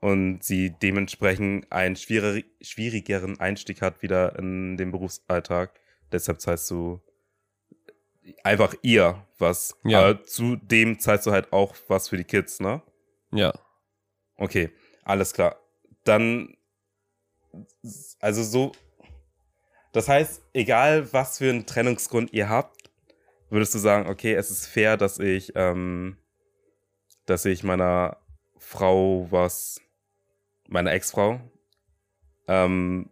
und 0.00 0.42
sie 0.42 0.70
dementsprechend 0.70 1.70
einen 1.70 1.94
schwierig, 1.96 2.46
schwierigeren 2.60 3.38
Einstieg 3.38 3.82
hat 3.82 4.02
wieder 4.02 4.36
in 4.38 4.76
den 4.78 4.90
Berufsalltag. 4.90 5.78
Deshalb 6.12 6.40
zahlst 6.40 6.70
du 6.70 7.00
einfach 8.44 8.74
ihr 8.82 9.26
was. 9.38 9.76
Ja. 9.84 10.00
Aber 10.00 10.24
zudem 10.24 10.98
zahlst 10.98 11.26
du 11.26 11.32
halt 11.32 11.52
auch 11.52 11.74
was 11.88 12.08
für 12.08 12.16
die 12.16 12.24
Kids, 12.24 12.60
ne? 12.60 12.82
Ja. 13.32 13.52
Okay, 14.36 14.70
alles 15.04 15.32
klar. 15.32 15.56
Dann, 16.04 16.56
also 18.20 18.42
so, 18.42 18.72
das 19.92 20.08
heißt, 20.08 20.42
egal 20.52 21.12
was 21.12 21.38
für 21.38 21.50
einen 21.50 21.66
Trennungsgrund 21.66 22.32
ihr 22.32 22.48
habt, 22.48 22.90
würdest 23.50 23.74
du 23.74 23.78
sagen, 23.78 24.08
okay, 24.08 24.34
es 24.34 24.50
ist 24.50 24.66
fair, 24.66 24.96
dass 24.96 25.18
ich, 25.18 25.52
ähm, 25.56 26.16
dass 27.26 27.44
ich 27.44 27.62
meiner 27.62 28.18
Frau 28.58 29.26
was, 29.30 29.80
meiner 30.68 30.92
Ex-Frau, 30.92 31.40
ähm, 32.46 33.10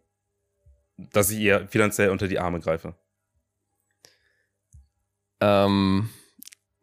dass 0.99 1.31
ich 1.31 1.39
ihr 1.39 1.67
finanziell 1.69 2.11
unter 2.11 2.29
die 2.29 2.39
Arme 2.39 2.61
greife. 2.61 2.95
Ähm, 5.41 6.11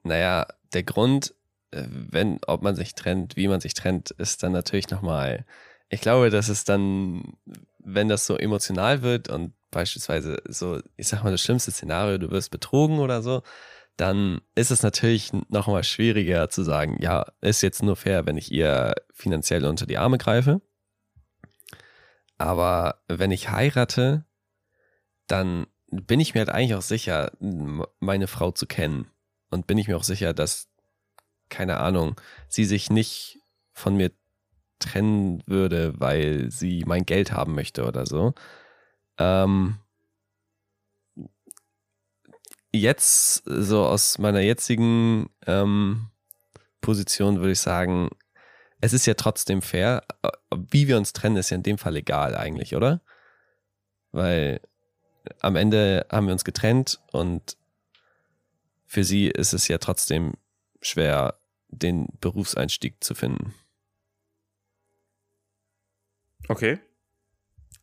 naja, 0.03 0.47
der 0.73 0.83
Grund, 0.83 1.35
äh, 1.71 1.83
wenn, 1.89 2.39
ob 2.47 2.63
man 2.63 2.75
sich 2.75 2.95
trennt, 2.95 3.35
wie 3.35 3.47
man 3.47 3.59
sich 3.59 3.73
trennt, 3.73 4.11
ist 4.11 4.43
dann 4.43 4.53
natürlich 4.53 4.89
nochmal, 4.89 5.45
ich 5.89 6.01
glaube, 6.01 6.29
dass 6.29 6.49
es 6.49 6.63
dann, 6.63 7.37
wenn 7.79 8.07
das 8.07 8.25
so 8.25 8.37
emotional 8.37 9.01
wird 9.01 9.29
und 9.29 9.53
beispielsweise 9.71 10.37
so, 10.47 10.79
ich 10.95 11.07
sag 11.07 11.23
mal, 11.23 11.31
das 11.31 11.41
schlimmste 11.41 11.71
Szenario, 11.71 12.17
du 12.17 12.31
wirst 12.31 12.49
betrogen 12.49 12.99
oder 12.99 13.21
so, 13.21 13.43
dann 13.97 14.41
ist 14.55 14.71
es 14.71 14.83
natürlich 14.83 15.31
nochmal 15.49 15.83
schwieriger 15.83 16.49
zu 16.49 16.63
sagen, 16.63 16.97
ja, 17.01 17.25
ist 17.41 17.61
jetzt 17.61 17.83
nur 17.83 17.95
fair, 17.95 18.25
wenn 18.25 18.37
ich 18.37 18.51
ihr 18.51 18.93
finanziell 19.13 19.65
unter 19.65 19.85
die 19.85 19.97
Arme 19.97 20.17
greife. 20.17 20.61
Aber 22.37 23.01
wenn 23.07 23.31
ich 23.31 23.51
heirate, 23.51 24.25
dann 25.27 25.67
bin 25.87 26.19
ich 26.19 26.33
mir 26.33 26.39
halt 26.39 26.49
eigentlich 26.49 26.75
auch 26.75 26.81
sicher, 26.81 27.31
meine 27.99 28.27
Frau 28.27 28.51
zu 28.51 28.65
kennen. 28.65 29.07
Und 29.49 29.67
bin 29.67 29.77
ich 29.77 29.87
mir 29.87 29.97
auch 29.97 30.03
sicher, 30.03 30.33
dass, 30.33 30.67
keine 31.49 31.77
Ahnung, 31.77 32.19
sie 32.49 32.65
sich 32.65 32.89
nicht 32.89 33.39
von 33.71 33.95
mir 33.95 34.11
trennen 34.79 35.41
würde, 35.45 35.93
weil 35.99 36.51
sie 36.51 36.83
mein 36.85 37.05
Geld 37.05 37.31
haben 37.31 37.55
möchte 37.55 37.85
oder 37.85 38.05
so. 38.05 38.33
Ähm, 39.17 39.77
jetzt, 42.73 43.43
so 43.45 43.85
aus 43.85 44.17
meiner 44.17 44.41
jetzigen 44.41 45.29
ähm, 45.45 46.09
Position, 46.81 47.39
würde 47.39 47.53
ich 47.53 47.59
sagen, 47.61 48.09
es 48.85 48.93
ist 48.93 49.07
ja 49.07 49.15
trotzdem 49.15 49.61
fair. 49.61 50.03
Äh, 50.21 50.29
Wie 50.71 50.87
wir 50.87 50.97
uns 50.97 51.11
trennen, 51.11 51.37
ist 51.37 51.49
ja 51.49 51.55
in 51.55 51.63
dem 51.63 51.77
Fall 51.77 51.95
egal 51.95 52.35
eigentlich, 52.35 52.75
oder? 52.75 53.01
Weil 54.11 54.61
am 55.39 55.55
Ende 55.55 56.05
haben 56.11 56.27
wir 56.27 56.33
uns 56.33 56.43
getrennt 56.43 57.01
und 57.11 57.57
für 58.85 59.03
sie 59.03 59.27
ist 59.27 59.53
es 59.53 59.67
ja 59.67 59.79
trotzdem 59.79 60.33
schwer, 60.81 61.39
den 61.69 62.07
Berufseinstieg 62.21 63.03
zu 63.03 63.15
finden. 63.15 63.55
Okay. 66.47 66.79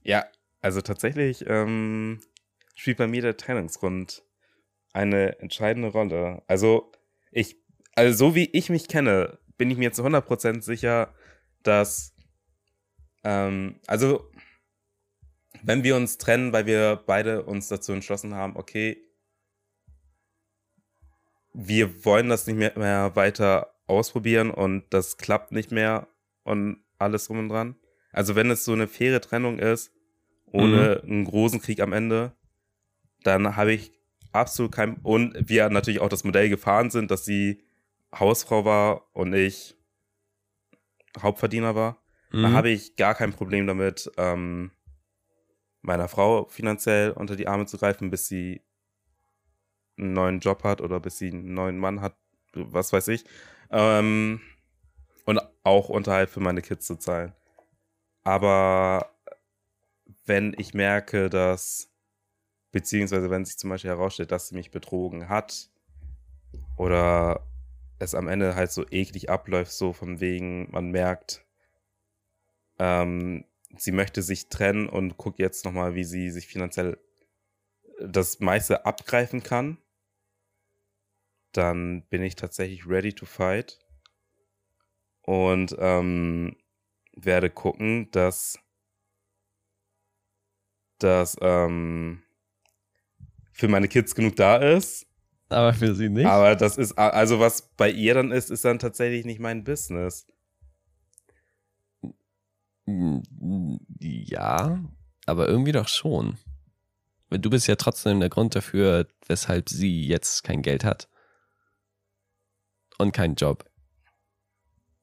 Ja, 0.05 0.25
also 0.61 0.81
tatsächlich 0.81 1.45
ähm, 1.49 2.21
spielt 2.77 2.99
bei 2.99 3.09
mir 3.09 3.23
der 3.23 3.37
Trennungsgrund 3.37 4.23
eine 4.93 5.41
entscheidende 5.41 5.89
Rolle. 5.89 6.43
Also 6.47 6.93
ich, 7.33 7.57
also 7.97 8.17
so 8.17 8.35
wie 8.37 8.49
ich 8.53 8.71
mich 8.71 8.87
kenne, 8.87 9.39
bin 9.63 9.71
ich 9.71 9.79
mir 9.79 9.93
zu 9.93 10.05
100% 10.05 10.61
sicher, 10.63 11.15
dass, 11.63 12.17
ähm, 13.23 13.77
also 13.87 14.29
wenn 15.63 15.85
wir 15.85 15.95
uns 15.95 16.19
trennen, 16.19 16.53
weil 16.53 16.67
wir 16.67 17.01
beide 17.07 17.45
uns 17.45 17.69
dazu 17.69 17.93
entschlossen 17.93 18.35
haben, 18.35 18.57
okay, 18.57 19.01
wir 21.55 22.05
wollen 22.05 22.29
das 22.29 22.49
nicht 22.49 22.57
mehr, 22.57 22.77
mehr 22.77 23.15
weiter 23.15 23.73
ausprobieren 23.87 24.51
und 24.51 24.83
das 24.91 25.17
klappt 25.17 25.53
nicht 25.53 25.71
mehr 25.71 26.09
und 26.43 26.83
alles 26.99 27.29
drum 27.29 27.39
und 27.39 27.49
dran. 27.49 27.77
Also 28.11 28.35
wenn 28.35 28.51
es 28.51 28.65
so 28.65 28.73
eine 28.73 28.89
faire 28.89 29.21
Trennung 29.21 29.61
ist, 29.61 29.93
ohne 30.47 31.05
einen 31.05 31.25
großen 31.25 31.61
Krieg 31.61 31.79
am 31.79 31.93
Ende, 31.93 32.33
dann 33.23 33.55
habe 33.55 33.75
ich 33.75 33.93
absolut 34.33 34.73
kein 34.73 34.97
und 35.05 35.49
wir 35.49 35.71
natürlich 35.71 36.01
auch 36.01 36.09
das 36.09 36.25
Modell 36.25 36.49
gefahren 36.49 36.91
sind, 36.91 37.13
dass 37.13 37.25
sie 37.25 37.63
Hausfrau 38.15 38.65
war 38.65 39.07
und 39.15 39.33
ich 39.33 39.77
Hauptverdiener 41.21 41.75
war, 41.75 42.03
Mhm. 42.31 42.43
dann 42.43 42.55
habe 42.55 42.71
ich 42.71 42.97
gar 42.97 43.15
kein 43.15 43.33
Problem 43.33 43.67
damit, 43.67 44.11
ähm, 44.17 44.71
meiner 45.83 46.09
Frau 46.09 46.47
finanziell 46.49 47.11
unter 47.11 47.37
die 47.37 47.49
Arme 47.49 47.67
zu 47.67 47.77
greifen, 47.77 48.11
bis 48.11 48.27
sie 48.27 48.63
einen 49.99 50.15
neuen 50.15 50.41
Job 50.41 50.65
hat 50.65 50.81
oder 50.81 51.01
bis 51.01 51.19
sie 51.19 51.29
einen 51.31 51.53
neuen 51.55 51.77
Mann 51.79 52.01
hat, 52.01 52.17
was 52.55 52.93
weiß 52.93 53.09
ich. 53.09 53.25
Ähm, 53.71 54.41
und 55.25 55.41
auch 55.63 55.89
Unterhalt 55.89 56.31
für 56.31 56.41
meine 56.41 56.63
Kids 56.63 56.87
zu 56.87 56.97
zahlen. 56.97 57.35
Aber 58.23 59.15
wenn 60.25 60.55
ich 60.57 60.73
merke, 60.75 61.29
dass, 61.29 61.91
beziehungsweise 62.71 63.29
wenn 63.31 63.45
sich 63.45 63.59
zum 63.59 63.71
Beispiel 63.71 63.91
herausstellt, 63.91 64.33
dass 64.33 64.49
sie 64.49 64.55
mich 64.55 64.71
betrogen 64.71 65.29
hat 65.29 65.69
oder 66.77 67.47
es 68.03 68.15
am 68.15 68.29
Ende 68.29 68.55
halt 68.55 68.73
so 68.73 68.85
eklig 68.91 69.31
abläuft, 69.31 69.73
so 69.73 69.93
von 69.93 70.21
wegen, 70.21 70.71
man 70.71 70.91
merkt, 70.91 71.45
ähm, 72.79 73.45
sie 73.77 73.93
möchte 73.93 74.23
sich 74.23 74.49
trennen 74.49 74.89
und 74.89 75.17
guckt 75.17 75.39
jetzt 75.39 75.65
nochmal, 75.65 75.95
wie 75.95 76.05
sie 76.05 76.31
sich 76.31 76.47
finanziell 76.47 76.99
das 78.01 78.41
meiste 78.41 78.85
abgreifen 78.85 79.43
kann, 79.43 79.79
dann 81.53 82.03
bin 82.09 82.23
ich 82.23 82.35
tatsächlich 82.35 82.87
ready 82.87 83.13
to 83.13 83.27
fight 83.27 83.79
und 85.23 85.77
ähm, 85.79 86.57
werde 87.15 87.51
gucken, 87.51 88.11
dass 88.11 88.59
dass 90.99 91.37
ähm, 91.41 92.23
für 93.53 93.69
meine 93.69 93.89
Kids 93.89 94.15
genug 94.15 94.37
da 94.37 94.57
ist. 94.57 95.07
Aber 95.53 95.73
für 95.75 95.95
sie 95.95 96.09
nicht. 96.09 96.27
Aber 96.27 96.57
das 96.57 96.77
ist, 96.79 96.99
also 96.99 97.39
was 97.41 97.63
bei 97.77 97.91
ihr 97.91 98.15
dann 98.15 98.33
ist, 98.33 98.51
ist 98.51 98.65
dann 98.65 98.79
tatsächlich 98.79 99.25
nicht 99.25 99.41
mein 99.41 99.65
Business. 99.65 100.27
Ja, 103.99 104.81
aber 105.27 105.49
irgendwie 105.49 105.73
doch 105.73 105.89
schon. 105.89 106.39
Weil 107.29 107.39
du 107.39 107.51
bist 107.51 107.67
ja 107.67 107.77
trotzdem 107.77 108.21
der 108.21 108.29
Grund 108.29 108.55
dafür, 108.55 109.07
weshalb 109.27 109.69
sie 109.69 110.07
jetzt 110.07 110.43
kein 110.45 110.63
Geld 110.63 110.85
hat. 110.85 111.09
Und 112.99 113.13
keinen 113.13 113.35
Job. 113.37 113.65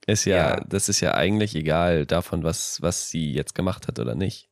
Ist 0.05 0.25
ja, 0.25 0.35
Ja. 0.57 0.63
das 0.67 0.89
ist 0.89 0.99
ja 1.01 1.13
eigentlich 1.15 1.55
egal 1.55 2.05
davon, 2.05 2.43
was, 2.43 2.81
was 2.81 3.09
sie 3.09 3.31
jetzt 3.33 3.55
gemacht 3.55 3.87
hat 3.87 3.99
oder 3.99 4.15
nicht. 4.15 4.49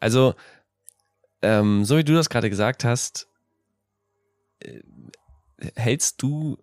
Also, 0.00 0.34
ähm, 1.42 1.84
so 1.84 1.96
wie 1.96 2.04
du 2.04 2.14
das 2.14 2.28
gerade 2.30 2.50
gesagt 2.50 2.84
hast, 2.84 3.28
hältst 5.74 6.22
du, 6.22 6.58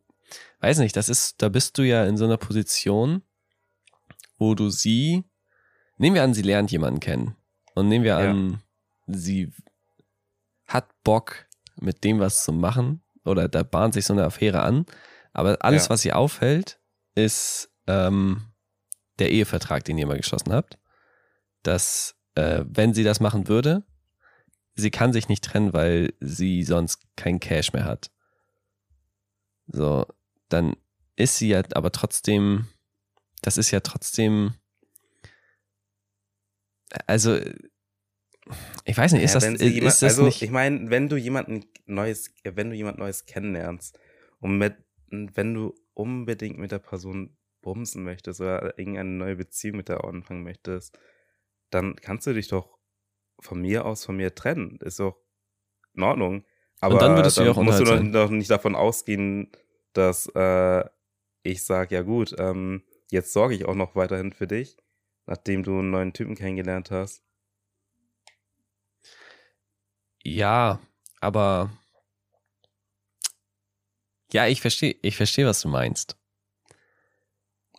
weiß 0.60 0.80
nicht, 0.80 0.96
das 0.96 1.10
ist, 1.10 1.42
da 1.42 1.50
bist 1.50 1.78
du 1.78 1.84
ja 1.84 2.06
in 2.06 2.18
so 2.18 2.26
einer 2.26 2.38
Position, 2.38 3.22
wo 4.38 4.56
du 4.56 4.70
sie, 4.70 5.24
nehmen 5.98 6.16
wir 6.16 6.24
an, 6.24 6.34
sie 6.34 6.42
lernt 6.42 6.72
jemanden 6.72 7.00
kennen. 7.00 7.36
Und 7.76 7.88
nehmen 7.88 8.04
wir 8.06 8.20
Ja. 8.20 8.30
an, 8.32 8.62
sie 9.08 9.52
hat 10.68 10.88
Bock, 11.04 11.46
mit 11.80 12.04
dem 12.04 12.20
was 12.20 12.44
zu 12.44 12.52
machen. 12.54 13.02
Oder 13.26 13.48
da 13.48 13.64
bahnt 13.64 13.94
sich 13.96 14.06
so 14.06 14.14
eine 14.14 14.24
Affäre 14.26 14.62
an. 14.62 14.86
Aber 15.34 15.58
alles, 15.64 15.86
Ja. 15.86 15.90
was 15.90 16.02
sie 16.02 16.14
auffällt, 16.14 16.80
ist, 17.16 17.72
ähm, 17.88 18.44
der 19.20 19.32
Ehevertrag, 19.32 19.84
den 19.86 19.98
ihr 19.98 20.06
mal 20.08 20.18
geschlossen 20.18 20.54
habt, 20.54 20.78
dass 21.64 22.16
äh, 22.36 22.64
wenn 22.68 22.94
sie 22.94 23.04
das 23.04 23.20
machen 23.20 23.48
würde, 23.48 23.84
sie 24.76 24.92
kann 24.92 25.14
sich 25.14 25.30
nicht 25.30 25.44
trennen, 25.44 25.74
weil 25.74 26.14
sie 26.20 26.64
sonst 26.64 27.02
kein 27.16 27.40
Cash 27.40 27.74
mehr 27.74 27.86
hat. 27.86 28.12
So, 29.68 30.06
dann 30.50 30.76
ist 31.16 31.38
sie 31.38 31.50
ja 31.50 31.64
aber 31.74 31.92
trotzdem, 31.92 32.68
das 33.42 33.58
ist 33.58 33.72
ja 33.72 33.80
trotzdem, 33.80 34.56
also 37.08 37.40
ich 38.86 38.98
weiß 38.98 39.14
nicht, 39.14 39.24
ist 39.24 39.36
Ja, 39.36 39.40
das, 39.40 39.62
ist 39.62 39.62
jemand, 39.62 39.86
das 39.86 40.04
also 40.04 40.26
nicht, 40.26 40.42
ich 40.42 40.52
meine, 40.52 40.90
wenn 40.90 41.08
du 41.08 41.16
jemanden 41.16 41.66
Neues, 41.86 42.34
wenn 42.44 42.70
du 42.70 42.76
jemand 42.76 42.98
Neues 42.98 43.26
kennenlernst 43.26 44.00
und 44.40 44.58
mit, 44.58 44.76
wenn 45.10 45.54
du 45.54 45.74
unbedingt 45.94 46.58
mit 46.58 46.72
der 46.72 46.80
Person 46.80 47.38
bumsen 47.62 48.04
möchtest 48.04 48.42
oder 48.42 48.78
irgendeine 48.78 49.10
neue 49.10 49.36
Beziehung 49.38 49.78
mit 49.78 49.88
der 49.90 50.04
anfangen 50.04 50.44
möchtest, 50.44 50.98
dann 51.70 51.96
kannst 51.96 52.28
du 52.28 52.34
dich 52.34 52.50
doch 52.50 52.73
von 53.44 53.62
mir 53.62 53.86
aus 53.86 54.06
von 54.06 54.16
mir 54.18 54.34
trennen. 54.36 54.78
Ist 54.82 55.00
doch 55.00 55.18
in 55.94 56.04
Ordnung. 56.04 56.46
Aber 56.80 57.00
dann 57.00 57.16
würdest 57.16 57.38
du 57.38 57.44
ja 57.44 57.52
auch 57.52 57.62
musst 57.62 57.80
du 57.80 58.12
doch, 58.12 58.30
nicht 58.30 58.50
davon 58.50 58.76
ausgehen, 58.76 59.52
dass 59.94 60.28
äh, 60.36 60.84
ich 61.44 61.64
sage, 61.64 61.96
ja 61.96 62.02
gut, 62.02 62.36
ähm, 62.38 62.84
jetzt 63.12 63.32
sorge 63.34 63.56
ich 63.56 63.66
auch 63.66 63.76
noch 63.76 63.96
weiterhin 63.96 64.34
für 64.34 64.48
dich, 64.48 64.78
nachdem 65.26 65.64
du 65.64 65.80
einen 65.80 65.92
neuen 65.92 66.14
Typen 66.14 66.36
kennengelernt 66.36 66.92
hast. 66.92 67.24
ja, 70.26 70.80
aber 71.20 71.70
ja, 74.32 74.48
ich 74.48 74.62
verstehe, 74.62 74.96
ich 75.02 75.16
verstehe, 75.16 75.46
was 75.46 75.62
du 75.62 75.68
meinst. 75.68 76.18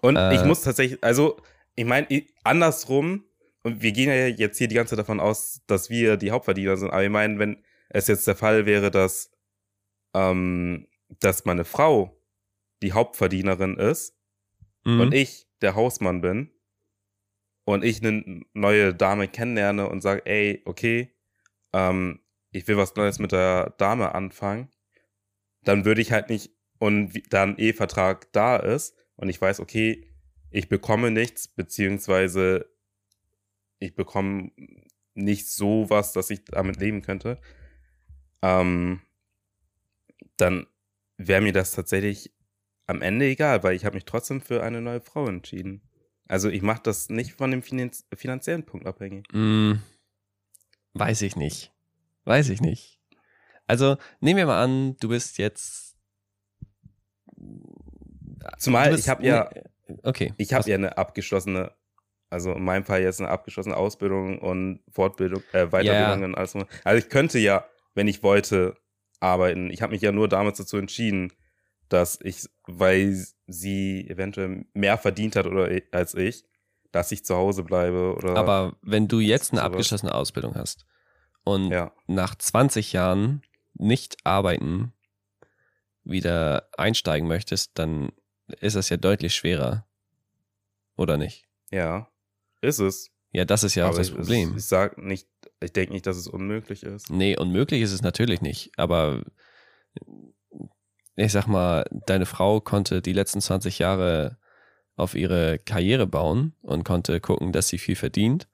Und 0.01 0.17
Äh. 0.17 0.35
ich 0.37 0.45
muss 0.45 0.63
tatsächlich, 0.63 1.03
also, 1.03 1.41
ich 1.75 1.85
meine, 1.85 2.07
andersrum, 2.45 3.25
und 3.65 3.83
wir 3.83 3.91
gehen 3.93 4.09
ja 4.09 4.27
jetzt 4.29 4.59
hier 4.59 4.69
die 4.69 4.77
ganze 4.77 4.91
Zeit 4.91 5.01
davon 5.01 5.19
aus, 5.19 5.63
dass 5.67 5.91
wir 5.91 6.17
die 6.17 6.31
Hauptverdiener 6.31 6.77
sind, 6.77 6.91
aber 6.91 7.03
ich 7.03 7.11
meine, 7.11 7.39
wenn 7.41 7.65
es 7.89 8.07
jetzt 8.07 8.27
der 8.29 8.37
Fall 8.37 8.67
wäre, 8.67 8.91
dass, 8.93 9.33
ähm, 10.15 10.87
dass 11.21 11.45
meine 11.45 11.65
Frau 11.65 12.21
die 12.83 12.93
Hauptverdienerin 12.93 13.77
ist 13.77 14.17
Mhm. 14.85 15.01
und 15.01 15.15
ich 15.15 15.49
der 15.63 15.75
Hausmann 15.75 16.21
bin 16.21 16.51
und 17.65 17.85
ich 17.85 18.05
eine 18.05 18.43
neue 18.53 18.95
Dame 18.95 19.29
kennenlerne 19.29 19.89
und 19.89 20.03
sage, 20.03 20.27
ey, 20.27 20.63
okay, 20.67 21.15
ähm, 21.73 22.21
ich 22.51 22.69
will 22.69 22.77
was 22.77 22.95
Neues 22.95 23.19
mit 23.19 23.33
der 23.33 23.71
Dame 23.79 24.15
anfangen, 24.15 24.69
dann 25.63 25.85
würde 25.87 26.03
ich 26.03 26.13
halt 26.13 26.29
nicht, 26.29 26.51
und 26.79 27.19
da 27.33 27.45
ein 27.45 27.57
Ehevertrag 27.57 28.31
da 28.33 28.57
ist 28.57 28.95
und 29.17 29.31
ich 29.31 29.41
weiß, 29.41 29.61
okay, 29.61 30.07
ich 30.51 30.69
bekomme 30.69 31.11
nichts, 31.11 31.49
beziehungsweise 31.49 32.69
ich 33.85 33.95
bekomme 33.95 34.51
nicht 35.15 35.49
so 35.49 35.89
was, 35.91 36.13
dass 36.13 36.31
ich 36.31 36.45
damit 36.45 36.77
leben 36.81 37.03
könnte, 37.03 37.41
ähm, 38.43 39.01
dann 40.37 40.67
wäre 41.17 41.41
mir 41.41 41.53
das 41.53 41.73
tatsächlich 41.73 42.33
am 42.87 43.01
Ende 43.03 43.27
egal, 43.27 43.63
weil 43.63 43.77
ich 43.77 43.85
habe 43.85 43.95
mich 43.95 44.05
trotzdem 44.05 44.41
für 44.41 44.63
eine 44.63 44.81
neue 44.81 45.01
Frau 45.01 45.27
entschieden. 45.29 45.83
Also 46.27 46.49
ich 46.49 46.63
mache 46.63 46.83
das 46.83 47.09
nicht 47.09 47.33
von 47.35 47.51
dem 47.51 47.63
Finanz 47.63 48.07
finanziellen 48.15 48.65
Punkt 48.65 48.87
abhängig. 48.87 49.27
Mm, 49.33 49.75
weiß 50.95 51.23
ich 51.23 51.37
nicht. 51.37 51.73
Weiß 52.25 52.49
ich 52.49 52.61
nicht. 52.61 53.01
Also, 53.67 53.97
nehmen 54.21 54.39
wir 54.39 54.47
mal 54.47 54.63
an, 54.63 54.97
du 54.99 55.09
bist 55.09 55.39
jetzt. 55.39 55.97
Zumal 58.59 58.91
bist- 58.91 59.05
ich 59.05 59.09
habe 59.09 59.25
ja, 59.25 59.51
Okay. 60.03 60.33
ich 60.37 60.53
habe 60.53 60.69
ja 60.69 60.77
eine 60.77 60.97
abgeschlossene, 60.99 61.73
also 62.31 62.53
in 62.53 62.65
meinem 62.65 62.85
Fall 62.85 63.03
jetzt 63.03 63.21
eine 63.21 63.31
abgeschlossene 63.31 63.77
Ausbildung 63.77 64.39
und 64.39 64.81
Fortbildung, 64.91 65.43
äh, 65.53 65.67
Weiterbildung 65.67 66.25
und 66.25 66.35
alles. 66.35 66.53
so. 66.53 66.65
Also 66.85 67.05
ich 67.05 67.11
könnte 67.11 67.39
ja, 67.39 67.65
wenn 67.95 68.09
ich 68.09 68.23
wollte, 68.23 68.77
arbeiten. 69.21 69.71
Ich 69.71 69.83
habe 69.83 69.93
mich 69.93 70.03
ja 70.03 70.13
nur 70.13 70.29
damals 70.29 70.59
dazu 70.59 70.77
entschieden, 70.77 71.33
dass 71.89 72.19
ich, 72.23 72.47
weil 72.67 73.25
sie 73.47 74.09
eventuell 74.09 74.67
mehr 74.75 74.99
verdient 74.99 75.37
hat 75.37 75.47
oder 75.47 75.69
als 75.93 76.15
ich, 76.15 76.45
dass 76.93 77.11
ich 77.11 77.25
zu 77.25 77.35
Hause 77.35 77.65
bleibe 77.65 78.15
oder 78.15 78.37
Aber 78.37 78.77
wenn 78.83 79.09
du 79.09 79.21
jetzt 79.21 79.53
eine 79.53 79.63
abgeschlossene 79.63 80.15
Ausbildung 80.15 80.55
hast 80.55 80.87
und 81.43 81.71
ja. 81.71 81.93
nach 82.07 82.35
20 82.35 82.93
Jahren 82.93 83.43
nicht 83.75 84.17
arbeiten 84.25 84.93
wieder 86.05 86.69
einsteigen 86.77 87.27
möchtest, 87.27 87.79
dann 87.79 88.13
ist 88.61 88.77
das 88.77 88.91
ja 88.91 88.97
deutlich 88.97 89.35
schwerer. 89.35 89.87
Oder 90.97 91.17
nicht? 91.17 91.45
Ja, 91.71 92.09
ist 92.65 92.79
es. 92.81 93.11
Ja, 93.33 93.45
das 93.45 93.65
ist 93.65 93.75
ja 93.75 93.85
auch 93.85 93.91
Aber 93.91 93.99
das 93.99 94.09
ich- 94.09 94.15
Problem. 94.15 94.55
Ich 94.57 94.65
sag 94.67 94.99
nicht, 94.99 95.29
ich 95.61 95.73
denke 95.73 95.93
nicht, 95.93 96.07
dass 96.07 96.17
es 96.17 96.29
unmöglich 96.29 96.83
ist. 96.83 97.11
Nee, 97.11 97.37
unmöglich 97.37 97.83
ist 97.83 97.93
es 97.93 98.03
natürlich 98.03 98.41
nicht. 98.43 98.71
Aber 98.77 99.23
ich 101.17 101.33
sag 101.33 101.47
mal, 101.47 101.85
deine 102.07 102.27
Frau 102.27 102.61
konnte 102.61 103.03
die 103.03 103.13
letzten 103.13 103.41
20 103.41 103.79
Jahre 103.79 104.39
auf 104.97 105.15
ihre 105.15 105.59
Karriere 105.59 106.07
bauen 106.07 106.55
und 106.63 106.85
konnte 106.85 107.21
gucken, 107.21 107.53
dass 107.53 107.69
sie 107.69 107.79
viel 107.79 107.97
verdient. 107.97 108.49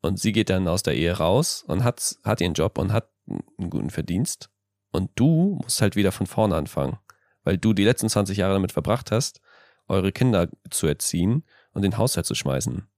Und 0.00 0.18
sie 0.18 0.32
geht 0.32 0.50
dann 0.50 0.66
aus 0.68 0.82
der 0.82 0.94
Ehe 0.96 1.16
raus 1.16 1.64
und 1.66 1.84
hat, 1.84 2.16
hat 2.24 2.40
ihren 2.40 2.54
Job 2.54 2.78
und 2.78 2.92
hat 2.92 3.10
einen 3.28 3.70
guten 3.70 3.90
Verdienst. 3.90 4.50
Und 4.90 5.10
du 5.14 5.58
musst 5.62 5.80
halt 5.80 5.94
wieder 5.96 6.12
von 6.12 6.26
vorne 6.26 6.56
anfangen, 6.56 6.98
weil 7.44 7.56
du 7.56 7.72
die 7.72 7.84
letzten 7.84 8.08
20 8.08 8.36
Jahre 8.38 8.54
damit 8.54 8.72
verbracht 8.72 9.10
hast, 9.10 9.40
eure 9.88 10.12
Kinder 10.12 10.48
zu 10.70 10.86
erziehen 10.86 11.44
und 11.72 11.82
den 11.82 11.98
Haushalt 11.98 12.26
zu 12.26 12.34
schmeißen. 12.34 12.88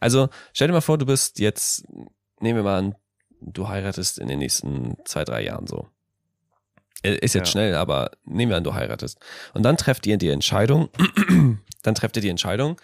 Also 0.00 0.28
stell 0.52 0.68
dir 0.68 0.74
mal 0.74 0.80
vor, 0.80 0.98
du 0.98 1.06
bist 1.06 1.38
jetzt, 1.38 1.84
nehmen 2.40 2.56
wir 2.56 2.62
mal 2.62 2.78
an, 2.78 2.94
du 3.40 3.68
heiratest 3.68 4.18
in 4.18 4.28
den 4.28 4.38
nächsten 4.38 4.96
zwei, 5.04 5.24
drei 5.24 5.42
Jahren 5.44 5.66
so. 5.66 5.88
Äh, 7.02 7.16
Ist 7.16 7.34
jetzt 7.34 7.48
Ja. 7.48 7.52
schnell, 7.52 7.74
aber 7.74 8.10
nehmen 8.24 8.50
wir 8.50 8.56
an, 8.56 8.64
du 8.64 8.74
heiratest. 8.74 9.18
Und 9.52 9.62
dann 9.62 9.76
trefft 9.76 10.06
ihr 10.06 10.16
die 10.16 10.30
Entscheidung, 10.30 10.88
dann 11.82 11.94
trefft 11.94 12.16
ihr 12.16 12.22
die 12.22 12.28
Entscheidung, 12.30 12.80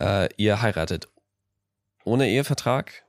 äh, 0.00 0.28
ihr 0.36 0.60
heiratet 0.62 1.08
ohne 2.04 2.28
Ehevertrag. 2.28 3.04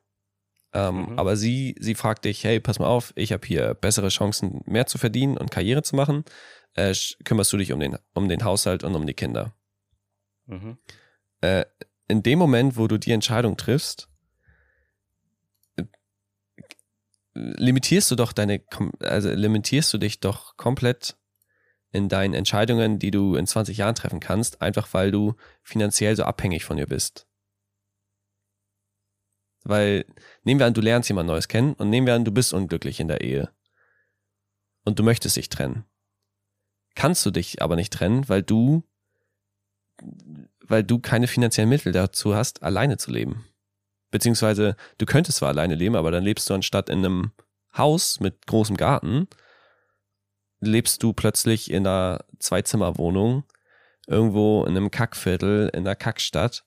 Ähm, 0.74 1.06
Mhm. 1.12 1.20
Aber 1.20 1.38
sie, 1.38 1.76
sie 1.80 1.96
fragt 1.96 2.26
dich, 2.26 2.44
hey, 2.44 2.60
pass 2.60 2.78
mal 2.78 2.88
auf, 2.88 3.14
ich 3.16 3.32
habe 3.32 3.48
hier 3.48 3.74
bessere 3.74 4.10
Chancen, 4.10 4.62
mehr 4.66 4.86
zu 4.86 4.98
verdienen 4.98 5.38
und 5.38 5.50
Karriere 5.50 5.82
zu 5.82 5.96
machen. 5.96 6.26
Äh, 6.76 6.94
kümmerst 7.24 7.52
du 7.54 7.58
dich 7.58 7.72
um 7.72 7.80
den, 7.80 7.98
um 8.14 8.28
den 8.28 8.44
Haushalt 8.44 8.84
und 8.84 8.94
um 8.94 9.08
die 9.08 9.14
Kinder? 9.14 9.56
Mhm. 10.46 10.78
äh, 11.42 11.66
in 12.08 12.24
dem 12.24 12.40
Moment, 12.40 12.78
wo 12.78 12.88
du 12.88 12.98
die 12.98 13.12
Entscheidung 13.12 13.58
triffst, 13.58 14.10
limitierst 17.34 18.10
du 18.10 18.16
doch 18.16 18.34
deine, 18.34 18.64
also 19.00 19.30
limitierst 19.30 19.94
du 19.94 19.98
dich 19.98 20.20
doch 20.20 20.58
komplett 20.58 21.18
in 21.92 22.10
deinen 22.10 22.34
Entscheidungen, 22.34 23.00
die 23.00 23.12
du 23.12 23.36
in 23.36 23.48
20 23.48 23.78
Jahren 23.78 23.96
treffen 23.96 24.20
kannst, 24.20 24.62
einfach 24.62 24.94
weil 24.94 25.12
du 25.12 25.36
finanziell 25.64 26.16
so 26.16 26.24
abhängig 26.24 26.66
von 26.66 26.78
ihr 26.78 26.88
bist. 26.88 27.28
Weil, 29.64 30.06
nehmen 30.44 30.60
wir 30.60 30.66
an, 30.66 30.74
du 30.74 30.82
lernst 30.82 31.10
jemand 31.10 31.28
Neues 31.28 31.48
kennen 31.48 31.74
und 31.74 31.90
nehmen 31.90 32.08
wir 32.08 32.16
an, 32.16 32.26
du 32.26 32.32
bist 32.32 32.54
unglücklich 32.54 33.00
in 33.00 33.08
der 33.08 33.22
Ehe. 33.22 33.50
Und 34.84 35.00
du 35.00 35.04
möchtest 35.04 35.36
dich 35.36 35.50
trennen. 35.50 35.86
Kannst 36.96 37.26
du 37.26 37.32
dich 37.32 37.62
aber 37.62 37.76
nicht 37.76 37.92
trennen, 37.92 38.28
weil 38.30 38.44
du 38.44 38.84
weil 40.68 40.84
du 40.84 41.00
keine 41.00 41.28
finanziellen 41.28 41.70
Mittel 41.70 41.92
dazu 41.92 42.36
hast, 42.36 42.64
alleine 42.64 42.98
zu 42.98 43.12
leben. 43.12 43.46
Beziehungsweise 44.12 44.76
du 44.98 45.06
könntest 45.06 45.40
zwar 45.40 45.50
alleine 45.50 45.76
leben, 45.76 45.96
aber 45.96 46.12
dann 46.12 46.24
lebst 46.24 46.50
du 46.50 46.54
anstatt 46.54 46.90
in 46.90 47.00
einem 47.00 47.32
Haus 47.78 48.20
mit 48.20 48.48
großem 48.48 48.78
Garten, 48.78 49.28
lebst 50.60 51.04
du 51.04 51.14
plötzlich 51.14 51.70
in 51.70 51.86
einer 51.86 52.26
Zwei-Zimmer-Wohnung 52.40 53.44
irgendwo 54.08 54.64
in 54.64 54.76
einem 54.76 54.90
Kackviertel 54.90 55.70
in 55.74 55.82
einer 55.82 55.96
Kackstadt, 55.96 56.66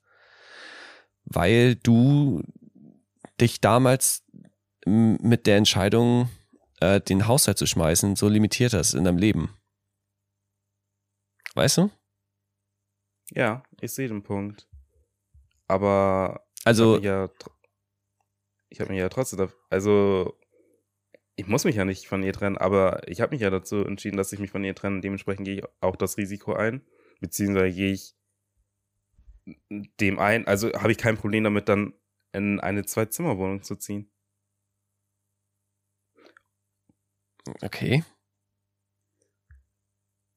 weil 1.25 1.75
du 1.77 2.43
dich 3.41 3.61
damals 3.61 4.25
mit 4.87 5.47
der 5.47 5.57
Entscheidung, 5.57 6.29
äh, 6.81 7.01
den 7.01 7.27
Haushalt 7.27 7.59
zu 7.59 7.67
schmeißen, 7.67 8.17
so 8.17 8.29
limitiert 8.29 8.75
hast 8.75 8.95
in 8.95 9.05
deinem 9.05 9.19
Leben. 9.19 9.55
Weißt 11.55 11.79
du? 11.79 11.91
Ja, 13.35 13.63
ich 13.81 13.93
sehe 13.93 14.09
den 14.09 14.23
Punkt. 14.23 14.69
Aber 15.69 16.45
Also, 16.65 16.99
ich 16.99 17.07
habe 17.09 17.29
mich 17.31 17.41
ja, 18.71 18.81
habe 18.81 18.91
mich 18.91 18.99
ja 19.01 19.09
trotzdem, 19.09 19.49
also 19.69 20.39
ich 21.37 21.47
muss 21.47 21.65
mich 21.65 21.77
ja 21.77 21.85
nicht 21.85 22.07
von 22.07 22.23
ihr 22.23 22.33
trennen, 22.33 22.59
aber 22.59 23.09
ich 23.09 23.21
habe 23.21 23.35
mich 23.35 23.41
ja 23.41 23.51
dazu 23.51 23.85
entschieden, 23.85 24.17
dass 24.17 24.33
ich 24.33 24.41
mich 24.41 24.51
von 24.51 24.65
ihr 24.65 24.75
trenne. 24.75 25.01
Dementsprechend 25.01 25.47
gehe 25.47 25.57
ich 25.57 25.65
auch 25.81 25.97
das 25.97 26.19
Risiko 26.19 26.53
ein, 26.55 26.83
beziehungsweise 27.21 27.75
gehe 27.75 27.93
ich 27.93 28.15
dem 30.01 30.19
ein, 30.19 30.47
also 30.47 30.73
habe 30.73 30.93
ich 30.93 30.99
kein 30.99 31.17
Problem 31.17 31.45
damit, 31.45 31.69
dann 31.69 31.95
in 32.33 32.61
eine 32.61 32.85
Zwei-Zimmer-Wohnung 32.85 33.63
zu 33.63 33.77
ziehen. 33.77 34.11
Okay. 37.63 38.05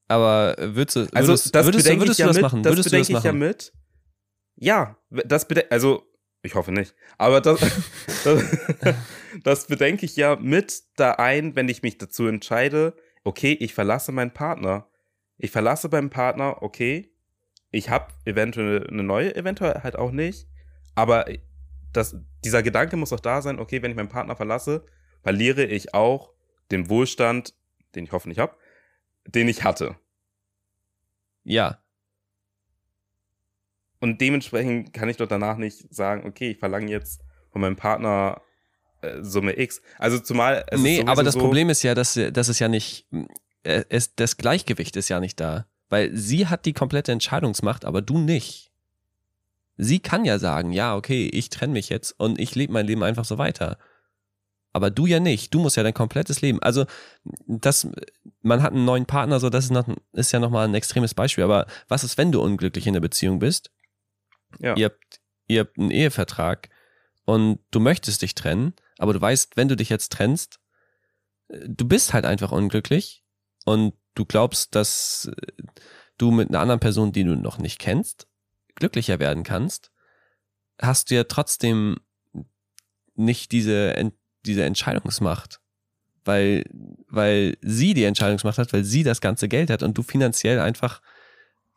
Aber 0.08 0.56
würdest 0.60 0.96
du, 0.96 1.00
Also 1.13 1.30
würdest, 1.32 1.56
das 1.56 1.66
würdest, 1.66 1.86
du- 1.86 1.89
bedenke 1.89 2.02
würdest 2.06 2.20
ich 2.20 2.26
ja 2.26 2.26
du 2.26 2.30
das 2.30 2.36
mit, 2.36 2.42
machen? 2.44 2.63
das 2.63 2.72
würdest 2.72 2.86
du 2.92 2.98
das 2.98 3.08
bedenke 3.08 3.20
ich 3.20 3.24
ja 3.26 3.32
machen? 3.32 3.39
mit. 3.39 3.74
Ja, 4.56 4.98
das 5.10 5.48
bedenke, 5.48 5.72
also 5.72 6.04
ich 6.44 6.56
hoffe 6.56 6.72
nicht, 6.72 6.94
aber 7.18 7.42
das, 7.42 7.60
das, 8.24 8.44
das 9.44 9.68
bedenke 9.68 10.06
ich 10.06 10.16
ja 10.16 10.36
mit 10.36 10.84
da 10.98 11.13
ein, 11.13 11.56
wenn 11.56 11.70
ich 11.70 11.82
mich 11.84 11.98
dazu 11.98 12.28
entscheide, 12.28 12.94
okay, 13.24 13.54
ich 13.60 13.74
verlasse 13.74 14.12
meinen 14.12 14.32
Partner. 14.34 14.88
Ich 15.38 15.52
verlasse 15.52 15.89
beim 15.89 16.10
Partner, 16.10 16.62
okay, 16.62 17.12
ich 17.72 17.89
habe 17.89 18.13
eventuell 18.26 18.88
eine 18.88 19.04
neue, 19.04 19.36
eventuell 19.36 19.82
halt 19.84 19.96
auch 19.96 20.12
nicht, 20.12 20.48
aber 20.96 21.26
das, 21.92 22.16
dieser 22.44 22.62
Gedanke 22.62 22.98
muss 22.98 23.13
auch 23.13 23.20
da 23.20 23.42
sein, 23.42 23.60
okay, 23.60 23.82
wenn 23.82 23.92
ich 23.92 23.98
meinen 23.98 24.10
Partner 24.10 24.36
verlasse, 24.36 24.86
verliere 25.24 25.63
ich 25.63 25.94
auch 25.96 26.34
den 26.72 26.89
Wohlstand, 26.89 27.56
den 27.96 28.04
ich 28.04 28.12
hoffentlich 28.12 28.39
habe, 28.39 28.56
den 29.25 29.47
ich 29.47 29.63
hatte. 29.63 29.95
Ja. 31.43 31.79
Und 33.99 34.19
dementsprechend 34.19 34.93
kann 34.93 35.09
ich 35.09 35.17
doch 35.17 35.27
danach 35.27 35.57
nicht 35.57 35.93
sagen, 35.93 36.25
okay, 36.25 36.51
ich 36.51 36.59
verlange 36.59 36.91
jetzt 36.91 37.21
von 37.51 37.62
meinem 37.62 37.75
Partner 37.75 38.41
äh, 39.01 39.21
Summe 39.21 39.57
X. 39.57 39.81
Also 39.97 40.19
zumal 40.19 40.65
es 40.67 40.81
Nee, 40.81 41.03
aber 41.05 41.23
das 41.23 41.36
so 41.36 41.39
Problem 41.39 41.69
ist 41.69 41.83
ja, 41.83 41.95
dass, 41.95 42.19
dass 42.31 42.49
es 42.49 42.59
ja 42.59 42.67
nicht, 42.67 43.07
äh, 43.63 43.83
es, 43.89 44.15
das 44.15 44.38
Gleichgewicht 44.38 44.95
ist 44.97 45.09
ja 45.09 45.19
nicht 45.19 45.39
da. 45.39 45.67
Weil 45.89 46.15
sie 46.15 46.47
hat 46.47 46.65
die 46.65 46.73
komplette 46.73 47.12
Entscheidungsmacht, 47.12 47.86
aber 47.86 48.01
du 48.01 48.17
nicht. 48.17 48.71
Sie 49.77 49.99
kann 49.99 50.25
ja 50.25 50.39
sagen, 50.39 50.71
ja, 50.71 50.95
okay, 50.95 51.27
ich 51.31 51.49
trenne 51.49 51.73
mich 51.73 51.89
jetzt 51.89 52.12
und 52.19 52.39
ich 52.39 52.55
lebe 52.55 52.73
mein 52.73 52.88
Leben 52.88 53.03
einfach 53.03 53.25
so 53.25 53.38
weiter. 53.38 53.77
Aber 54.73 54.89
du 54.89 55.05
ja 55.05 55.19
nicht. 55.19 55.53
Du 55.53 55.59
musst 55.59 55.77
ja 55.77 55.83
dein 55.83 55.93
komplettes 55.93 56.41
Leben. 56.41 56.62
Also, 56.62 56.86
das, 57.45 57.88
man 58.41 58.63
hat 58.63 58.73
einen 58.73 58.86
neuen 58.86 59.05
Partner, 59.05 59.39
so, 59.39 59.49
das 59.49 59.65
ist, 59.65 59.71
noch, 59.71 59.88
ist 60.13 60.31
ja 60.31 60.39
nochmal 60.39 60.67
ein 60.67 60.73
extremes 60.73 61.13
Beispiel. 61.13 61.43
Aber 61.43 61.67
was 61.88 62.03
ist, 62.03 62.17
wenn 62.17 62.31
du 62.31 62.41
unglücklich 62.41 62.88
in 62.88 62.93
der 62.93 63.01
Beziehung 63.01 63.39
bist? 63.39 63.71
Ja. 64.59 64.75
Ihr 64.75 64.86
habt, 64.86 65.21
ihr 65.47 65.62
habt 65.62 65.77
einen 65.77 65.91
Ehevertrag 65.91 66.69
und 67.25 67.59
du 67.71 67.79
möchtest 67.79 68.21
dich 68.23 68.36
trennen, 68.36 68.73
aber 68.97 69.13
du 69.13 69.21
weißt, 69.21 69.55
wenn 69.55 69.67
du 69.67 69.75
dich 69.75 69.89
jetzt 69.89 70.12
trennst, 70.12 70.59
du 71.49 71.88
bist 71.88 72.13
halt 72.13 72.25
einfach 72.25 72.51
unglücklich 72.51 73.23
und 73.65 73.93
du 74.15 74.25
glaubst, 74.25 74.75
dass 74.75 75.31
du 76.17 76.31
mit 76.31 76.49
einer 76.49 76.59
anderen 76.59 76.79
Person, 76.79 77.12
die 77.12 77.23
du 77.23 77.36
noch 77.36 77.57
nicht 77.57 77.79
kennst, 77.79 78.27
glücklicher 78.75 79.19
werden 79.19 79.43
kannst, 79.43 79.91
hast 80.81 81.12
du 81.12 81.15
ja 81.15 81.23
trotzdem 81.23 81.97
nicht 83.15 83.51
diese 83.51 83.95
diese 84.45 84.63
Entscheidungsmacht. 84.63 85.60
Weil, 86.25 86.63
weil 87.10 87.58
sie 87.62 87.93
die 87.93 88.06
Entscheidungsmacht 88.06 88.58
hat, 88.58 88.71
weil 88.71 88.86
sie 88.86 89.03
das 89.03 89.19
ganze 89.19 89.49
Geld 89.49 89.69
hat 89.69 89.84
und 89.84 89.97
du 89.97 90.03
finanziell 90.03 90.60
einfach 90.60 91.01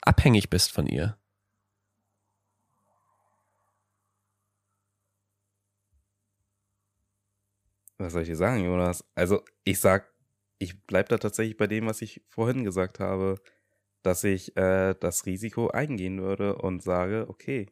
abhängig 0.03 0.51
bist 0.51 0.71
von 0.71 0.87
ihr. 0.87 1.19
Was 7.99 8.13
soll 8.13 8.23
ich 8.23 8.29
dir 8.29 8.37
sagen, 8.37 8.65
Jonas? 8.65 9.05
Also, 9.15 9.43
ich 9.65 9.81
sag, 9.81 10.13
ich 10.59 10.87
bleib 10.87 11.09
da 11.09 11.19
tatsächlich 11.19 11.57
bei 11.57 11.67
dem, 11.67 11.87
was 11.87 12.03
ich 12.03 12.23
vorhin 12.29 12.63
gesagt 12.63 13.01
habe, 13.01 13.41
dass 14.03 14.23
ich 14.23 14.57
äh, 14.57 14.95
das 14.95 15.27
Risiko 15.27 15.69
eingehen 15.69 16.23
würde 16.23 16.57
und 16.57 16.83
sage, 16.83 17.27
okay, 17.29 17.67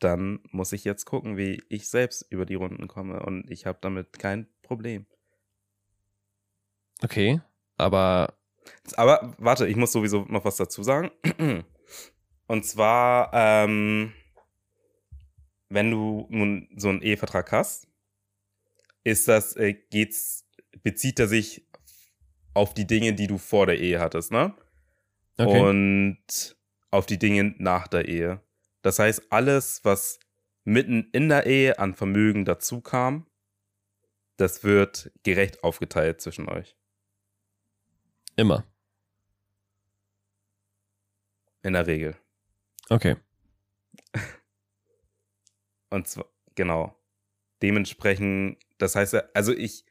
dann 0.00 0.40
muss 0.50 0.72
ich 0.72 0.84
jetzt 0.84 1.04
gucken, 1.04 1.36
wie 1.36 1.62
ich 1.68 1.88
selbst 1.88 2.26
über 2.30 2.46
die 2.46 2.54
Runden 2.54 2.88
komme. 2.88 3.22
Und 3.22 3.50
ich 3.50 3.66
habe 3.66 3.78
damit 3.80 4.18
kein 4.18 4.48
Problem. 4.62 5.06
Okay, 7.02 7.40
aber. 7.76 8.34
Aber 8.96 9.34
warte, 9.38 9.66
ich 9.66 9.76
muss 9.76 9.92
sowieso 9.92 10.26
noch 10.28 10.44
was 10.44 10.56
dazu 10.56 10.82
sagen. 10.82 11.10
Und 12.46 12.66
zwar, 12.66 13.30
ähm, 13.32 14.12
wenn 15.68 15.90
du 15.90 16.26
nun 16.30 16.68
so 16.76 16.88
einen 16.88 17.00
Ehevertrag 17.00 17.52
hast, 17.52 17.86
ist 19.04 19.28
das, 19.28 19.56
äh, 19.56 19.74
geht's, 19.90 20.44
bezieht 20.82 21.18
er 21.20 21.28
sich 21.28 21.66
auf 22.54 22.74
die 22.74 22.86
Dinge, 22.86 23.14
die 23.14 23.28
du 23.28 23.38
vor 23.38 23.66
der 23.66 23.78
Ehe 23.78 24.00
hattest, 24.00 24.32
ne? 24.32 24.54
Okay. 25.38 25.60
Und 25.60 26.56
auf 26.90 27.06
die 27.06 27.18
Dinge 27.18 27.54
nach 27.58 27.88
der 27.88 28.08
Ehe. 28.08 28.40
Das 28.82 28.98
heißt, 28.98 29.30
alles, 29.30 29.84
was 29.84 30.18
mitten 30.64 31.08
in 31.12 31.28
der 31.28 31.46
Ehe 31.46 31.78
an 31.78 31.94
Vermögen 31.94 32.44
dazu 32.44 32.80
kam, 32.80 33.26
das 34.36 34.64
wird 34.64 35.12
gerecht 35.22 35.62
aufgeteilt 35.62 36.20
zwischen 36.20 36.48
euch. 36.48 36.76
Immer. 38.36 38.64
In 41.62 41.74
der 41.74 41.86
Regel. 41.86 42.16
Okay. 42.88 43.16
Und 45.90 46.08
zwar, 46.08 46.26
genau. 46.54 46.96
Dementsprechend, 47.60 48.58
das 48.78 48.96
heißt, 48.96 49.36
also 49.36 49.52
ich, 49.52 49.84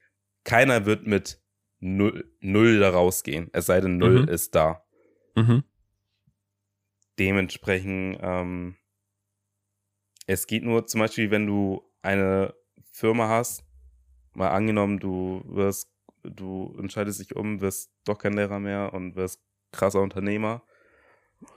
keiner 0.43 0.85
wird 0.85 1.05
mit 1.05 1.39
null, 1.79 2.35
null 2.39 2.79
da 2.79 2.89
rausgehen, 2.89 3.49
es 3.53 3.67
sei 3.67 3.81
denn, 3.81 3.97
null 3.97 4.23
mhm. 4.23 4.27
ist 4.29 4.55
da. 4.55 4.83
Mhm. 5.35 5.63
Dementsprechend, 7.19 8.17
ähm, 8.21 8.77
es 10.25 10.47
geht 10.47 10.63
nur 10.63 10.87
zum 10.87 11.01
Beispiel, 11.01 11.31
wenn 11.31 11.45
du 11.45 11.83
eine 12.01 12.55
Firma 12.91 13.27
hast, 13.27 13.65
mal 14.33 14.49
angenommen, 14.49 14.99
du 14.99 15.43
wirst, 15.45 15.91
du 16.23 16.75
entscheidest 16.79 17.19
dich 17.19 17.35
um, 17.35 17.61
wirst 17.61 17.91
doch 18.05 18.17
kein 18.17 18.33
Lehrer 18.33 18.59
mehr 18.59 18.93
und 18.93 19.15
wirst 19.15 19.43
krasser 19.71 20.01
Unternehmer 20.01 20.63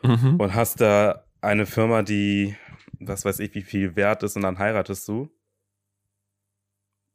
mhm. 0.02 0.36
und 0.40 0.54
hast 0.54 0.80
da 0.80 1.26
eine 1.40 1.66
Firma, 1.66 2.02
die, 2.02 2.56
was 2.98 3.24
weiß 3.24 3.40
ich, 3.40 3.54
wie 3.54 3.62
viel 3.62 3.96
wert 3.96 4.22
ist 4.22 4.36
und 4.36 4.42
dann 4.42 4.58
heiratest 4.58 5.06
du, 5.08 5.28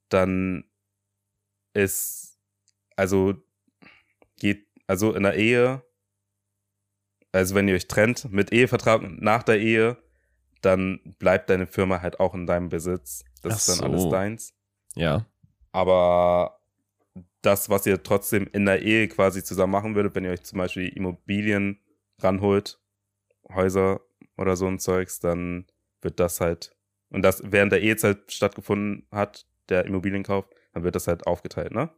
dann 0.09 0.63
ist, 1.73 2.39
also 2.95 3.35
geht, 4.39 4.67
also 4.87 5.13
in 5.13 5.23
der 5.23 5.35
Ehe, 5.35 5.83
also 7.37 7.55
wenn 7.55 7.67
ihr 7.67 7.75
euch 7.75 7.87
trennt 7.87 8.31
mit 8.31 8.51
Ehevertrag 8.51 9.01
nach 9.03 9.43
der 9.43 9.59
Ehe, 9.59 9.97
dann 10.61 10.99
bleibt 11.19 11.49
deine 11.49 11.67
Firma 11.67 12.01
halt 12.01 12.19
auch 12.19 12.33
in 12.33 12.47
deinem 12.47 12.69
Besitz. 12.69 13.23
Das 13.41 13.53
Ach 13.53 13.57
ist 13.57 13.67
dann 13.69 13.75
so. 13.77 13.83
alles 13.85 14.09
deins. 14.09 14.53
Ja. 14.95 15.25
Aber 15.71 16.59
das, 17.41 17.69
was 17.69 17.85
ihr 17.85 18.01
trotzdem 18.01 18.47
in 18.51 18.65
der 18.65 18.81
Ehe 18.81 19.07
quasi 19.07 19.43
zusammen 19.43 19.71
machen 19.71 19.95
würdet, 19.95 20.15
wenn 20.15 20.25
ihr 20.25 20.31
euch 20.31 20.43
zum 20.43 20.57
Beispiel 20.57 20.87
Immobilien 20.89 21.79
ranholt, 22.19 22.79
Häuser 23.53 24.01
oder 24.37 24.55
so 24.55 24.67
ein 24.67 24.79
Zeugs, 24.79 25.19
dann 25.19 25.67
wird 26.01 26.19
das 26.19 26.41
halt, 26.41 26.75
und 27.09 27.21
das 27.21 27.41
während 27.45 27.71
der 27.71 27.81
Ehezeit 27.81 28.31
stattgefunden 28.31 29.07
hat, 29.11 29.45
der 29.69 29.85
Immobilienkauf, 29.85 30.45
dann 30.73 30.83
wird 30.83 30.95
das 30.95 31.07
halt 31.07 31.27
aufgeteilt, 31.27 31.71
ne? 31.71 31.89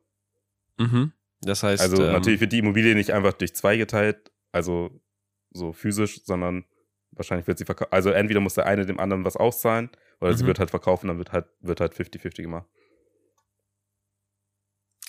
Mhm. 0.78 1.13
Das 1.41 1.63
heißt. 1.63 1.82
Also 1.82 2.04
ähm, 2.04 2.12
natürlich 2.12 2.41
wird 2.41 2.52
die 2.52 2.60
Immobilie 2.60 2.95
nicht 2.95 3.12
einfach 3.12 3.34
durch 3.34 3.56
zwei 3.56 3.78
geteilt, 3.78 4.32
also 4.52 5.02
so 5.51 5.73
physisch, 5.73 6.23
sondern 6.23 6.65
wahrscheinlich 7.12 7.47
wird 7.47 7.57
sie 7.57 7.65
verkaufen. 7.65 7.91
Also 7.91 8.12
entweder 8.12 8.39
muss 8.39 8.53
der 8.53 8.65
eine 8.65 8.85
dem 8.85 8.99
anderen 8.99 9.25
was 9.25 9.35
auszahlen 9.35 9.89
oder 10.21 10.31
mhm. 10.31 10.38
sie 10.38 10.45
wird 10.45 10.59
halt 10.59 10.69
verkaufen, 10.69 11.07
dann 11.07 11.17
wird 11.17 11.31
halt 11.31 11.47
wird 11.62 11.81
halt 11.81 11.93
50-50 11.93 12.41
gemacht. 12.41 12.67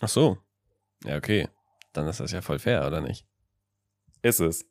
Ach 0.00 0.08
so. 0.08 0.38
Ja, 1.04 1.16
okay. 1.16 1.48
Dann 1.92 2.06
ist 2.06 2.20
das 2.20 2.32
ja 2.32 2.40
voll 2.40 2.58
fair, 2.58 2.86
oder 2.86 3.00
nicht? 3.00 3.26
Ist 4.22 4.40
es. 4.40 4.66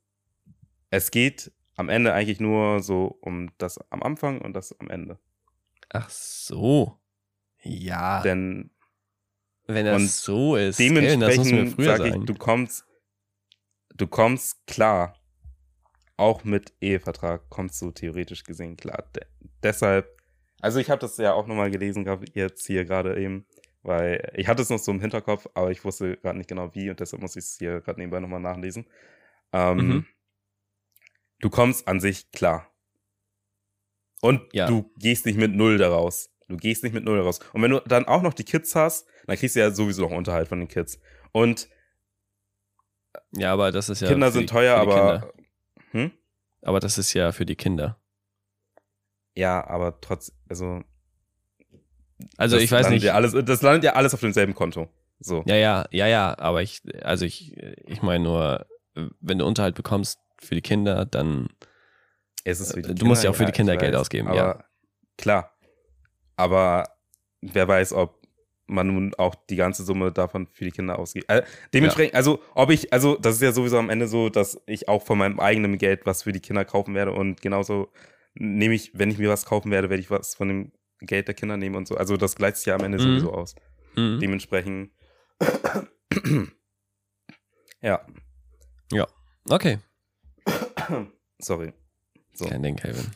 Es 0.89 1.11
geht 1.11 1.51
am 1.75 1.89
Ende 1.89 2.13
eigentlich 2.13 2.39
nur 2.39 2.81
so 2.81 3.17
um 3.21 3.51
das 3.57 3.77
am 3.91 4.03
Anfang 4.03 4.41
und 4.41 4.53
das 4.53 4.77
am 4.79 4.89
Ende. 4.89 5.19
Ach 5.89 6.09
so. 6.09 6.99
Ja. 7.61 8.21
Denn 8.21 8.71
wenn 9.65 9.85
das 9.85 10.21
so 10.21 10.55
ist, 10.55 10.79
dementsprechend 10.79 11.81
sage 11.81 12.09
ich, 12.09 12.25
du 12.25 12.33
kommst, 12.33 12.85
du 13.95 14.07
kommst 14.07 14.65
klar 14.65 15.18
auch 16.19 16.43
mit 16.43 16.73
Ehevertrag 16.81 17.49
kommst 17.49 17.81
du 17.81 17.91
theoretisch 17.91 18.43
gesehen 18.43 18.77
klar. 18.77 19.05
De 19.15 19.23
deshalb, 19.63 20.07
also 20.61 20.79
ich 20.79 20.89
habe 20.89 20.99
das 20.99 21.17
ja 21.17 21.33
auch 21.33 21.47
nochmal 21.47 21.71
gelesen 21.71 22.07
jetzt 22.33 22.65
hier 22.67 22.85
gerade 22.85 23.19
eben, 23.19 23.45
weil 23.81 24.31
ich 24.35 24.47
hatte 24.47 24.61
es 24.61 24.69
noch 24.69 24.79
so 24.79 24.91
im 24.91 24.99
Hinterkopf, 24.99 25.47
aber 25.53 25.71
ich 25.71 25.83
wusste 25.83 26.17
gerade 26.17 26.37
nicht 26.37 26.49
genau 26.49 26.73
wie 26.75 26.89
und 26.89 26.99
deshalb 26.99 27.21
muss 27.21 27.35
ich 27.35 27.45
es 27.45 27.57
hier 27.57 27.81
gerade 27.81 27.99
nebenbei 27.99 28.19
nochmal 28.19 28.41
nachlesen. 28.41 28.85
Ähm, 29.53 29.77
mhm. 29.77 30.05
Du 31.39 31.49
kommst 31.49 31.87
an 31.87 31.99
sich 31.99 32.31
klar. 32.31 32.69
Und 34.21 34.41
ja. 34.53 34.67
du 34.67 34.91
gehst 34.97 35.25
nicht 35.25 35.37
mit 35.37 35.55
Null 35.55 35.77
daraus. 35.77 36.29
Du 36.49 36.57
gehst 36.57 36.83
nicht 36.83 36.93
mit 36.93 37.05
Null 37.05 37.17
daraus. 37.17 37.39
Und 37.53 37.61
wenn 37.61 37.71
du 37.71 37.79
dann 37.81 38.05
auch 38.05 38.21
noch 38.21 38.33
die 38.33 38.43
Kids 38.43 38.75
hast, 38.75 39.07
dann 39.25 39.37
kriegst 39.37 39.55
du 39.55 39.61
ja 39.61 39.71
sowieso 39.71 40.01
noch 40.01 40.11
Unterhalt 40.11 40.49
von 40.49 40.59
den 40.59 40.67
Kids. 40.67 40.99
Und 41.31 41.69
ja, 43.31 43.53
aber 43.53 43.71
das 43.71 43.87
ist 43.87 44.01
ja. 44.01 44.09
Kinder 44.09 44.31
sind 44.31 44.49
teuer, 44.49 44.75
aber 44.75 45.33
hm? 45.91 46.11
Aber 46.61 46.79
das 46.79 46.97
ist 46.97 47.13
ja 47.13 47.31
für 47.31 47.45
die 47.45 47.55
Kinder. 47.55 47.99
Ja, 49.35 49.65
aber 49.67 50.01
trotz, 50.01 50.33
also. 50.49 50.83
Also 52.37 52.57
ich 52.57 52.71
weiß 52.71 52.89
nicht. 52.89 53.03
Ja 53.03 53.13
alles, 53.13 53.33
das 53.45 53.61
landet 53.61 53.83
ja 53.85 53.93
alles 53.93 54.13
auf 54.13 54.19
demselben 54.19 54.53
Konto. 54.53 54.89
So. 55.19 55.43
Ja, 55.45 55.55
ja, 55.55 55.85
ja, 55.91 56.07
ja, 56.07 56.37
aber 56.37 56.61
ich, 56.61 56.81
also 57.03 57.25
ich, 57.25 57.55
ich 57.57 58.01
meine 58.01 58.23
nur, 58.23 58.65
wenn 59.19 59.37
du 59.37 59.45
Unterhalt 59.45 59.75
bekommst 59.75 60.19
für 60.37 60.55
die 60.55 60.61
Kinder, 60.61 61.05
dann 61.05 61.49
Es 62.43 62.59
ist 62.59 62.73
für 62.73 62.81
die 62.81 62.95
Du 62.95 63.05
musst 63.05 63.23
ja 63.23 63.29
auch 63.29 63.35
für 63.35 63.45
die 63.45 63.51
Kinder 63.51 63.77
Geld 63.77 63.93
weiß, 63.93 64.01
ausgeben, 64.01 64.33
ja. 64.33 64.63
Klar. 65.17 65.53
Aber 66.35 66.95
wer 67.41 67.67
weiß, 67.67 67.93
ob 67.93 68.18
man 68.69 68.87
nun 68.87 69.13
auch 69.15 69.35
die 69.35 69.55
ganze 69.55 69.83
Summe 69.83 70.11
davon 70.11 70.47
für 70.47 70.65
die 70.65 70.71
Kinder 70.71 70.99
ausgibt. 70.99 71.29
Äh, 71.29 71.43
dementsprechend, 71.73 72.15
also 72.15 72.39
ob 72.55 72.69
ich, 72.69 72.93
also 72.93 73.15
das 73.17 73.35
ist 73.35 73.41
ja 73.41 73.51
sowieso 73.51 73.77
am 73.77 73.89
Ende 73.89 74.07
so, 74.07 74.29
dass 74.29 74.61
ich 74.65 74.87
auch 74.87 75.03
von 75.05 75.17
meinem 75.17 75.39
eigenen 75.39 75.77
Geld 75.77 76.05
was 76.05 76.23
für 76.23 76.31
die 76.31 76.39
Kinder 76.39 76.65
kaufen 76.65 76.95
werde 76.95 77.11
und 77.13 77.41
genauso 77.41 77.91
nehme 78.35 78.73
ich, 78.75 78.97
wenn 78.97 79.09
ich 79.11 79.17
mir 79.17 79.29
was 79.29 79.45
kaufen 79.45 79.71
werde, 79.71 79.89
werde 79.89 80.01
ich 80.01 80.11
was 80.11 80.35
von 80.35 80.47
dem 80.47 80.71
Geld 81.01 81.27
der 81.27 81.35
Kinder 81.35 81.57
nehmen 81.57 81.75
und 81.75 81.87
so. 81.87 81.95
Also 81.95 82.17
das 82.17 82.35
gleicht 82.35 82.57
sich 82.57 82.65
ja 82.67 82.75
am 82.75 82.83
Ende 82.83 82.97
Mhm. 82.97 83.01
sowieso 83.03 83.33
aus. 83.33 83.55
Mhm. 83.95 84.19
Dementsprechend. 84.19 84.91
ja, 87.81 88.05
Okay. 89.49 89.79
sorry. 91.39 91.73
So, 92.33 92.45
Kein 92.45 92.61
Ding, 92.61 92.75
Calvin. 92.75 93.07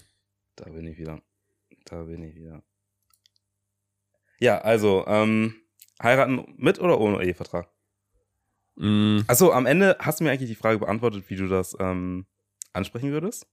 da 0.56 0.70
bin 0.70 0.88
ich 0.88 0.98
wieder. 0.98 1.22
Da 1.86 2.04
bin 2.04 2.24
ich 2.24 2.36
wieder. 2.36 2.64
Ja, 4.40 4.60
also, 4.60 5.06
ähm, 5.08 5.56
heiraten 6.02 6.44
mit 6.58 6.80
oder 6.80 7.00
ohne 7.00 7.24
Ehevertrag? 7.24 7.70
Mm, 8.76 9.20
Achso, 9.28 9.52
am 9.52 9.66
Ende 9.66 9.96
hast 10.00 10.20
du 10.20 10.24
mir 10.24 10.32
eigentlich 10.32 10.50
die 10.50 10.56
Frage 10.56 10.80
beantwortet, 10.80 11.26
wie 11.30 11.36
du 11.36 11.48
das 11.48 11.76
ähm, 11.80 12.26
ansprechen 12.74 13.12
würdest? 13.12 13.46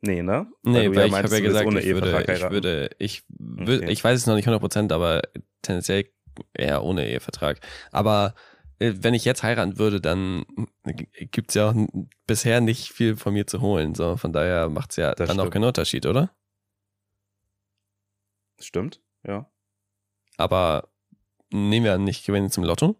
Nee, 0.00 0.22
ne? 0.22 0.46
Nee, 0.64 0.88
du 0.88 0.96
weil 0.96 1.06
ich 1.06 1.12
meintest, 1.12 1.34
habe 1.34 1.42
ja 1.42 1.48
gesagt, 1.48 1.66
ohne 1.66 1.80
ich 1.80 1.86
würde, 1.86 2.06
Ehevertrag 2.08 2.22
ich 2.24 2.28
heiraten. 2.28 2.54
würde, 2.54 2.90
ich, 2.98 3.22
wür- 3.40 3.78
Okay. 3.82 3.90
ich 3.90 4.02
weiß 4.04 4.18
es 4.18 4.26
noch 4.26 4.34
nicht 4.36 4.48
100%, 4.48 4.92
aber 4.92 5.22
tendenziell 5.62 6.08
eher 6.54 6.82
ohne 6.84 7.06
Ehevertrag. 7.08 7.58
Aber 7.90 8.34
äh, 8.78 8.94
wenn 8.98 9.14
ich 9.14 9.24
jetzt 9.24 9.42
heiraten 9.42 9.78
würde, 9.78 10.00
dann 10.00 10.44
gibt's 11.30 11.54
ja 11.54 11.70
auch 11.70 11.74
bisher 12.26 12.60
nicht 12.60 12.92
viel 12.92 13.16
von 13.16 13.32
mir 13.32 13.46
zu 13.46 13.60
holen. 13.60 13.94
So, 13.96 14.16
von 14.16 14.32
daher 14.32 14.68
macht's 14.68 14.96
ja 14.96 15.14
Das 15.14 15.28
dann 15.28 15.38
auch 15.38 15.44
stimmt. 15.44 15.54
keinen 15.54 15.64
Unterschied, 15.64 16.06
oder? 16.06 16.30
Stimmt, 18.60 19.00
ja. 19.24 19.50
Aber 20.38 20.88
nehmen 21.50 21.84
wir 21.84 21.92
an, 21.94 22.06
ich 22.08 22.24
gewinne 22.24 22.48
zum 22.48 22.64
Lotto 22.64 22.96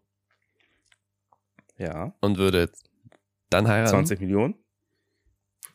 Ja. 1.78 2.12
und 2.20 2.36
würde 2.36 2.70
dann 3.49 3.66
heiraten. 3.68 3.91
20 3.91 4.20
Millionen? 4.20 4.55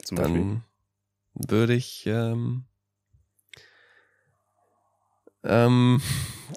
Zum 0.04 0.18
Beispiel. 0.18 0.40
dann 0.42 0.64
würde 1.50 1.74
ich 1.74 2.06
ähm, 2.06 2.66
ähm, 5.44 6.02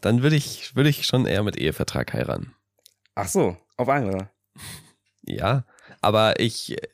dann 0.03 0.23
würde 0.23 0.37
ich 0.37 0.75
würde 0.77 0.91
ich 0.91 1.07
schon 1.07 1.27
eher 1.27 1.43
mit 1.43 1.57
Ehevertrag 1.57 2.13
heiraten. 2.13 2.55
Ach 3.15 3.29
so, 3.29 3.57
auf 3.77 3.89
einmal. 3.89 4.31
Ja, 5.23 5.65
aber 6.01 6.39
ich 6.41 6.73
äh, 6.73 6.89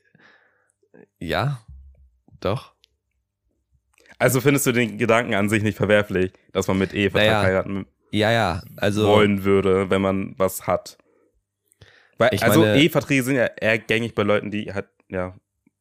ja, 1.18 1.64
doch. 2.40 2.74
Also 4.18 4.40
findest 4.40 4.66
du 4.66 4.72
den 4.72 4.98
Gedanken 4.98 5.34
an 5.34 5.48
sich 5.48 5.62
nicht 5.62 5.76
verwerflich, 5.76 6.32
dass 6.52 6.68
man 6.68 6.78
mit 6.78 6.92
Ehevertrag 6.94 7.26
Naja, 7.26 7.42
heiraten 7.42 7.86
Ja, 8.12 8.30
ja, 8.30 8.62
also 8.76 9.06
wollen 9.06 9.42
würde, 9.44 9.90
wenn 9.90 10.02
man 10.02 10.34
was 10.38 10.66
hat? 10.66 10.98
Weil, 12.18 12.30
Ich 12.32 12.42
also 12.42 12.64
Eheverträge 12.64 13.22
sind 13.22 13.36
ja 13.36 13.46
eher 13.46 13.78
gängig 13.78 14.14
bei 14.14 14.22
Leuten, 14.22 14.50
die 14.50 14.72
halt, 14.72 14.86
ja, 15.08 15.34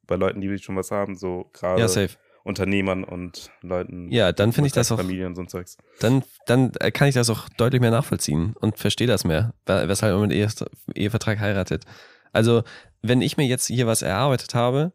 bei 0.07 0.15
Leuten, 0.15 0.41
die 0.41 0.57
schon 0.57 0.75
was 0.75 0.89
haben, 0.91 1.15
so 1.15 1.49
gerade 1.53 1.81
ja, 1.81 1.87
safe. 1.87 2.17
Unternehmern 2.43 3.03
und 3.03 3.51
Leuten. 3.61 4.09
Ja, 4.11 4.31
dann 4.31 4.51
finde 4.51 4.67
ich 4.67 4.73
das 4.73 4.91
auch 4.91 4.97
Familien 4.97 5.27
und 5.27 5.35
so 5.35 5.45
Zeugs. 5.45 5.77
dann 5.99 6.23
dann 6.47 6.71
äh, 6.79 6.89
kann 6.89 7.07
ich 7.07 7.13
das 7.13 7.29
auch 7.29 7.47
deutlich 7.49 7.81
mehr 7.81 7.91
nachvollziehen 7.91 8.55
und 8.59 8.79
verstehe 8.79 9.05
das 9.07 9.23
mehr, 9.25 9.53
we- 9.67 9.87
weshalb 9.87 10.13
man 10.17 10.27
mit 10.27 10.31
Ehe, 10.35 10.47
Ehevertrag 10.95 11.39
heiratet. 11.39 11.85
Also, 12.31 12.63
wenn 13.03 13.21
ich 13.21 13.37
mir 13.37 13.45
jetzt 13.45 13.67
hier 13.67 13.85
was 13.85 14.01
erarbeitet 14.01 14.55
habe 14.55 14.93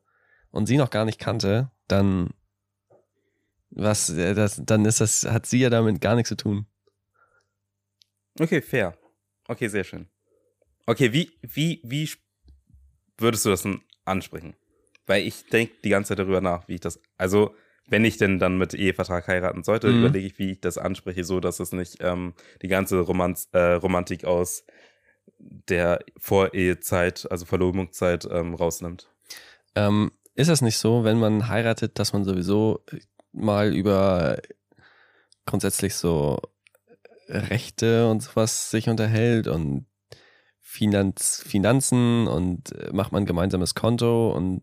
und 0.51 0.67
sie 0.67 0.77
noch 0.79 0.91
gar 0.91 1.05
nicht 1.05 1.21
kannte, 1.21 1.71
dann 1.87 2.31
was 3.71 4.11
äh, 4.11 4.35
das 4.35 4.61
dann 4.65 4.85
ist 4.85 5.01
das 5.01 5.25
hat 5.25 5.47
sie 5.47 5.59
ja 5.61 5.71
damit 5.71 6.01
gar 6.01 6.15
nichts 6.17 6.31
zu 6.31 6.37
tun. 6.37 6.67
Okay, 8.39 8.61
fair. 8.61 8.97
Okay, 9.49 9.69
sehr 9.69 9.85
schön. 9.85 10.09
Okay, 10.87 11.13
wie, 11.13 11.33
wie, 11.43 11.81
wie 11.85 12.09
würdest 13.19 13.45
du 13.45 13.51
das 13.51 13.63
denn 13.63 13.81
ansprechen? 14.05 14.55
Weil 15.07 15.27
ich 15.27 15.47
denke 15.49 15.75
die 15.85 15.89
ganze 15.89 16.09
Zeit 16.09 16.19
darüber 16.19 16.41
nach, 16.41 16.69
wie 16.69 16.75
ich 16.75 16.81
das, 16.81 17.01
also 17.17 17.55
wenn 17.89 18.05
ich 18.05 18.17
denn 18.17 18.39
dann 18.39 18.59
mit 18.59 18.75
Ehevertrag 18.75 19.27
heiraten 19.29 19.63
sollte, 19.63 19.89
Mhm. 19.89 19.99
überlege 20.01 20.27
ich, 20.27 20.39
wie 20.39 20.53
ich 20.53 20.61
das 20.61 20.79
anspreche, 20.79 21.25
so 21.25 21.41
dass 21.41 21.61
es 21.61 21.73
nicht 21.73 21.99
ähm, 22.01 22.35
die 22.63 22.69
ganze 22.69 22.99
Romanz, 23.01 23.49
äh, 23.53 23.75
Romantik 23.75 24.25
aus 24.25 24.65
der 25.39 26.01
Vorehezeit, 26.19 27.31
also 27.31 27.47
Verlobungszeit 27.47 28.27
ähm, 28.31 28.55
rausnimmt. 28.55 29.09
Ähm, 29.75 30.11
ist 30.35 30.51
das 30.51 30.63
nicht 30.63 30.79
so, 30.79 31.05
wenn 31.05 31.19
man 31.19 31.49
heiratet, 31.49 31.99
dass 31.99 32.13
man 32.13 32.25
sowieso 32.25 32.85
mal 33.33 33.75
über 33.75 34.39
grundsätzlich 35.45 35.95
so 35.95 36.41
Rechte 37.29 38.09
und 38.09 38.23
sowas 38.23 38.71
sich 38.71 38.89
unterhält 38.89 39.49
und 39.49 39.87
Finanz, 40.61 41.43
Finanzen 41.47 42.27
und 42.27 42.73
äh, 42.73 42.93
macht 42.93 43.13
man 43.13 43.23
ein 43.23 43.27
gemeinsames 43.27 43.75
Konto 43.75 44.33
und 44.33 44.63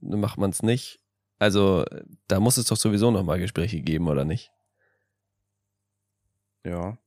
macht 0.00 0.38
man 0.38 0.50
es 0.50 0.62
nicht? 0.62 1.00
Also 1.38 1.84
da 2.28 2.40
muss 2.40 2.56
es 2.56 2.66
doch 2.66 2.76
sowieso 2.76 3.10
nochmal 3.10 3.38
Gespräche 3.38 3.80
geben, 3.80 4.08
oder 4.08 4.24
nicht? 4.24 4.50
Ja. 6.64 6.98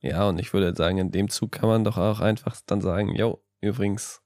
Ja, 0.00 0.28
und 0.28 0.38
ich 0.38 0.52
würde 0.52 0.74
sagen, 0.76 0.98
in 0.98 1.12
dem 1.12 1.30
Zug 1.30 1.52
kann 1.52 1.68
man 1.68 1.84
doch 1.84 1.96
auch 1.96 2.20
einfach 2.20 2.60
dann 2.66 2.82
sagen, 2.82 3.14
yo, 3.14 3.42
übrigens, 3.60 4.22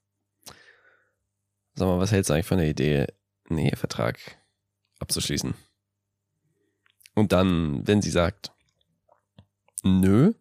sag 1.75 1.87
mal, 1.87 1.99
was 1.99 2.11
hältst 2.11 2.29
du 2.29 2.33
eigentlich 2.33 2.47
von 2.47 2.57
der 2.57 2.69
Idee, 2.69 3.07
einen 3.49 3.59
Ehevertrag 3.59 4.19
abzuschließen? 4.99 5.53
Und 7.15 7.31
dann, 7.31 7.87
wenn 7.87 8.01
sie 8.01 8.11
sagt, 8.11 8.51
nö, 9.83 10.33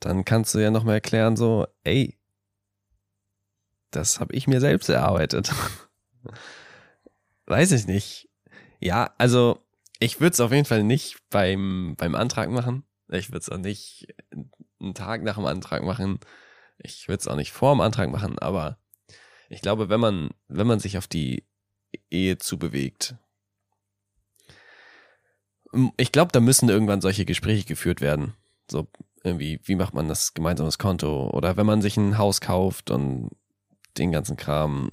dann 0.00 0.24
kannst 0.24 0.54
du 0.54 0.58
ja 0.58 0.70
nochmal 0.70 0.96
erklären, 0.96 1.36
so, 1.36 1.66
ey, 1.82 2.18
das 3.90 4.20
habe 4.20 4.34
ich 4.34 4.46
mir 4.46 4.60
selbst 4.60 4.88
erarbeitet. 4.88 5.52
Weiß 7.46 7.72
ich 7.72 7.86
nicht. 7.86 8.28
Ja, 8.80 9.14
also 9.18 9.64
ich 10.00 10.20
würde 10.20 10.34
es 10.34 10.40
auf 10.40 10.52
jeden 10.52 10.64
Fall 10.64 10.82
nicht 10.82 11.18
beim, 11.30 11.94
beim 11.96 12.14
Antrag 12.14 12.50
machen. 12.50 12.84
Ich 13.08 13.30
würde 13.30 13.38
es 13.38 13.48
auch 13.48 13.58
nicht 13.58 14.08
einen 14.80 14.94
Tag 14.94 15.22
nach 15.22 15.36
dem 15.36 15.46
Antrag 15.46 15.82
machen. 15.84 16.18
Ich 16.78 17.08
würde 17.08 17.20
es 17.20 17.28
auch 17.28 17.36
nicht 17.36 17.52
vor 17.52 17.74
dem 17.74 17.80
Antrag 17.80 18.10
machen, 18.10 18.38
aber 18.38 18.78
ich 19.48 19.62
glaube, 19.62 19.88
wenn 19.88 20.00
man, 20.00 20.30
wenn 20.48 20.66
man 20.66 20.80
sich 20.80 20.98
auf 20.98 21.06
die 21.06 21.46
Ehe 22.10 22.38
zubewegt, 22.38 23.16
ich 25.96 26.12
glaube, 26.12 26.32
da 26.32 26.40
müssen 26.40 26.68
irgendwann 26.68 27.00
solche 27.00 27.24
Gespräche 27.24 27.66
geführt 27.66 28.00
werden. 28.00 28.34
So 28.70 28.86
irgendwie, 29.22 29.60
wie 29.64 29.76
macht 29.76 29.94
man 29.94 30.08
das 30.08 30.34
gemeinsames 30.34 30.78
Konto? 30.78 31.30
Oder 31.30 31.56
wenn 31.56 31.66
man 31.66 31.82
sich 31.82 31.96
ein 31.96 32.18
Haus 32.18 32.40
kauft 32.40 32.90
und 32.90 33.30
den 33.98 34.12
ganzen 34.12 34.36
Kram, 34.36 34.90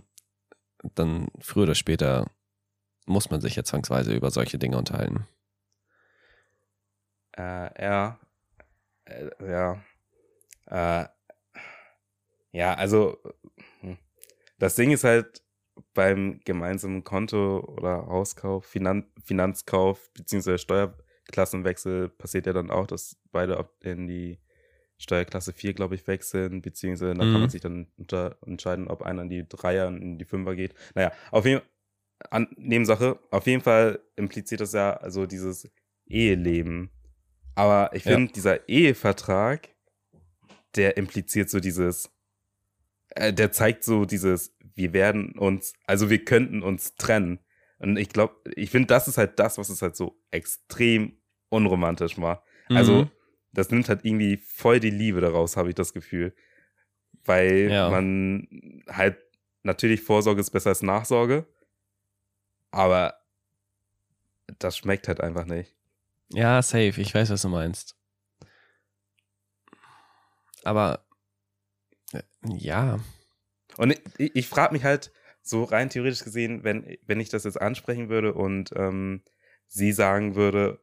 dann 0.95 1.27
früher 1.39 1.63
oder 1.63 1.75
später 1.75 2.29
muss 3.05 3.29
man 3.29 3.41
sich 3.41 3.55
ja 3.55 3.63
zwangsweise 3.63 4.13
über 4.13 4.31
solche 4.31 4.57
Dinge 4.57 4.77
unterhalten. 4.77 5.27
Äh, 7.37 7.83
ja. 7.83 8.19
Äh, 9.05 9.29
ja. 9.41 9.83
Äh, 10.67 11.07
ja, 12.51 12.73
also 12.73 13.17
hm. 13.81 13.97
das 14.59 14.75
Ding 14.75 14.91
ist 14.91 15.03
halt 15.03 15.40
beim 15.93 16.39
gemeinsamen 16.45 17.03
Konto 17.03 17.59
oder 17.59 18.07
Hauskauf, 18.07 18.65
Finan 18.65 19.05
Finanzkauf 19.23 20.09
beziehungsweise 20.13 20.57
Steuerklassenwechsel 20.59 22.09
passiert 22.09 22.45
ja 22.45 22.53
dann 22.53 22.71
auch, 22.71 22.87
dass 22.87 23.17
beide 23.31 23.67
in 23.81 24.07
die 24.07 24.39
Steuerklasse 24.97 25.51
4, 25.53 25.73
glaube 25.73 25.95
ich, 25.95 26.05
wechseln, 26.07 26.61
beziehungsweise 26.61 27.13
da 27.15 27.25
kann 27.25 27.33
Mhm. 27.35 27.39
man 27.41 27.49
sich 27.49 27.61
dann 27.61 27.87
entscheiden, 28.45 28.87
ob 28.87 29.01
einer 29.01 29.23
in 29.23 29.29
die 29.29 29.47
Dreier 29.47 29.87
und 29.87 30.01
in 30.01 30.17
die 30.19 30.25
Fünfer 30.25 30.55
geht. 30.55 30.75
Naja, 30.93 31.11
auf 31.31 31.45
jeden 31.45 31.61
an 32.29 32.47
Nebensache, 32.55 33.19
auf 33.31 33.47
jeden 33.47 33.63
Fall 33.63 33.99
impliziert 34.15 34.61
das 34.61 34.73
ja 34.73 34.93
also 34.93 35.25
dieses 35.25 35.67
Eheleben. 36.05 36.91
Aber 37.55 37.89
ich 37.95 38.05
Ja. 38.05 38.15
finde, 38.15 38.31
dieser 38.31 38.69
Ehevertrag, 38.69 39.69
der 40.75 40.97
impliziert 40.97 41.49
so 41.49 41.59
dieses, 41.59 42.11
äh, 43.09 43.33
der 43.33 43.51
zeigt 43.51 43.83
so 43.83 44.05
dieses, 44.05 44.55
wir 44.75 44.93
werden 44.93 45.37
uns, 45.37 45.73
also 45.85 46.09
wir 46.09 46.23
könnten 46.23 46.61
uns 46.63 46.95
trennen. 46.95 47.39
Und 47.79 47.97
ich 47.97 48.09
glaube, 48.09 48.35
ich 48.55 48.69
finde, 48.69 48.87
das 48.87 49.07
ist 49.07 49.17
halt 49.17 49.39
das, 49.39 49.57
was 49.57 49.69
es 49.69 49.81
halt 49.81 49.95
so 49.95 50.19
extrem 50.31 51.17
unromantisch 51.49 52.17
macht. 52.17 52.43
Also, 52.69 53.05
Mhm. 53.05 53.11
das 53.53 53.69
nimmt 53.71 53.89
halt 53.89 54.05
irgendwie 54.05 54.37
voll 54.37 54.79
die 54.79 54.91
Liebe 54.91 55.19
daraus, 55.19 55.57
habe 55.57 55.69
ich 55.69 55.75
das 55.75 55.93
Gefühl. 55.93 56.33
Weil 57.25 57.69
Ja. 57.71 57.89
man 57.89 58.83
halt, 58.87 59.17
natürlich 59.63 60.01
Vorsorge 60.01 60.41
ist 60.41 60.51
besser 60.51 60.69
als 60.69 60.81
Nachsorge, 60.81 61.45
aber 62.71 63.15
das 64.59 64.77
schmeckt 64.77 65.07
halt 65.07 65.21
einfach 65.21 65.45
nicht. 65.45 65.75
Ja, 66.29 66.61
safe. 66.61 67.01
Ich 67.01 67.13
weiß, 67.13 67.29
was 67.29 67.41
du 67.41 67.49
meinst. 67.49 67.95
Aber 70.63 71.03
äh, 72.13 72.21
ja, 72.47 72.99
Und 73.81 73.99
ich, 74.19 74.35
ich 74.35 74.47
frage 74.47 74.73
mich 74.73 74.83
halt, 74.83 75.11
so 75.41 75.63
rein 75.63 75.89
theoretisch 75.89 76.23
gesehen, 76.23 76.63
wenn, 76.63 76.99
wenn 77.07 77.19
ich 77.19 77.29
das 77.29 77.45
jetzt 77.45 77.59
ansprechen 77.59 78.09
würde 78.09 78.35
und 78.35 78.69
ähm, 78.75 79.23
sie 79.65 79.91
sagen 79.91 80.35
würde, 80.35 80.79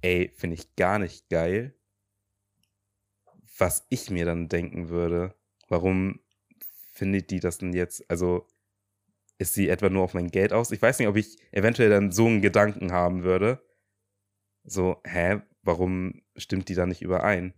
ey, 0.00 0.32
finde 0.34 0.54
ich 0.54 0.74
gar 0.74 0.98
nicht 0.98 1.28
geil, 1.28 1.74
was 3.58 3.86
ich 3.90 4.08
mir 4.08 4.24
dann 4.24 4.48
denken 4.48 4.88
würde, 4.88 5.34
warum 5.68 6.20
findet 6.94 7.30
die 7.30 7.40
das 7.40 7.58
denn 7.58 7.74
jetzt, 7.74 8.10
also 8.10 8.48
ist 9.36 9.52
sie 9.52 9.68
etwa 9.68 9.90
nur 9.90 10.04
auf 10.04 10.14
mein 10.14 10.30
Geld 10.30 10.54
aus? 10.54 10.70
Ich 10.70 10.80
weiß 10.80 10.98
nicht, 11.00 11.08
ob 11.08 11.16
ich 11.16 11.36
eventuell 11.52 11.90
dann 11.90 12.10
so 12.10 12.24
einen 12.24 12.40
Gedanken 12.40 12.90
haben 12.90 13.22
würde. 13.22 13.62
So, 14.64 15.02
hä, 15.04 15.42
warum 15.62 16.22
stimmt 16.36 16.70
die 16.70 16.74
da 16.74 16.86
nicht 16.86 17.02
überein? 17.02 17.52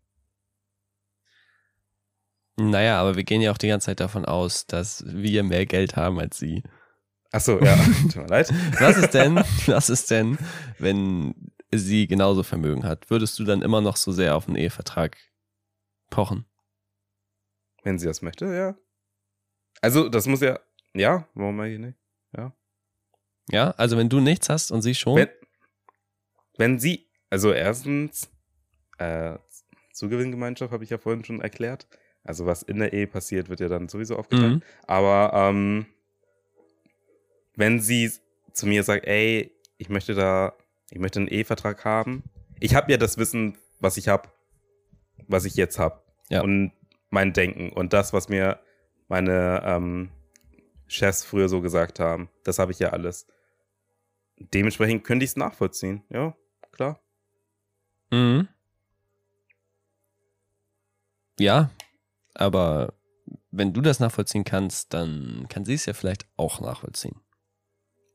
Naja, 2.69 3.01
aber 3.01 3.17
wir 3.17 3.25
gehen 3.25 3.41
ja 3.41 3.53
auch 3.53 3.59
die 3.59 3.69
ganze 3.69 3.87
Zeit 3.87 4.01
davon 4.01 4.25
aus, 4.27 4.67
dass 4.67 5.03
wir 5.07 5.43
mehr 5.43 5.65
Geld 5.65 5.97
haben 5.97 6.19
als 6.21 6.39
sie. 6.39 6.63
Ach 7.33 7.41
so, 7.41 7.59
ja, 7.61 7.77
tut 8.03 8.17
mir 8.17 8.27
leid. 8.27 8.53
Was 8.79 8.99
ist 8.99 9.15
denn, 9.15 9.37
was 9.67 9.89
ist 9.89 10.11
denn, 10.11 10.37
wenn 10.79 11.53
sie 11.73 12.07
genauso 12.07 12.43
Vermögen 12.43 12.85
hat? 12.85 13.09
Würdest 13.09 13.39
du 13.39 13.45
dann 13.45 13.63
immer 13.63 13.81
noch 13.81 13.97
so 13.97 14.13
sehr 14.13 14.37
auf 14.37 14.47
einen 14.47 14.57
Ehevertrag 14.57 15.17
pochen? 16.11 16.45
Wenn 17.83 17.99
sie 17.99 18.07
das 18.07 18.21
möchte, 18.21 18.47
ja. 18.47 18.77
Also, 19.81 20.09
das 20.09 20.27
muss 20.27 20.41
ja, 20.41 20.61
ja, 20.95 21.27
warum 21.35 21.59
eigentlich 21.61 21.79
nicht? 21.79 21.99
Ja. 22.37 22.55
Ja, 23.51 23.71
also 23.73 23.97
wenn 23.97 24.09
du 24.09 24.21
nichts 24.21 24.49
hast 24.51 24.71
und 24.71 24.83
sie 24.83 24.95
schon. 24.95 25.17
Wenn, 25.17 25.29
wenn 26.59 26.79
sie, 26.79 27.09
also 27.31 27.53
erstens, 27.53 28.31
äh, 28.99 29.39
Zugewinngemeinschaft 29.93 30.73
habe 30.73 30.85
ich 30.85 30.91
ja 30.91 30.99
vorhin 30.99 31.25
schon 31.25 31.41
erklärt. 31.41 31.87
Also 32.25 32.47
was 32.47 32.63
in 32.63 32.79
der 32.79 32.93
Ehe 32.93 33.07
passiert, 33.07 33.49
wird 33.49 33.61
ja 33.61 33.69
dann 33.69 33.89
sowieso 33.89 34.17
aufgeteilt. 34.17 34.57
Mhm. 34.57 34.63
Aber 34.87 35.33
ähm, 35.35 35.87
wenn 37.57 37.81
sie 37.81 38.13
zu 38.53 38.67
mir 38.67 38.83
sagt, 38.83 39.07
ey, 39.07 39.53
ich 39.79 39.89
möchte 39.89 40.15
da, 40.15 40.53
ich 40.91 40.99
möchte 40.99 41.21
einen 41.21 41.29
Ehevertrag 41.29 41.85
haben. 41.85 42.23
Ich 42.59 42.75
habe 42.75 42.91
ja 42.93 42.99
das 42.99 43.17
Wissen, 43.17 43.57
was 43.79 43.97
ich 43.97 44.09
habe, 44.09 44.29
was 45.27 45.45
ich 45.45 45.55
jetzt 45.55 45.79
habe. 45.79 46.03
Ja. 46.29 46.43
Und 46.43 46.73
mein 47.09 47.33
Denken 47.33 47.71
und 47.71 47.93
das, 47.93 48.13
was 48.13 48.29
mir 48.29 48.61
meine 49.09 49.63
ähm, 49.65 50.11
Chefs 50.87 51.25
früher 51.25 51.49
so 51.49 51.61
gesagt 51.61 52.01
haben. 52.01 52.29
Das 52.45 52.59
habe 52.59 52.73
ich 52.73 52.79
ja 52.79 52.91
alles. 52.91 53.27
Dementsprechend 54.39 55.05
könnte 55.05 55.25
ich 55.25 55.31
es 55.31 55.37
nachvollziehen. 55.37 56.03
Ja, 56.09 56.37
klar. 56.73 57.01
Mhm. 58.11 58.49
Ja, 61.39 61.71
aber 62.41 62.95
wenn 63.51 63.73
du 63.73 63.81
das 63.81 64.01
nachvollziehen 64.01 64.45
kannst, 64.45 64.95
dann 64.95 65.47
kann 65.49 65.65
sie 65.65 65.75
es 65.75 65.87
ja 65.87 65.93
vielleicht 65.93 66.27
auch 66.37 66.61
nachvollziehen. 66.61 67.21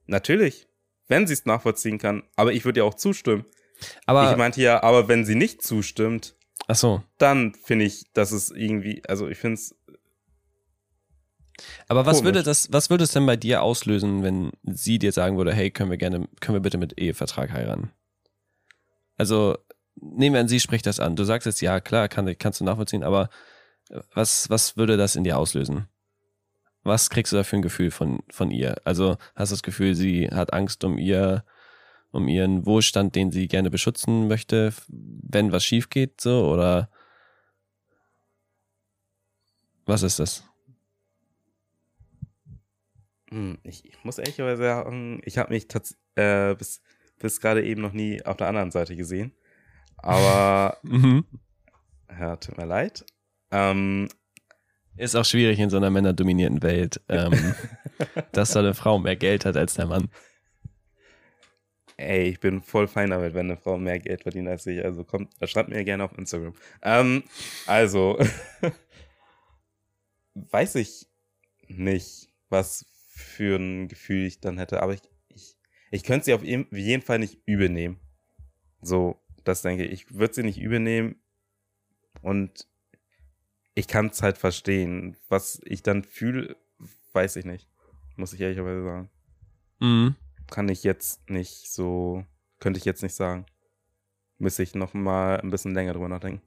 Natürlich, 0.08 0.68
wenn 1.08 1.28
sie 1.28 1.34
es 1.34 1.46
nachvollziehen 1.46 1.98
kann. 1.98 2.24
Aber 2.36 2.54
ich 2.54 2.66
würde 2.66 2.80
ja 2.80 2.84
auch 2.84 2.96
zustimmen. 2.96 3.46
Aber 4.06 4.32
ich 4.32 4.38
meinte 4.38 4.62
ja, 4.62 4.82
aber 4.84 5.08
wenn 5.08 5.26
sie 5.26 5.36
nicht 5.36 5.62
zustimmt, 5.62 6.36
ach 6.68 6.76
so. 6.76 7.04
dann 7.18 7.54
finde 7.54 7.86
ich, 7.86 8.06
dass 8.14 8.32
es 8.32 8.50
irgendwie, 8.50 9.04
also 9.08 9.28
ich 9.28 9.38
finde 9.38 9.56
es. 9.56 9.76
Aber 11.88 12.06
was 12.06 12.24
würde 12.24 12.44
das, 12.44 12.72
was 12.72 12.90
würde 12.90 13.04
es 13.04 13.12
denn 13.12 13.26
bei 13.26 13.36
dir 13.38 13.62
auslösen, 13.62 14.24
wenn 14.24 14.52
sie 14.64 15.00
dir 15.00 15.12
sagen 15.12 15.38
würde, 15.38 15.54
hey, 15.54 15.72
können 15.72 15.90
wir 15.90 15.98
gerne, 15.98 16.28
können 16.40 16.56
wir 16.56 16.62
bitte 16.62 16.78
mit 16.78 17.00
Ehevertrag 17.00 17.52
heiraten? 17.52 17.92
Also, 19.18 19.58
nehmen 19.96 20.36
wir 20.36 20.42
an, 20.42 20.50
sie 20.50 20.60
spricht 20.60 20.86
das 20.86 21.00
an. 21.00 21.16
Du 21.16 21.24
sagst 21.24 21.46
jetzt, 21.46 21.62
ja, 21.62 21.80
klar, 21.80 22.10
kann, 22.10 22.38
kannst 22.38 22.60
du 22.60 22.66
nachvollziehen, 22.66 23.04
aber 23.04 23.30
was, 24.14 24.50
was 24.50 24.78
würde 24.78 24.98
das 24.98 25.16
in 25.16 25.24
dir 25.24 25.38
auslösen? 25.38 25.88
Was 26.84 27.10
kriegst 27.10 27.34
du 27.34 27.38
da 27.38 27.44
für 27.44 27.56
ein 27.56 27.62
Gefühl 27.62 27.92
von, 27.92 28.20
von 28.30 28.52
ihr? 28.52 28.76
Also 28.84 29.18
hast 29.36 29.52
du 29.52 29.56
das 29.56 29.64
Gefühl, 29.64 29.96
sie 29.96 30.30
hat 30.30 30.54
Angst 30.54 30.84
um 30.84 30.98
ihr, 30.98 31.44
um 32.12 32.28
ihren 32.28 32.66
Wohlstand, 32.66 33.16
den 33.16 33.32
sie 33.32 33.48
gerne 33.48 33.72
beschützen 33.72 34.28
möchte, 34.28 34.74
wenn 34.88 35.52
was 35.52 35.66
schief 35.66 35.90
geht, 35.90 36.22
so 36.22 36.48
oder 36.52 36.90
was 39.86 40.04
ist 40.04 40.20
das? 40.20 40.44
Hm, 43.30 43.58
ich, 43.64 43.86
ich 43.86 44.04
muss 44.04 44.18
ehrlicherweise 44.18 44.64
sagen, 44.64 45.22
ich 45.26 45.38
habe 45.38 45.54
mich 45.54 45.68
äh, 46.16 46.56
bis, 46.56 46.82
bis 47.20 47.42
gerade 47.42 47.64
eben 47.66 47.82
noch 47.82 47.94
nie 47.94 48.24
auf 48.24 48.38
der 48.38 48.48
anderen 48.48 48.72
Seite 48.72 48.96
gesehen. 48.96 49.34
Aber 49.98 50.78
mhm. 50.84 51.26
ja, 52.10 52.36
tut 52.36 52.58
mir 52.58 52.66
leid. 52.66 53.06
Ähm, 53.56 54.10
ist 54.98 55.16
auch 55.16 55.24
schwierig 55.24 55.60
in 55.60 55.70
so 55.70 55.78
einer 55.78 55.90
männerdominierten 55.90 56.62
Welt, 56.62 57.02
ähm, 57.08 57.56
dass 58.34 58.52
so 58.52 58.60
eine 58.60 58.74
Frau 58.74 59.00
mehr 59.00 59.16
Geld 59.16 59.46
hat 59.46 59.56
als 59.56 59.76
der 59.76 59.86
Mann. 59.86 60.10
Ey, 61.98 62.24
ich 62.24 62.42
bin 62.42 62.62
voll 62.62 62.90
fein 62.90 63.12
damit, 63.12 63.34
wenn 63.34 63.50
eine 63.50 63.58
Frau 63.58 63.78
mehr 63.78 64.00
Geld 64.00 64.24
verdient 64.24 64.50
als 64.50 64.66
ich. 64.66 64.84
Also 64.84 65.06
kommt, 65.06 65.34
schreibt 65.44 65.70
mir 65.70 65.84
gerne 65.86 66.04
auf 66.04 66.18
Instagram. 66.18 66.54
Ähm, 66.82 67.24
also, 67.66 68.20
weiß 70.34 70.76
ich 70.76 71.08
nicht, 71.68 72.30
was 72.50 72.86
für 73.08 73.56
ein 73.56 73.88
Gefühl 73.88 74.26
ich 74.26 74.42
dann 74.42 74.58
hätte, 74.58 74.84
aber 74.84 74.94
ich, 74.94 75.02
ich, 75.30 75.58
ich 75.92 76.04
könnte 76.04 76.26
sie 76.26 76.34
auf 76.34 76.44
jeden 76.44 77.02
Fall 77.02 77.20
nicht 77.20 77.40
übernehmen. 77.46 78.02
So, 78.82 79.22
das 79.46 79.62
denke 79.62 79.86
ich. 79.86 79.92
Ich 80.08 80.14
würde 80.18 80.34
sie 80.34 80.44
nicht 80.44 80.60
übernehmen 80.60 81.16
und 82.22 82.68
ich 83.76 83.88
kann 83.88 84.08
es 84.08 84.24
halt 84.24 84.38
verstehen. 84.38 85.18
Was 85.30 85.62
ich 85.66 85.84
dann 85.84 86.04
fühle, 86.04 86.56
weiß 87.14 87.36
ich 87.36 87.46
nicht. 87.46 87.68
Muss 88.16 88.34
ich 88.34 88.42
ehrlicherweise 88.42 88.84
sagen. 88.84 89.10
Mhm. 89.80 90.16
Kann 90.48 90.70
ich 90.70 90.84
jetzt 90.84 91.30
nicht 91.30 91.72
so, 91.72 92.26
könnte 92.60 92.80
ich 92.80 92.86
jetzt 92.86 93.04
nicht 93.04 93.16
sagen. 93.16 93.46
Müsste 94.38 94.64
ich 94.64 94.76
noch 94.76 94.94
mal 94.94 95.40
ein 95.40 95.52
bisschen 95.52 95.74
länger 95.74 95.94
drüber 95.94 96.10
nachdenken. 96.10 96.42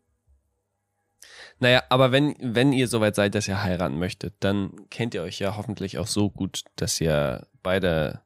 Naja, 1.59 1.83
aber 1.89 2.13
wenn, 2.13 2.37
wenn 2.41 2.73
ihr 2.73 2.89
soweit 2.89 3.15
seid, 3.15 3.35
dass 3.35 3.49
ihr 3.49 3.63
heiraten 3.63 3.99
möchtet, 3.99 4.35
dann 4.41 4.89
kennt 4.91 5.15
ihr 5.15 5.23
euch 5.23 5.39
ja 5.39 5.57
hoffentlich 5.57 5.99
auch 5.99 6.07
so 6.07 6.31
gut, 6.31 6.65
dass 6.77 7.01
ihr 7.01 7.47
beide 7.63 8.23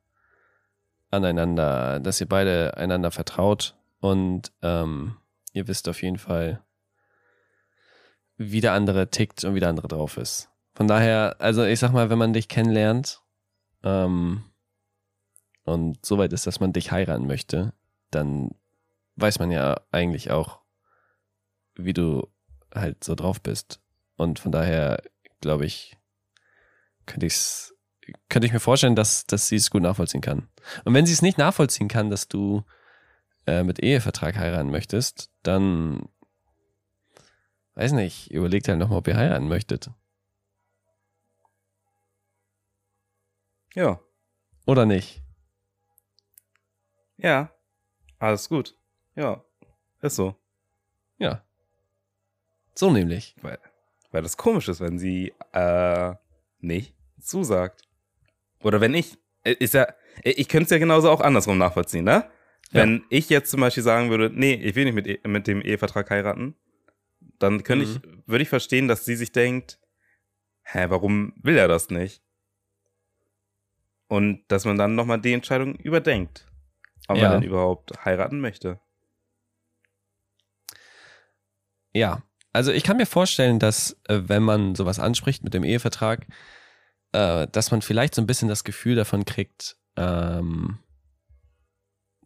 aneinander, 1.10 2.00
dass 2.00 2.20
ihr 2.20 2.28
beide 2.28 2.76
einander 2.76 3.10
vertraut 3.10 3.76
und 4.00 4.52
ähm, 4.62 5.16
ihr 5.52 5.68
wisst 5.68 5.88
auf 5.88 6.02
jeden 6.02 6.18
Fall, 6.18 6.62
wie 8.36 8.60
der 8.60 8.72
andere 8.72 9.10
tickt 9.10 9.44
und 9.44 9.54
wie 9.54 9.60
der 9.60 9.68
andere 9.68 9.88
drauf 9.88 10.16
ist. 10.16 10.48
Von 10.74 10.88
daher, 10.88 11.36
also 11.38 11.64
ich 11.64 11.78
sag 11.78 11.92
mal, 11.92 12.10
wenn 12.10 12.18
man 12.18 12.32
dich 12.32 12.48
kennenlernt 12.48 13.20
ähm, 13.82 14.44
und 15.64 16.04
soweit 16.04 16.32
ist, 16.32 16.46
dass 16.46 16.60
man 16.60 16.72
dich 16.72 16.90
heiraten 16.92 17.26
möchte, 17.26 17.74
dann 18.10 18.50
weiß 19.16 19.38
man 19.38 19.50
ja 19.50 19.80
eigentlich 19.90 20.30
auch, 20.30 20.60
wie 21.74 21.92
du 21.92 22.28
halt 22.74 23.04
so 23.04 23.14
drauf 23.14 23.40
bist. 23.40 23.80
Und 24.16 24.38
von 24.38 24.52
daher, 24.52 25.02
glaube 25.40 25.66
ich, 25.66 25.96
könnte 27.06 27.26
ich's, 27.26 27.74
könnte 28.28 28.46
ich 28.46 28.52
mir 28.52 28.60
vorstellen, 28.60 28.96
dass, 28.96 29.26
dass 29.26 29.48
sie 29.48 29.56
es 29.56 29.70
gut 29.70 29.82
nachvollziehen 29.82 30.20
kann. 30.20 30.48
Und 30.84 30.94
wenn 30.94 31.06
sie 31.06 31.12
es 31.12 31.22
nicht 31.22 31.38
nachvollziehen 31.38 31.88
kann, 31.88 32.10
dass 32.10 32.28
du 32.28 32.64
äh, 33.46 33.62
mit 33.62 33.82
Ehevertrag 33.82 34.36
heiraten 34.36 34.70
möchtest, 34.70 35.30
dann 35.42 36.08
weiß 37.74 37.92
nicht, 37.92 38.30
überlegt 38.30 38.68
halt 38.68 38.78
nochmal, 38.78 38.98
ob 38.98 39.08
ihr 39.08 39.16
heiraten 39.16 39.48
möchtet. 39.48 39.90
Ja. 43.74 44.00
Oder 44.66 44.86
nicht? 44.86 45.22
Ja. 47.16 47.52
Alles 48.18 48.48
gut. 48.48 48.76
Ja. 49.16 49.42
Ist 50.02 50.16
so. 50.16 50.36
Ja. 51.18 51.44
So 52.74 52.90
nämlich. 52.90 53.34
Weil, 53.42 53.58
weil 54.10 54.22
das 54.22 54.36
komisch 54.36 54.68
ist, 54.68 54.80
wenn 54.80 54.98
sie 54.98 55.32
äh, 55.52 56.14
nicht 56.60 56.94
zusagt. 57.20 57.82
Oder 58.62 58.80
wenn 58.80 58.94
ich. 58.94 59.18
Äh, 59.44 59.52
ist 59.52 59.74
ja. 59.74 59.84
Äh, 60.22 60.30
ich 60.30 60.48
könnte 60.48 60.64
es 60.64 60.70
ja 60.70 60.78
genauso 60.78 61.10
auch 61.10 61.20
andersrum 61.20 61.58
nachvollziehen, 61.58 62.04
ne? 62.04 62.30
Wenn 62.70 62.98
ja. 62.98 63.02
ich 63.10 63.28
jetzt 63.28 63.50
zum 63.50 63.60
Beispiel 63.60 63.82
sagen 63.82 64.10
würde, 64.10 64.30
nee, 64.32 64.54
ich 64.54 64.74
will 64.74 64.84
nicht 64.84 64.94
mit, 64.94 65.06
e, 65.06 65.20
mit 65.26 65.46
dem 65.46 65.60
Ehevertrag 65.60 66.10
heiraten, 66.10 66.56
dann 67.42 67.62
könnte 67.62 67.86
mhm. 67.86 67.92
ich, 67.92 68.28
würde 68.28 68.42
ich 68.42 68.48
verstehen, 68.48 68.88
dass 68.88 69.04
sie 69.04 69.16
sich 69.16 69.32
denkt, 69.32 69.78
hä, 70.62 70.86
warum 70.88 71.34
will 71.42 71.56
er 71.56 71.68
das 71.68 71.90
nicht? 71.90 72.22
Und 74.08 74.44
dass 74.48 74.64
man 74.64 74.76
dann 74.76 74.94
nochmal 74.94 75.20
die 75.20 75.32
Entscheidung 75.32 75.76
überdenkt, 75.76 76.46
ob 77.08 77.16
ja. 77.16 77.30
man 77.30 77.40
denn 77.40 77.48
überhaupt 77.48 78.04
heiraten 78.04 78.40
möchte. 78.40 78.80
Ja, 81.94 82.22
also 82.52 82.72
ich 82.72 82.84
kann 82.84 82.98
mir 82.98 83.06
vorstellen, 83.06 83.58
dass 83.58 83.98
äh, 84.08 84.20
wenn 84.26 84.42
man 84.42 84.74
sowas 84.74 84.98
anspricht 84.98 85.42
mit 85.42 85.54
dem 85.54 85.64
Ehevertrag, 85.64 86.26
äh, 87.12 87.46
dass 87.48 87.70
man 87.70 87.82
vielleicht 87.82 88.14
so 88.14 88.22
ein 88.22 88.26
bisschen 88.26 88.48
das 88.48 88.64
Gefühl 88.64 88.94
davon 88.94 89.24
kriegt, 89.24 89.76
ähm, 89.96 90.78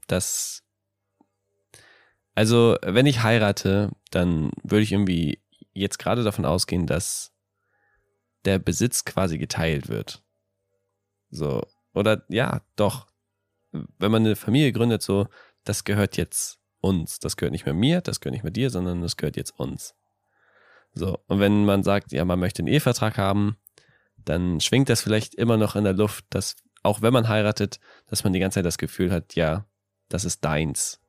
dass 0.08 0.65
also, 2.36 2.76
wenn 2.82 3.06
ich 3.06 3.22
heirate, 3.22 3.90
dann 4.10 4.50
würde 4.62 4.82
ich 4.82 4.92
irgendwie 4.92 5.42
jetzt 5.72 5.98
gerade 5.98 6.22
davon 6.22 6.44
ausgehen, 6.44 6.86
dass 6.86 7.32
der 8.44 8.58
Besitz 8.58 9.06
quasi 9.06 9.38
geteilt 9.38 9.88
wird. 9.88 10.22
So. 11.30 11.66
Oder 11.94 12.24
ja, 12.28 12.60
doch. 12.76 13.06
Wenn 13.72 14.12
man 14.12 14.26
eine 14.26 14.36
Familie 14.36 14.72
gründet, 14.72 15.00
so, 15.00 15.28
das 15.64 15.84
gehört 15.84 16.18
jetzt 16.18 16.58
uns. 16.80 17.20
Das 17.20 17.38
gehört 17.38 17.52
nicht 17.52 17.64
mehr 17.64 17.74
mir, 17.74 18.02
das 18.02 18.20
gehört 18.20 18.34
nicht 18.34 18.44
mehr 18.44 18.52
dir, 18.52 18.68
sondern 18.68 19.00
das 19.00 19.16
gehört 19.16 19.36
jetzt 19.36 19.58
uns. 19.58 19.94
So. 20.92 21.18
Und 21.28 21.40
wenn 21.40 21.64
man 21.64 21.82
sagt, 21.82 22.12
ja, 22.12 22.26
man 22.26 22.38
möchte 22.38 22.60
einen 22.60 22.68
Ehevertrag 22.68 23.16
haben, 23.16 23.56
dann 24.18 24.60
schwingt 24.60 24.90
das 24.90 25.00
vielleicht 25.00 25.34
immer 25.36 25.56
noch 25.56 25.74
in 25.74 25.84
der 25.84 25.94
Luft, 25.94 26.26
dass 26.28 26.54
auch 26.82 27.00
wenn 27.00 27.14
man 27.14 27.28
heiratet, 27.28 27.80
dass 28.08 28.24
man 28.24 28.34
die 28.34 28.40
ganze 28.40 28.56
Zeit 28.56 28.66
das 28.66 28.76
Gefühl 28.76 29.10
hat, 29.10 29.36
ja, 29.36 29.64
das 30.10 30.26
ist 30.26 30.44
deins 30.44 31.00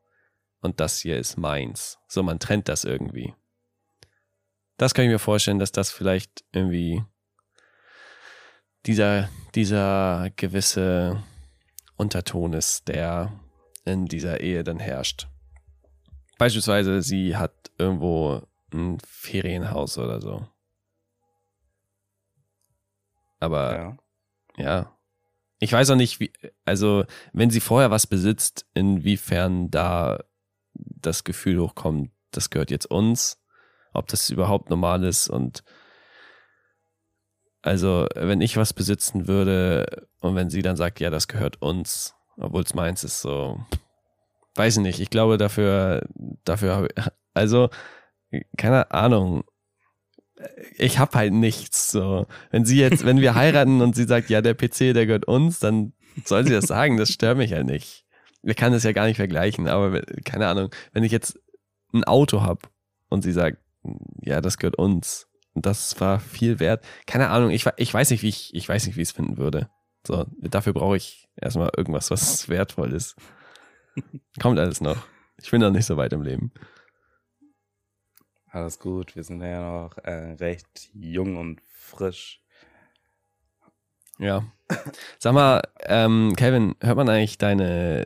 und 0.67 0.79
das 0.81 0.99
hier 0.99 1.17
ist 1.17 1.37
meins. 1.37 1.97
So, 2.07 2.21
man 2.21 2.39
trennt 2.39 2.67
das 2.67 2.83
irgendwie. 2.83 3.33
Das 4.77 4.93
kann 4.93 5.05
ich 5.05 5.11
mir 5.11 5.17
vorstellen, 5.17 5.59
dass 5.59 5.71
das 5.71 5.89
vielleicht 5.89 6.43
irgendwie 6.51 7.03
dieser, 8.85 9.29
dieser 9.55 10.29
gewisse 10.35 11.23
Unterton 11.95 12.53
ist, 12.53 12.87
der 12.89 13.39
in 13.85 14.05
dieser 14.05 14.41
Ehe 14.41 14.63
dann 14.63 14.79
herrscht. 14.79 15.27
Beispielsweise, 16.37 17.01
sie 17.01 17.37
hat 17.37 17.71
irgendwo 17.77 18.41
ein 18.73 18.97
Ferienhaus 19.05 19.97
oder 19.97 20.21
so. 20.21 20.45
Aber 23.39 23.97
ja. 24.57 24.63
ja. 24.63 24.97
Ich 25.59 25.71
weiß 25.71 25.89
auch 25.89 25.95
nicht, 25.95 26.19
wie, 26.19 26.31
also 26.65 27.05
wenn 27.33 27.49
sie 27.49 27.61
vorher 27.61 27.89
was 27.89 28.05
besitzt, 28.05 28.67
inwiefern 28.75 29.71
da 29.71 30.23
das 30.77 31.23
Gefühl 31.23 31.59
hochkommt, 31.59 32.11
das 32.31 32.49
gehört 32.49 32.71
jetzt 32.71 32.89
uns, 32.89 33.41
ob 33.93 34.07
das 34.07 34.29
überhaupt 34.29 34.69
normal 34.69 35.03
ist 35.03 35.29
und 35.29 35.63
also 37.61 38.07
wenn 38.15 38.41
ich 38.41 38.55
was 38.55 38.73
besitzen 38.73 39.27
würde 39.27 40.07
und 40.21 40.35
wenn 40.35 40.49
sie 40.49 40.61
dann 40.61 40.77
sagt, 40.77 40.99
ja, 40.99 41.09
das 41.09 41.27
gehört 41.27 41.61
uns, 41.61 42.15
obwohl 42.37 42.63
es 42.63 42.73
meins 42.73 43.03
ist, 43.03 43.21
so, 43.21 43.59
weiß 44.55 44.77
ich 44.77 44.83
nicht. 44.83 44.99
Ich 44.99 45.09
glaube 45.09 45.37
dafür, 45.37 46.07
dafür 46.43 46.75
habe 46.75 46.87
ich, 46.95 47.03
also 47.33 47.69
keine 48.57 48.91
Ahnung. 48.91 49.43
Ich 50.77 50.99
habe 50.99 51.17
halt 51.17 51.33
nichts. 51.33 51.91
So, 51.91 52.27
wenn 52.51 52.65
sie 52.65 52.79
jetzt, 52.79 53.05
wenn 53.05 53.21
wir 53.21 53.35
heiraten 53.35 53.81
und 53.81 53.95
sie 53.95 54.05
sagt, 54.05 54.29
ja, 54.29 54.41
der 54.41 54.53
PC, 54.53 54.93
der 54.93 55.05
gehört 55.05 55.25
uns, 55.25 55.59
dann 55.59 55.93
soll 56.25 56.45
sie 56.45 56.53
das 56.53 56.65
sagen. 56.65 56.97
Das 56.97 57.09
stört 57.09 57.37
mich 57.37 57.53
halt 57.53 57.65
nicht. 57.65 58.05
Wir 58.41 58.55
können 58.55 58.73
das 58.73 58.83
ja 58.83 58.91
gar 58.91 59.05
nicht 59.05 59.17
vergleichen, 59.17 59.67
aber 59.67 60.01
keine 60.23 60.47
Ahnung, 60.47 60.69
wenn 60.93 61.03
ich 61.03 61.11
jetzt 61.11 61.39
ein 61.93 62.03
Auto 62.03 62.41
habe 62.41 62.61
und 63.09 63.23
sie 63.23 63.31
sagt, 63.31 63.57
ja, 64.21 64.41
das 64.41 64.57
gehört 64.57 64.77
uns 64.77 65.27
und 65.53 65.65
das 65.65 65.99
war 65.99 66.19
viel 66.19 66.59
wert. 66.59 66.85
Keine 67.05 67.29
Ahnung, 67.29 67.49
ich, 67.49 67.65
ich 67.77 67.93
weiß 67.93 68.11
nicht, 68.11 68.21
wie 68.21 68.29
ich, 68.29 68.53
ich 68.53 68.67
weiß 68.67 68.85
nicht, 68.85 68.95
wie 68.95 69.01
ich 69.01 69.09
es 69.09 69.15
finden 69.15 69.37
würde. 69.37 69.69
So, 70.05 70.25
dafür 70.41 70.73
brauche 70.73 70.97
ich 70.97 71.27
erstmal 71.35 71.71
irgendwas, 71.75 72.11
was 72.11 72.47
wertvoll 72.49 72.93
ist. 72.93 73.15
Kommt 74.41 74.59
alles 74.59 74.81
noch. 74.81 75.07
Ich 75.41 75.51
bin 75.51 75.61
noch 75.61 75.71
nicht 75.71 75.85
so 75.85 75.97
weit 75.97 76.13
im 76.13 76.21
Leben. 76.21 76.51
Alles 78.49 78.79
gut, 78.79 79.15
wir 79.15 79.23
sind 79.23 79.41
ja 79.41 79.61
noch 79.61 79.97
äh, 79.97 80.33
recht 80.39 80.89
jung 80.93 81.37
und 81.37 81.61
frisch. 81.61 82.41
Ja. 84.19 84.45
Sag 85.19 85.33
mal, 85.33 85.61
ähm, 85.83 86.33
Kevin, 86.35 86.75
hört 86.81 86.97
man 86.97 87.09
eigentlich 87.09 87.37
deine, 87.37 88.05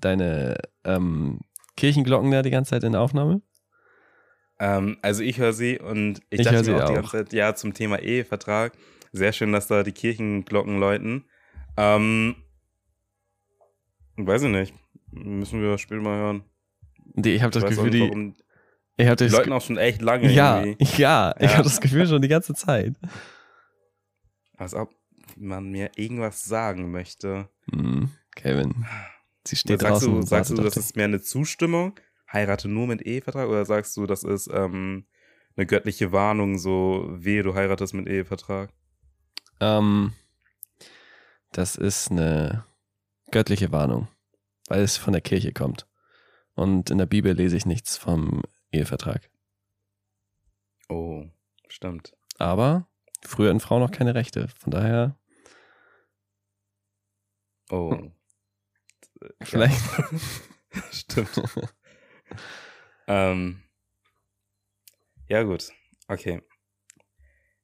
deine 0.00 0.58
ähm, 0.84 1.40
Kirchenglocken 1.76 2.30
da 2.30 2.42
die 2.42 2.50
ganze 2.50 2.70
Zeit 2.70 2.84
in 2.84 2.92
der 2.92 3.00
Aufnahme? 3.00 3.42
Ähm, 4.58 4.98
also 5.02 5.22
ich 5.22 5.38
höre 5.38 5.52
sie 5.52 5.78
und 5.78 6.20
ich, 6.30 6.40
ich 6.40 6.46
dachte 6.46 6.70
mir 6.70 6.76
auch, 6.76 6.82
auch 6.82 6.88
die 6.88 6.94
ganze 6.94 7.10
Zeit, 7.10 7.32
ja, 7.32 7.54
zum 7.54 7.74
Thema 7.74 7.98
Ehevertrag. 7.98 8.72
Sehr 9.12 9.32
schön, 9.32 9.52
dass 9.52 9.66
da 9.66 9.82
die 9.82 9.92
Kirchenglocken 9.92 10.78
läuten. 10.78 11.24
Ähm, 11.76 12.36
weiß 14.16 14.42
ich 14.42 14.50
nicht. 14.50 14.74
Müssen 15.10 15.60
wir 15.60 15.72
das 15.72 15.80
Spiel 15.80 16.00
mal 16.00 16.16
hören. 16.16 16.44
Nee, 17.14 17.34
ich 17.34 17.42
habe 17.42 17.52
das 17.52 17.64
Gefühl, 17.64 17.90
die, 17.90 18.34
ich 18.96 19.08
hatte 19.08 19.26
die 19.26 19.32
Leuten 19.32 19.52
auch 19.52 19.62
schon 19.62 19.78
echt 19.78 20.02
lange. 20.02 20.30
Ja, 20.30 20.62
irgendwie. 20.62 20.84
ja, 21.00 21.34
ich 21.38 21.50
ja. 21.50 21.54
habe 21.54 21.64
das 21.64 21.80
Gefühl 21.80 22.06
schon 22.06 22.22
die 22.22 22.28
ganze 22.28 22.54
Zeit. 22.54 22.94
Als 24.56 24.74
ob 24.74 24.90
man 25.36 25.70
mir 25.70 25.90
irgendwas 25.96 26.44
sagen 26.44 26.90
möchte. 26.90 27.48
Mm, 27.66 28.04
Kevin, 28.36 28.84
sie 29.46 29.56
steht 29.56 29.80
sagst 29.80 30.02
draußen. 30.02 30.20
Du, 30.20 30.26
sagst 30.26 30.50
du, 30.50 30.56
das 30.56 30.76
ist 30.76 30.96
mehr 30.96 31.06
eine 31.06 31.20
Zustimmung? 31.20 31.98
Heirate 32.32 32.68
nur 32.68 32.86
mit 32.86 33.02
Ehevertrag? 33.02 33.48
Oder 33.48 33.64
sagst 33.64 33.96
du, 33.96 34.06
das 34.06 34.22
ist 34.22 34.48
ähm, 34.52 35.06
eine 35.56 35.66
göttliche 35.66 36.12
Warnung, 36.12 36.58
so 36.58 37.06
wehe, 37.10 37.42
du 37.42 37.54
heiratest 37.54 37.94
mit 37.94 38.06
Ehevertrag? 38.06 38.72
Ähm, 39.60 40.12
das 41.52 41.76
ist 41.76 42.10
eine 42.10 42.64
göttliche 43.30 43.72
Warnung, 43.72 44.08
weil 44.68 44.82
es 44.82 44.96
von 44.96 45.12
der 45.12 45.22
Kirche 45.22 45.52
kommt. 45.52 45.86
Und 46.54 46.90
in 46.90 46.98
der 46.98 47.06
Bibel 47.06 47.32
lese 47.32 47.56
ich 47.56 47.66
nichts 47.66 47.96
vom 47.96 48.42
Ehevertrag. 48.72 49.30
Oh, 50.88 51.24
stimmt. 51.68 52.14
Aber 52.38 52.88
früher 53.22 53.50
hatten 53.50 53.60
Frauen 53.60 53.80
noch 53.80 53.90
keine 53.90 54.14
Rechte. 54.14 54.48
Von 54.58 54.70
daher. 54.70 55.16
Oh. 57.70 58.10
Vielleicht. 59.42 59.80
stimmt. 60.92 61.40
ähm. 63.06 63.62
Ja, 65.28 65.42
gut. 65.42 65.70
Okay. 66.08 66.42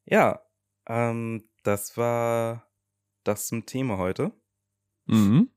Ja, 0.05 0.41
ähm, 0.87 1.49
das 1.65 1.97
war 1.97 2.71
das 3.25 3.49
zum 3.49 3.67
Thema 3.67 3.99
heute. 3.99 4.33
Mhm. 5.07 5.51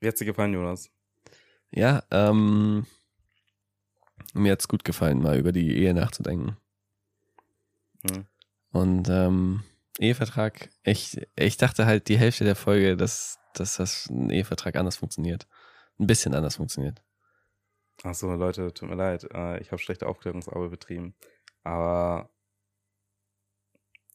Wie 0.00 0.08
hat's 0.08 0.18
dir 0.18 0.24
gefallen, 0.24 0.54
Jonas? 0.54 0.90
Ja, 1.70 2.02
ähm, 2.10 2.86
mir 4.32 4.52
hat 4.52 4.60
es 4.60 4.68
gut 4.68 4.84
gefallen, 4.84 5.20
mal 5.20 5.38
über 5.38 5.52
die 5.52 5.76
Ehe 5.76 5.92
nachzudenken. 5.92 6.56
Hm. 8.08 8.26
Und 8.70 9.08
ähm, 9.08 9.62
Ehevertrag, 9.98 10.70
ich, 10.82 11.20
ich 11.36 11.56
dachte 11.56 11.86
halt 11.86 12.08
die 12.08 12.18
Hälfte 12.18 12.44
der 12.44 12.56
Folge, 12.56 12.96
dass, 12.96 13.38
dass 13.54 13.76
das 13.76 14.08
ein 14.10 14.30
Ehevertrag 14.30 14.76
anders 14.76 14.96
funktioniert. 14.96 15.46
Ein 15.98 16.06
bisschen 16.06 16.34
anders 16.34 16.56
funktioniert. 16.56 17.02
Ach 18.02 18.14
so, 18.14 18.32
Leute, 18.32 18.74
tut 18.74 18.88
mir 18.88 18.96
leid. 18.96 19.28
Äh, 19.32 19.60
ich 19.60 19.70
habe 19.70 19.80
schlechte 19.80 20.06
Aufklärungsarbeit 20.06 20.70
betrieben. 20.70 21.14
Aber 21.62 22.30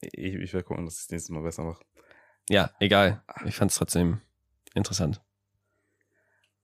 ich, 0.01 0.35
ich 0.35 0.53
werde 0.53 0.65
gucken, 0.65 0.85
dass 0.85 0.95
ich 0.95 1.01
es 1.01 1.11
nächstes 1.11 1.29
Mal 1.29 1.43
besser 1.43 1.63
mache. 1.63 1.83
Ja, 2.49 2.71
egal. 2.79 3.23
Ich 3.45 3.55
fand 3.55 3.71
es 3.71 3.77
trotzdem 3.77 4.21
interessant. 4.73 5.21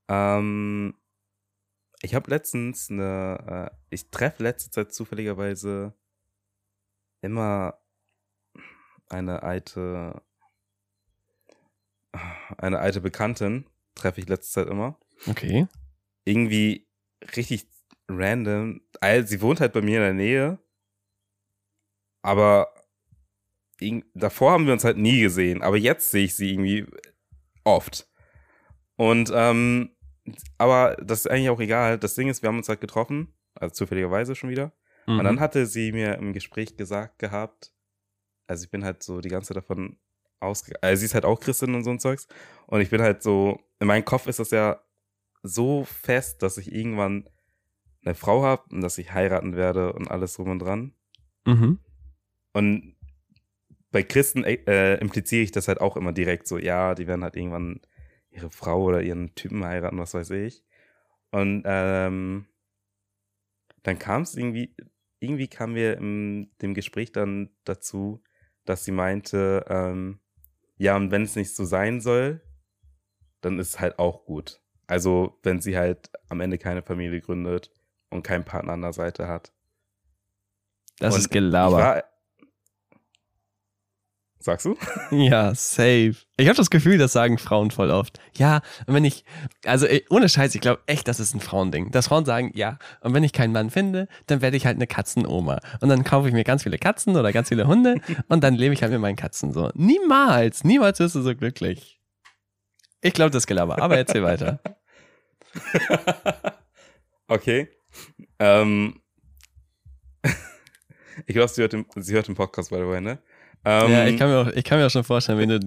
Ähm, 0.07 0.95
ich 2.01 2.16
habe 2.16 2.30
letztens 2.30 2.89
eine, 2.89 3.72
äh, 3.72 3.76
ich 3.89 4.09
treffe 4.09 4.43
letzte 4.43 4.70
Zeit 4.70 4.93
zufälligerweise 4.93 5.93
immer 7.22 7.80
eine 9.10 9.43
alte, 9.43 10.22
eine 12.58 12.80
alte 12.80 13.01
Bekanntin, 13.01 13.70
treffe 13.95 14.22
ich 14.22 14.28
letzte 14.28 14.51
Zeit 14.51 14.68
immer. 14.68 14.99
Okay. 15.28 15.68
Irgendwie 16.26 16.88
richtig 17.36 17.68
random. 18.10 18.82
Sie 19.24 19.41
wohnt 19.41 19.62
halt 19.62 19.74
bei 19.74 19.82
mir 19.82 19.97
in 19.97 20.03
der 20.03 20.14
Nähe, 20.14 20.60
aber 22.22 22.74
davor 24.14 24.51
haben 24.51 24.66
wir 24.66 24.74
uns 24.74 24.84
halt 24.84 24.97
nie 24.97 25.22
gesehen, 25.22 25.62
aber 25.62 25.78
jetzt 25.78 26.12
sehe 26.12 26.26
ich 26.26 26.36
sie 26.36 26.51
irgendwie 26.51 26.86
oft. 27.64 28.10
Und 28.95 29.32
ähm, 29.34 29.91
aber 30.58 30.95
das 31.01 31.20
ist 31.20 31.28
eigentlich 31.28 31.49
auch 31.49 31.60
egal. 31.60 31.99
Das 31.99 32.16
Ding 32.16 32.30
ist, 32.30 32.41
wir 32.41 32.47
haben 32.47 32.58
uns 32.58 32.70
halt 32.70 32.82
getroffen, 32.82 33.34
also 33.53 33.74
zufälligerweise 33.74 34.36
schon 34.36 34.49
wieder. 34.49 34.74
Mhm. 35.06 35.20
Und 35.20 35.26
dann 35.26 35.36
mhm. 35.36 35.39
hatte 35.39 35.66
sie 35.66 35.91
mir 35.91 36.16
im 36.16 36.34
Gespräch 36.34 36.78
gesagt 36.78 37.20
gehabt, 37.20 37.74
also 38.47 38.63
ich 38.63 38.71
bin 38.71 38.83
halt 38.83 39.03
so 39.03 39.21
die 39.21 39.29
ganze 39.29 39.49
Zeit 39.49 39.57
davon 39.57 39.97
ausgegangen, 40.39 40.83
also 40.83 40.99
sie 40.99 41.05
ist 41.05 41.13
halt 41.13 41.25
auch 41.25 41.39
Christin 41.39 41.75
und 41.75 41.83
so 41.83 41.89
ein 41.91 41.99
Zeugs. 41.99 42.27
Und 42.67 42.81
ich 42.81 42.89
bin 42.89 43.01
halt 43.01 43.23
so, 43.23 43.59
in 43.79 43.87
meinem 43.87 44.05
Kopf 44.05 44.27
ist 44.27 44.39
das 44.39 44.51
ja 44.51 44.81
so 45.43 45.83
fest, 45.83 46.41
dass 46.41 46.57
ich 46.57 46.71
irgendwann 46.71 47.29
eine 48.03 48.15
Frau 48.15 48.43
habe 48.43 48.63
und 48.71 48.81
dass 48.81 48.97
ich 48.97 49.13
heiraten 49.13 49.55
werde 49.55 49.93
und 49.93 50.09
alles 50.09 50.33
drum 50.35 50.49
und 50.49 50.59
dran. 50.59 50.93
Mhm. 51.45 51.79
Und 52.53 52.95
bei 53.91 54.03
Christen 54.03 54.43
äh, 54.43 54.95
impliziere 54.95 55.43
ich 55.43 55.51
das 55.51 55.67
halt 55.67 55.81
auch 55.81 55.97
immer 55.97 56.11
direkt 56.11 56.47
so, 56.47 56.57
ja, 56.57 56.95
die 56.95 57.07
werden 57.07 57.23
halt 57.23 57.35
irgendwann 57.35 57.81
ihre 58.29 58.49
Frau 58.49 58.83
oder 58.83 59.01
ihren 59.01 59.33
Typen 59.35 59.63
heiraten, 59.63 59.97
was 59.97 60.13
weiß 60.13 60.31
ich. 60.31 60.63
Und 61.31 61.63
ähm, 61.65 62.45
dann 63.83 63.99
kam 63.99 64.23
es 64.23 64.35
irgendwie, 64.35 64.75
irgendwie 65.19 65.47
kamen 65.47 65.75
wir 65.75 65.97
in 65.97 66.51
dem 66.61 66.73
Gespräch 66.73 67.11
dann 67.11 67.49
dazu, 67.63 68.21
dass 68.66 68.84
sie 68.84 68.91
meinte, 68.91 69.66
ähm, 69.70 70.20
ja, 70.78 70.95
und 70.95 71.11
wenn 71.11 71.24
es 71.24 71.36
nicht 71.36 71.55
so 71.55 71.63
sein 71.66 72.01
soll, 72.01 72.41
dann 73.41 73.59
ist 73.59 73.70
es 73.70 73.80
halt 73.80 73.99
auch 73.99 74.26
gut. 74.26 74.61
Also, 74.88 75.39
wenn 75.43 75.61
sie 75.61 75.78
halt 75.78 76.11
am 76.30 76.41
Ende 76.41 76.57
keine 76.57 76.82
Familie 76.82 77.22
gründet 77.22 77.72
und 78.09 78.24
keinen 78.24 78.43
Partner 78.43 78.74
an 78.74 78.82
der 78.82 78.93
Seite 78.93 79.28
hat. 79.28 79.53
Das 80.99 81.13
und 81.13 81.22
ist 81.22 81.30
Gelaber. 81.30 82.03
Sagst 84.45 84.67
du? 84.67 84.77
Ja, 85.09 85.55
safe. 85.55 86.17
Ich 86.37 86.47
habe 86.47 86.55
das 86.55 86.69
Gefühl, 86.69 86.99
das 86.99 87.13
sagen 87.13 87.39
Frauen 87.39 87.71
voll 87.71 87.89
oft. 87.89 88.19
Ja, 88.37 88.61
und 88.85 88.93
wenn 88.93 89.03
ich, 89.03 89.25
also 89.65 89.87
ey, 89.87 90.05
ohne 90.11 90.29
Scheiß, 90.29 90.53
ich 90.53 90.61
glaube 90.61 90.83
echt, 90.85 91.07
das 91.07 91.19
ist 91.19 91.33
ein 91.33 91.39
Frauending. 91.39 91.89
Dass 91.89 92.09
Frauen 92.09 92.25
sagen, 92.25 92.51
ja, 92.53 92.77
und 93.01 93.15
wenn 93.15 93.23
ich 93.23 93.33
keinen 93.33 93.53
Mann 93.53 93.71
finde, 93.71 94.07
dann 94.27 94.43
werde 94.43 94.55
ich 94.55 94.67
halt 94.67 94.75
eine 94.75 94.85
Katzenoma. 94.85 95.61
Und 95.81 95.89
dann 95.89 96.03
kaufe 96.03 96.27
ich 96.27 96.33
mir 96.35 96.43
ganz 96.43 96.61
viele 96.61 96.77
Katzen 96.77 97.17
oder 97.17 97.33
ganz 97.33 97.49
viele 97.49 97.65
Hunde 97.65 97.99
und 98.27 98.43
dann 98.43 98.53
lebe 98.53 98.75
ich 98.75 98.83
halt 98.83 98.91
mit 98.91 99.01
meinen 99.01 99.15
Katzen 99.15 99.51
so. 99.51 99.71
Niemals, 99.73 100.63
niemals 100.63 100.99
wirst 100.99 101.15
du 101.15 101.23
so 101.23 101.35
glücklich. 101.35 101.99
Ich 103.01 103.13
glaube 103.13 103.31
das 103.31 103.47
Gelaber, 103.47 103.81
aber 103.81 103.97
erzähl 103.97 104.21
weiter. 104.21 104.59
okay. 107.27 107.67
Ähm. 108.37 109.01
ich 111.25 111.33
glaube, 111.33 111.47
sie, 111.47 111.61
hört 111.61 111.73
den, 111.73 111.87
sie 111.95 112.13
hört 112.13 112.27
den 112.27 112.35
Podcast, 112.35 112.69
by 112.69 112.75
the 112.75 112.85
way, 112.85 113.01
ne? 113.01 113.17
Ähm, 113.66 113.91
ja, 113.91 114.05
ich 114.05 114.18
kann, 114.18 114.30
mir 114.30 114.38
auch, 114.39 114.47
ich 114.47 114.63
kann 114.63 114.78
mir 114.78 114.86
auch 114.86 114.91
schon 114.91 115.03
vorstellen, 115.03 115.39
wen 115.39 115.49
du, 115.49 115.59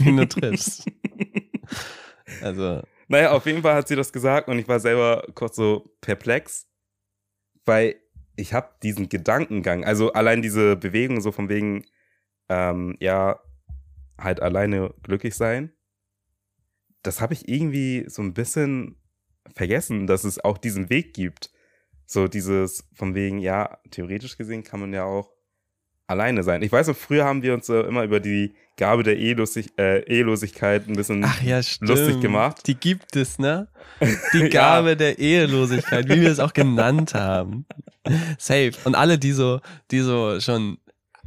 wen 0.00 0.16
du 0.16 0.28
triffst. 0.28 0.84
Also. 2.42 2.82
Naja, 3.08 3.32
auf 3.32 3.46
jeden 3.46 3.62
Fall 3.62 3.74
hat 3.74 3.88
sie 3.88 3.96
das 3.96 4.12
gesagt 4.12 4.48
und 4.48 4.58
ich 4.58 4.68
war 4.68 4.78
selber 4.78 5.26
kurz 5.34 5.56
so 5.56 5.96
perplex, 6.02 6.68
weil 7.64 7.96
ich 8.36 8.52
habe 8.52 8.74
diesen 8.82 9.08
Gedankengang, 9.08 9.82
also 9.84 10.12
allein 10.12 10.42
diese 10.42 10.76
Bewegung 10.76 11.20
so 11.20 11.32
von 11.32 11.48
wegen, 11.48 11.84
ähm, 12.48 12.96
ja, 13.00 13.40
halt 14.18 14.40
alleine 14.40 14.94
glücklich 15.02 15.34
sein, 15.34 15.72
das 17.02 17.20
habe 17.20 17.32
ich 17.32 17.48
irgendwie 17.48 18.04
so 18.08 18.22
ein 18.22 18.34
bisschen 18.34 18.96
vergessen, 19.54 20.06
dass 20.06 20.24
es 20.24 20.42
auch 20.44 20.58
diesen 20.58 20.90
Weg 20.90 21.14
gibt. 21.14 21.50
So 22.06 22.28
dieses 22.28 22.88
von 22.94 23.14
wegen, 23.14 23.38
ja, 23.38 23.78
theoretisch 23.90 24.36
gesehen 24.36 24.62
kann 24.64 24.80
man 24.80 24.92
ja 24.92 25.04
auch 25.04 25.32
alleine 26.08 26.42
sein. 26.42 26.62
Ich 26.62 26.72
weiß 26.72 26.88
noch, 26.88 26.96
früher 26.96 27.24
haben 27.24 27.42
wir 27.42 27.54
uns 27.54 27.68
äh, 27.68 27.80
immer 27.80 28.02
über 28.02 28.18
die 28.18 28.54
Gabe 28.76 29.02
der 29.02 29.16
Ehelustig 29.16 29.72
äh, 29.78 30.02
Ehelosigkeit 30.04 30.88
ein 30.88 30.96
bisschen 30.96 31.24
ja, 31.44 31.60
lustig 31.80 32.20
gemacht. 32.20 32.66
Die 32.66 32.74
gibt 32.74 33.14
es, 33.14 33.38
ne? 33.38 33.68
Die 34.32 34.48
Gabe 34.48 34.90
ja. 34.90 34.94
der 34.94 35.18
Ehelosigkeit, 35.18 36.08
wie 36.08 36.20
wir 36.20 36.30
es 36.30 36.38
auch 36.38 36.52
genannt 36.52 37.14
haben. 37.14 37.66
Safe. 38.38 38.72
Und 38.84 38.94
alle, 38.94 39.18
die 39.18 39.32
so, 39.32 39.60
die 39.90 40.00
so 40.00 40.40
schon 40.40 40.78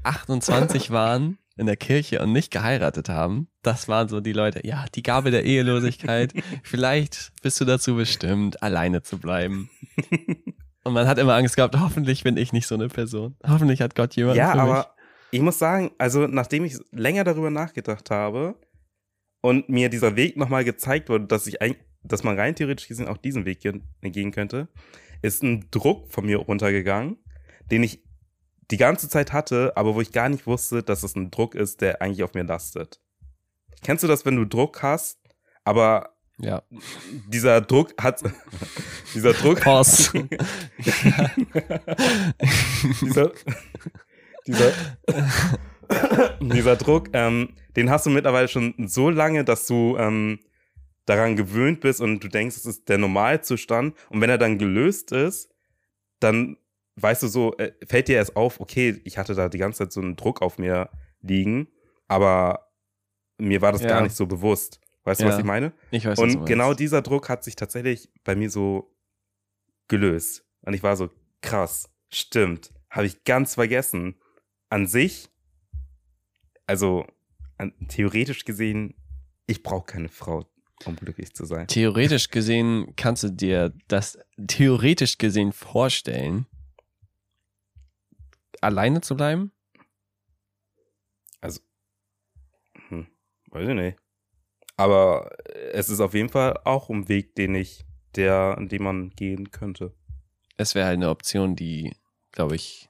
28 0.04 0.92
waren 0.92 1.38
in 1.58 1.66
der 1.66 1.76
Kirche 1.76 2.22
und 2.22 2.32
nicht 2.32 2.50
geheiratet 2.50 3.10
haben, 3.10 3.50
das 3.62 3.90
waren 3.90 4.08
so 4.08 4.22
die 4.22 4.34
Leute, 4.34 4.66
ja, 4.66 4.86
die 4.96 5.04
Gabe 5.04 5.32
der 5.32 5.44
Ehelosigkeit. 5.44 6.34
Vielleicht 6.64 7.34
bist 7.42 7.60
du 7.60 7.66
dazu 7.66 7.96
bestimmt, 7.96 8.64
alleine 8.64 9.04
zu 9.04 9.18
bleiben. 9.18 9.70
Und 10.84 10.94
man 10.94 11.08
hat 11.08 11.18
immer 11.18 11.36
Angst 11.36 11.56
gehabt, 11.56 11.80
hoffentlich 11.80 12.24
bin 12.24 12.38
ich 12.38 12.54
nicht 12.54 12.68
so 12.68 12.76
eine 12.76 12.88
Person. 12.88 13.36
Hoffentlich 13.48 13.82
hat 13.82 13.96
Gott 13.96 14.16
jemanden 14.16 14.40
ja, 14.40 14.52
für 14.52 14.58
mich. 14.58 14.68
Ja, 14.68 14.74
aber 14.74 14.96
ich 15.32 15.42
muss 15.42 15.60
sagen, 15.60 15.92
also 15.98 16.28
nachdem 16.28 16.66
ich 16.66 16.78
länger 16.92 17.24
darüber 17.24 17.50
nachgedacht 17.50 18.10
habe 18.10 18.56
und 19.42 19.70
mir 19.70 19.90
dieser 19.90 20.16
Weg 20.16 20.38
nochmal 20.38 20.64
gezeigt 20.64 21.10
wurde, 21.10 21.26
dass 21.26 21.48
ich 21.48 21.62
eigentlich, 21.62 21.84
dass 22.04 22.24
man 22.24 22.38
rein 22.38 22.56
theoretisch 22.56 22.88
gesehen 22.88 23.08
auch 23.08 23.18
diesen 23.18 23.46
Weg 23.46 23.60
gehen 23.62 24.32
könnte, 24.32 24.68
ist 25.22 25.44
ein 25.44 25.68
Druck 25.70 26.12
von 26.12 26.26
mir 26.26 26.38
runtergegangen, 26.38 27.18
den 27.70 27.84
ich 27.84 28.04
die 28.72 28.78
ganze 28.78 29.08
Zeit 29.08 29.34
hatte, 29.34 29.74
aber 29.76 29.96
wo 29.96 30.02
ich 30.02 30.12
gar 30.12 30.30
nicht 30.30 30.48
wusste, 30.48 30.82
dass 30.82 31.04
es 31.04 31.16
ein 31.16 31.30
Druck 31.30 31.56
ist, 31.56 31.82
der 31.82 32.02
eigentlich 32.02 32.24
auf 32.24 32.34
mir 32.34 32.44
lastet. 32.44 33.00
Kennst 33.84 34.04
du 34.04 34.08
das, 34.08 34.26
wenn 34.26 34.36
du 34.36 34.46
Druck 34.46 34.82
hast, 34.82 35.20
aber 35.64 36.16
ja. 36.42 36.64
Dieser 37.28 37.62
Druck 37.62 37.94
hat. 38.02 38.22
dieser 39.14 39.34
Druck. 39.34 39.62
Pause. 39.64 40.12
dieser. 43.02 43.32
Dieser. 44.48 44.72
dieser 46.42 46.76
Druck, 46.78 47.10
ähm, 47.14 47.50
den 47.76 47.90
hast 47.90 48.06
du 48.06 48.10
mittlerweile 48.10 48.48
schon 48.48 48.74
so 48.88 49.10
lange, 49.10 49.44
dass 49.44 49.68
du 49.68 49.98
ähm, 49.98 50.40
daran 51.06 51.36
gewöhnt 51.36 51.82
bist 51.82 52.02
und 52.02 52.24
du 52.24 52.28
denkst, 52.28 52.58
es 52.58 52.66
ist 52.66 52.90
der 52.90 52.98
Normalzustand. 52.98 53.96
Und 54.10 54.22
wenn 54.22 54.30
er 54.30 54.38
dann 54.38 54.58
gelöst 54.58 55.12
ist, 55.12 55.50
dann 56.20 56.58
weißt 56.96 57.24
du 57.24 57.28
so, 57.28 57.56
äh, 57.58 57.74
fällt 57.86 58.08
dir 58.08 58.16
erst 58.16 58.36
auf, 58.36 58.60
okay, 58.60 59.02
ich 59.04 59.18
hatte 59.18 59.36
da 59.36 59.50
die 59.50 59.58
ganze 59.58 59.80
Zeit 59.80 59.92
so 59.92 60.02
einen 60.02 60.16
Druck 60.16 60.42
auf 60.42 60.58
mir 60.58 60.90
liegen, 61.22 61.68
aber 62.08 62.72
mir 63.38 63.62
war 63.62 63.72
das 63.72 63.82
ja. 63.82 63.90
gar 63.90 64.02
nicht 64.02 64.16
so 64.16 64.26
bewusst. 64.26 64.80
Weißt 65.04 65.22
ja, 65.22 65.28
du, 65.28 65.34
was 65.34 65.40
ich 65.40 65.46
meine? 65.46 65.74
Ich 65.90 66.06
weiß, 66.06 66.20
Und 66.20 66.46
genau 66.46 66.74
dieser 66.74 67.02
Druck 67.02 67.30
hat 67.30 67.44
sich 67.44 67.56
tatsächlich 67.56 68.10
bei 68.24 68.36
mir 68.36 68.50
so 68.50 68.96
gelöst. 69.88 70.46
Und 70.62 70.74
ich 70.74 70.84
war 70.84 70.96
so, 70.96 71.10
krass, 71.42 71.90
stimmt, 72.10 72.72
habe 72.90 73.08
ich 73.08 73.24
ganz 73.24 73.56
vergessen. 73.56 74.16
An 74.70 74.88
sich, 74.88 75.30
also 76.66 77.06
an, 77.58 77.74
theoretisch 77.88 78.46
gesehen, 78.46 78.96
ich 79.48 79.64
brauche 79.64 79.86
keine 79.86 80.08
Frau, 80.08 80.46
um 80.86 80.96
glücklich 80.96 81.34
zu 81.34 81.46
sein. 81.46 81.68
Theoretisch 81.68 82.30
gesehen 82.32 82.94
kannst 82.96 83.24
du 83.24 83.30
dir 83.30 83.74
das 83.88 84.20
theoretisch 84.48 85.18
gesehen 85.18 85.52
vorstellen, 85.52 86.46
alleine 88.62 89.02
zu 89.02 89.16
bleiben? 89.18 89.52
Also, 91.42 91.60
hm, 92.88 93.08
weiß 93.50 93.68
ich 93.68 93.76
nicht. 93.76 94.01
Aber 94.82 95.30
es 95.74 95.90
ist 95.90 96.00
auf 96.00 96.16
jeden 96.16 96.30
Fall 96.30 96.60
auch 96.64 96.90
ein 96.90 97.08
Weg, 97.08 97.36
den 97.36 97.54
ich, 97.54 97.86
der, 98.16 98.56
an 98.58 98.68
dem 98.68 98.82
man 98.82 99.12
gehen 99.12 99.52
könnte. 99.52 99.94
Es 100.58 100.74
wäre 100.74 100.88
halt 100.88 100.98
eine 100.98 101.12
Option, 101.12 101.56
die, 101.56 101.96
glaube 102.32 102.56
ich, 102.56 102.90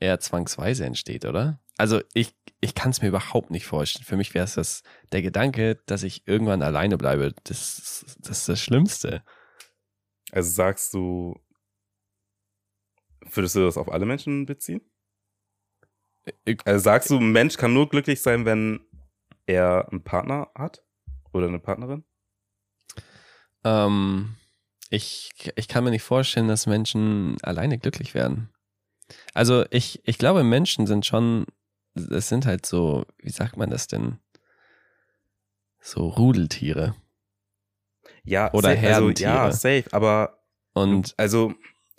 eher 0.00 0.18
zwangsweise 0.18 0.86
entsteht, 0.86 1.26
oder? 1.26 1.60
Also 1.76 2.00
ich, 2.14 2.34
ich 2.62 2.74
kann 2.74 2.90
es 2.90 3.02
mir 3.02 3.08
überhaupt 3.08 3.50
nicht 3.50 3.66
vorstellen. 3.66 4.06
Für 4.06 4.16
mich 4.16 4.32
wäre 4.32 4.46
es 4.46 4.54
das 4.54 4.82
der 5.12 5.20
Gedanke, 5.20 5.74
dass 5.84 6.04
ich 6.04 6.26
irgendwann 6.26 6.62
alleine 6.62 6.96
bleibe. 6.96 7.34
Das, 7.44 8.16
das 8.20 8.38
ist 8.38 8.48
das 8.48 8.58
Schlimmste. 8.58 9.22
Also 10.32 10.50
sagst 10.50 10.94
du, 10.94 11.38
würdest 13.30 13.56
du 13.56 13.60
das 13.60 13.76
auf 13.76 13.92
alle 13.92 14.06
Menschen 14.06 14.46
beziehen? 14.46 14.80
Ich, 16.46 16.66
also 16.66 16.82
sagst 16.82 17.10
du, 17.10 17.18
ein 17.18 17.30
Mensch 17.30 17.58
kann 17.58 17.74
nur 17.74 17.90
glücklich 17.90 18.22
sein, 18.22 18.46
wenn 18.46 18.80
er 19.48 19.88
einen 19.90 20.04
Partner 20.04 20.50
hat 20.54 20.84
oder 21.32 21.48
eine 21.48 21.58
Partnerin? 21.58 22.04
Ähm, 23.64 24.36
ich, 24.90 25.30
ich 25.56 25.68
kann 25.68 25.84
mir 25.84 25.90
nicht 25.90 26.02
vorstellen, 26.02 26.48
dass 26.48 26.66
Menschen 26.66 27.36
alleine 27.42 27.78
glücklich 27.78 28.14
werden. 28.14 28.50
Also 29.34 29.64
ich, 29.70 30.00
ich 30.06 30.18
glaube, 30.18 30.44
Menschen 30.44 30.86
sind 30.86 31.06
schon, 31.06 31.46
es 31.94 32.28
sind 32.28 32.46
halt 32.46 32.66
so, 32.66 33.04
wie 33.18 33.30
sagt 33.30 33.56
man 33.56 33.70
das 33.70 33.86
denn? 33.86 34.18
So 35.80 36.08
Rudeltiere. 36.08 36.94
Ja, 38.24 38.52
oder 38.52 38.70
safe, 38.70 38.80
Herdentiere. 38.80 39.40
Also, 39.40 39.68
ja, 39.68 39.80
safe, 39.82 39.92
aber 39.92 40.42
und 40.74 41.14
also 41.16 41.54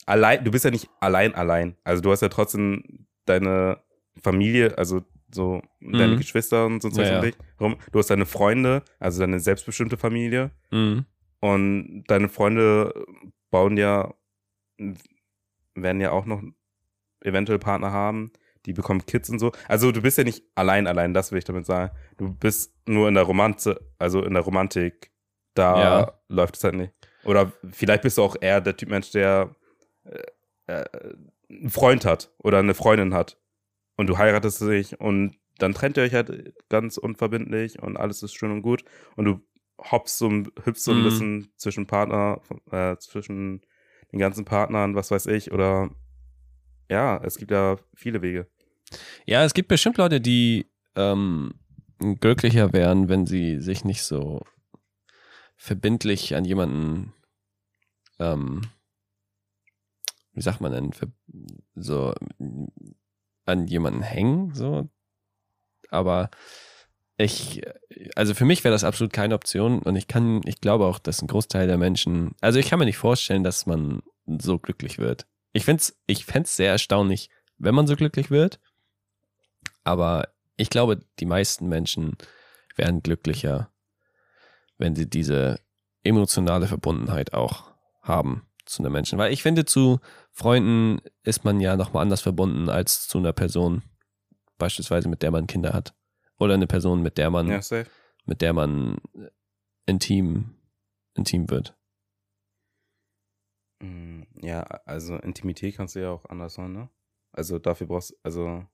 allein, 0.06 0.44
du 0.44 0.52
bist 0.52 0.66
ja 0.66 0.72
nicht 0.72 0.90
allein 1.00 1.34
allein. 1.34 1.76
Also 1.84 2.02
du 2.02 2.12
hast 2.12 2.22
ja 2.22 2.30
trotzdem 2.30 3.08
deine 3.26 3.82
Familie, 4.22 4.78
also 4.78 5.02
so 5.32 5.62
deine 5.80 6.14
mhm. 6.14 6.18
Geschwister 6.18 6.66
und 6.66 6.82
so 6.82 6.90
ja, 7.02 7.24
ja. 7.24 7.32
rum. 7.60 7.78
Du 7.92 8.00
hast 8.00 8.10
deine 8.10 8.26
Freunde, 8.26 8.84
also 9.00 9.20
deine 9.20 9.40
selbstbestimmte 9.40 9.98
Familie. 9.98 10.52
Mhm. 10.72 11.06
Und 11.40 12.04
deine 12.08 12.30
Freunde 12.30 13.06
bauen 13.50 13.78
ja, 13.78 14.14
werden 15.76 16.02
ja 16.02 16.12
auch 16.12 16.26
noch 16.26 16.42
eventuell 17.22 17.60
Partner 17.60 17.92
haben, 17.92 18.32
die 18.66 18.74
bekommen 18.74 19.06
Kids 19.06 19.30
und 19.30 19.40
so. 19.40 19.52
Also 19.68 19.92
du 19.92 20.02
bist 20.02 20.18
ja 20.18 20.24
nicht 20.24 20.44
allein, 20.56 20.88
allein, 20.88 21.14
das 21.14 21.32
will 21.32 21.40
ich 21.40 21.46
damit 21.46 21.66
sagen. 21.66 21.96
Du 22.18 22.34
bist 22.34 22.76
nur 22.88 23.08
in 23.08 23.14
der 23.14 23.24
Romanze, 23.24 23.80
also 23.98 24.24
in 24.24 24.34
der 24.34 24.44
Romantik, 24.44 25.12
da 25.54 25.80
ja. 25.82 26.14
läuft 26.28 26.58
es 26.58 26.64
halt 26.64 26.76
nicht. 26.76 26.94
Oder 27.24 27.52
vielleicht 27.72 28.04
bist 28.04 28.18
du 28.18 28.24
auch 28.24 28.36
eher 28.40 28.62
der 28.62 28.76
Typ 28.76 28.90
Mensch, 28.90 29.12
der 29.12 29.56
äh, 30.06 30.82
äh, 30.82 30.86
einen 31.50 31.70
Freund 31.70 32.06
hat 32.06 32.32
oder 32.38 32.60
eine 32.60 32.74
Freundin 32.74 33.14
hat 33.14 33.38
und 34.00 34.08
du 34.08 34.18
heiratest 34.18 34.62
dich 34.62 34.98
und 35.02 35.36
dann 35.58 35.74
trennt 35.74 35.98
ihr 35.98 36.04
euch 36.04 36.14
halt 36.14 36.54
ganz 36.70 36.98
unverbindlich 36.98 37.84
und 37.84 37.98
alles 37.98 38.24
ist 38.24 38.34
schön 38.34 38.50
und 38.50 38.62
gut 38.62 38.86
und 39.18 39.26
du 39.26 39.42
hoppst 39.78 40.18
so, 40.18 40.30
hüpfst 40.30 40.86
so 40.86 40.92
ein 40.92 41.02
mhm. 41.02 41.04
bisschen 41.04 41.52
zwischen 41.58 41.86
Partner, 41.86 42.40
äh, 42.72 42.96
zwischen 42.96 43.60
den 44.14 44.20
ganzen 44.20 44.46
Partnern, 44.46 44.96
was 44.96 45.12
weiß 45.12 45.26
ich, 45.26 45.52
oder 45.52 45.90
ja, 46.90 47.22
es 47.26 47.38
gibt 47.38 47.52
ja 47.52 47.76
viele 47.94 48.22
Wege. 48.22 48.48
Ja, 49.26 49.44
es 49.44 49.54
gibt 49.54 49.68
bestimmt 49.68 49.98
Leute, 49.98 50.22
die 50.22 50.72
ähm, 50.96 51.56
glücklicher 52.22 52.72
wären, 52.72 53.10
wenn 53.10 53.28
sie 53.28 53.60
sich 53.60 53.84
nicht 53.84 54.04
so 54.04 54.44
verbindlich 55.58 56.38
an 56.38 56.46
jemanden, 56.46 57.12
ähm, 58.18 58.62
wie 60.32 60.42
sagt 60.42 60.62
man 60.62 60.72
denn, 60.72 60.92
so 61.76 62.14
an 63.50 63.68
jemanden 63.68 64.02
hängen, 64.02 64.54
so. 64.54 64.88
Aber 65.90 66.30
ich, 67.18 67.62
also 68.16 68.34
für 68.34 68.46
mich 68.46 68.64
wäre 68.64 68.74
das 68.74 68.84
absolut 68.84 69.12
keine 69.12 69.36
Option 69.36 69.80
und 69.80 69.96
ich 69.96 70.08
kann, 70.08 70.42
ich 70.46 70.62
glaube 70.62 70.86
auch, 70.86 71.00
dass 71.00 71.22
ein 71.22 71.28
Großteil 71.28 71.68
der 71.68 71.78
Menschen, 71.78 72.36
also 72.40 72.60
ich 72.60 72.70
kann 72.70 72.80
mir 72.80 72.86
nicht 72.86 72.98
vorstellen, 72.98 73.44
dass 73.44 73.66
man 73.66 74.02
so 74.26 74.58
glücklich 74.58 75.00
wird. 75.00 75.26
Ich 75.52 75.66
finde 75.66 75.82
es 75.82 75.98
ich 76.08 76.26
fänd's 76.26 76.56
sehr 76.56 76.72
erstaunlich, 76.72 77.30
wenn 77.58 77.76
man 77.76 77.88
so 77.88 77.96
glücklich 77.96 78.32
wird, 78.32 78.60
aber 79.84 80.30
ich 80.56 80.70
glaube, 80.70 81.00
die 81.20 81.26
meisten 81.26 81.68
Menschen 81.68 82.18
wären 82.76 83.02
glücklicher, 83.02 83.70
wenn 84.78 84.96
sie 84.96 85.10
diese 85.10 85.60
emotionale 86.04 86.68
Verbundenheit 86.68 87.34
auch 87.34 87.72
haben 88.02 88.46
zu 88.66 88.84
einem 88.84 88.94
Menschen. 88.94 89.18
Weil 89.18 89.34
ich 89.34 89.42
finde, 89.42 89.66
zu 89.66 90.00
Freunden 90.40 91.02
ist 91.24 91.44
man 91.44 91.60
ja 91.60 91.76
nochmal 91.76 92.02
anders 92.02 92.22
verbunden 92.22 92.70
als 92.70 93.10
zu 93.10 93.18
einer 93.18 93.34
Person, 93.34 93.84
beispielsweise 94.58 95.10
mit 95.10 95.22
der 95.22 95.32
man 95.32 95.48
Kinder 95.48 95.74
hat. 95.74 95.94
Oder 96.38 96.54
eine 96.54 96.66
Person, 96.66 97.02
mit 97.02 97.18
der 97.18 97.30
man, 97.30 97.50
Ja, 97.50 97.60
mit 98.24 98.42
der 98.42 98.54
man 98.54 99.02
intim, 99.86 100.56
intim 101.14 101.50
wird. 101.50 101.76
Mm, 103.82 104.22
Ja, 104.42 104.62
also 104.86 105.18
Intimität 105.18 105.76
kannst 105.76 105.96
du 105.96 106.02
ja 106.04 106.12
auch 106.12 106.24
anders 106.30 106.54
sein, 106.54 106.72
ne? 106.72 106.90
Also 107.34 107.60
dafür 107.60 107.88
brauchst 107.88 108.16
also 108.24 108.66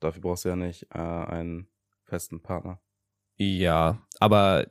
dafür 0.00 0.20
brauchst 0.20 0.44
du 0.44 0.50
ja 0.50 0.56
nicht 0.56 0.86
äh, 0.94 0.98
einen 0.98 1.66
festen 2.04 2.42
Partner. 2.42 2.78
Ja, 3.36 4.06
aber 4.20 4.66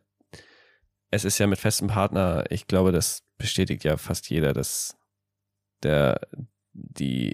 es 1.09 1.25
ist 1.25 1.39
ja 1.39 1.47
mit 1.47 1.57
festem 1.59 1.87
Partner, 1.87 2.45
ich 2.51 2.67
glaube, 2.67 2.91
das 2.91 3.23
bestätigt 3.39 3.83
ja 3.83 3.97
fast 3.97 4.29
jeder, 4.29 4.53
dass 4.53 4.95
der, 5.83 6.21
die, 6.73 7.33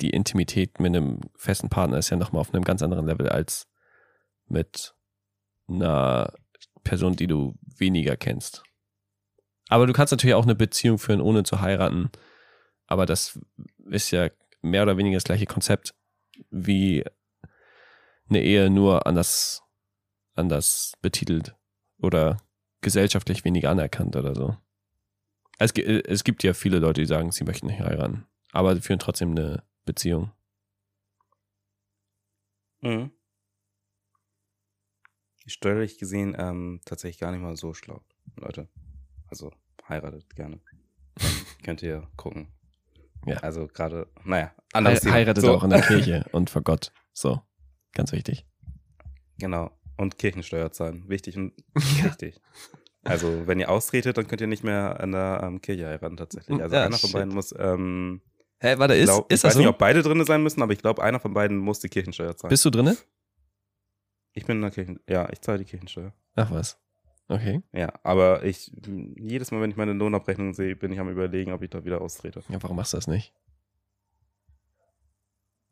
die 0.00 0.10
Intimität 0.10 0.80
mit 0.80 0.94
einem 0.94 1.20
festen 1.36 1.68
Partner 1.68 1.98
ist 1.98 2.10
ja 2.10 2.16
nochmal 2.16 2.40
auf 2.40 2.54
einem 2.54 2.64
ganz 2.64 2.82
anderen 2.82 3.06
Level 3.06 3.28
als 3.28 3.68
mit 4.46 4.94
einer 5.68 6.32
Person, 6.82 7.16
die 7.16 7.26
du 7.26 7.54
weniger 7.62 8.16
kennst. 8.16 8.62
Aber 9.68 9.86
du 9.86 9.92
kannst 9.92 10.10
natürlich 10.10 10.34
auch 10.34 10.44
eine 10.44 10.56
Beziehung 10.56 10.98
führen, 10.98 11.20
ohne 11.20 11.44
zu 11.44 11.60
heiraten. 11.60 12.10
Aber 12.86 13.06
das 13.06 13.38
ist 13.90 14.10
ja 14.10 14.28
mehr 14.62 14.82
oder 14.82 14.96
weniger 14.96 15.16
das 15.16 15.24
gleiche 15.24 15.46
Konzept 15.46 15.94
wie 16.50 17.04
eine 18.28 18.42
Ehe 18.42 18.70
nur 18.70 19.06
anders, 19.06 19.62
anders 20.34 20.94
betitelt 21.02 21.54
oder 21.98 22.38
gesellschaftlich 22.80 23.44
weniger 23.44 23.70
anerkannt 23.70 24.16
oder 24.16 24.34
so. 24.34 24.56
Es, 25.60 25.74
gi- 25.74 25.82
es 25.84 26.24
gibt 26.24 26.42
ja 26.42 26.54
viele 26.54 26.78
Leute, 26.78 27.00
die 27.02 27.06
sagen, 27.06 27.30
sie 27.32 27.44
möchten 27.44 27.66
nicht 27.66 27.80
heiraten, 27.80 28.26
aber 28.52 28.74
sie 28.74 28.80
führen 28.80 28.98
trotzdem 28.98 29.30
eine 29.32 29.62
Beziehung. 29.84 30.32
Mhm. 32.80 33.10
Steuerlich 35.46 35.98
gesehen 35.98 36.36
ähm, 36.38 36.80
tatsächlich 36.84 37.18
gar 37.20 37.30
nicht 37.32 37.40
mal 37.40 37.56
so 37.56 37.74
schlau, 37.74 38.02
Leute. 38.36 38.68
Also 39.28 39.52
heiratet 39.88 40.34
gerne. 40.36 40.60
Könnt 41.64 41.82
ihr 41.82 42.08
gucken. 42.16 42.48
Ja. 43.26 43.36
Also 43.38 43.66
gerade, 43.66 44.08
naja, 44.24 44.54
He 44.56 44.62
anderes 44.78 45.00
Thema. 45.00 45.14
heiratet 45.14 45.42
So. 45.44 45.54
auch 45.54 45.64
in 45.64 45.70
der 45.70 45.82
Kirche 45.86 46.24
und 46.32 46.48
vor 46.50 46.62
Gott. 46.62 46.92
So, 47.12 47.42
ganz 47.92 48.12
wichtig. 48.12 48.46
Genau. 49.38 49.70
Und 49.96 50.16
Kirchensteuer 50.18 50.70
zahlen. 50.72 51.06
Wichtig 51.08 51.36
und 51.36 51.52
richtig. 52.04 52.40
Also, 53.04 53.46
wenn 53.46 53.58
ihr 53.58 53.70
austretet, 53.70 54.16
dann 54.18 54.26
könnt 54.26 54.40
ihr 54.40 54.46
nicht 54.46 54.62
mehr 54.64 55.00
an 55.00 55.12
der 55.12 55.40
ähm, 55.42 55.60
Kirche 55.60 55.86
heiraten, 55.86 56.16
tatsächlich. 56.16 56.60
Also, 56.60 56.74
Ja, 56.76 56.84
einer 56.84 56.98
von 56.98 57.08
shit. 57.08 57.18
beiden 57.18 57.34
muss, 57.34 57.54
ähm, 57.58 58.20
Hä, 58.62 58.74
warte, 58.76 58.94
ich 58.94 59.02
ist, 59.04 59.06
glaub, 59.08 59.32
ist 59.32 59.38
ich 59.38 59.42
das 59.42 59.52
weiß 59.52 59.56
nicht, 59.58 59.68
ob 59.68 59.78
beide 59.78 60.02
drin 60.02 60.22
sein 60.26 60.42
müssen, 60.42 60.60
aber 60.62 60.72
ich 60.74 60.80
glaube, 60.82 61.02
einer 61.02 61.18
von 61.18 61.32
beiden 61.32 61.56
muss 61.56 61.80
die 61.80 61.88
Kirchensteuer 61.88 62.36
zahlen. 62.36 62.50
Bist 62.50 62.64
du 62.64 62.70
drinne? 62.70 62.96
ich 64.32 64.44
bin 64.46 64.56
in 64.56 64.62
der 64.62 64.70
Kirchen, 64.70 65.00
ja, 65.08 65.28
ich 65.32 65.40
zahle 65.40 65.58
die 65.58 65.64
Kirchensteuer. 65.64 66.12
Ach 66.36 66.50
was. 66.50 66.78
Okay. 67.28 67.62
Ja, 67.72 67.92
aber 68.02 68.44
ich, 68.44 68.72
jedes 69.16 69.50
Mal, 69.50 69.60
wenn 69.60 69.70
ich 69.70 69.76
meine 69.76 69.92
Lohnabrechnung 69.92 70.52
sehe, 70.52 70.76
bin 70.76 70.92
ich 70.92 70.98
am 71.00 71.08
überlegen, 71.08 71.52
ob 71.52 71.62
ich 71.62 71.70
da 71.70 71.84
wieder 71.84 72.00
austrete. 72.00 72.42
Ja, 72.48 72.62
warum 72.62 72.76
machst 72.76 72.92
du 72.92 72.96
das 72.96 73.06
nicht? 73.06 73.32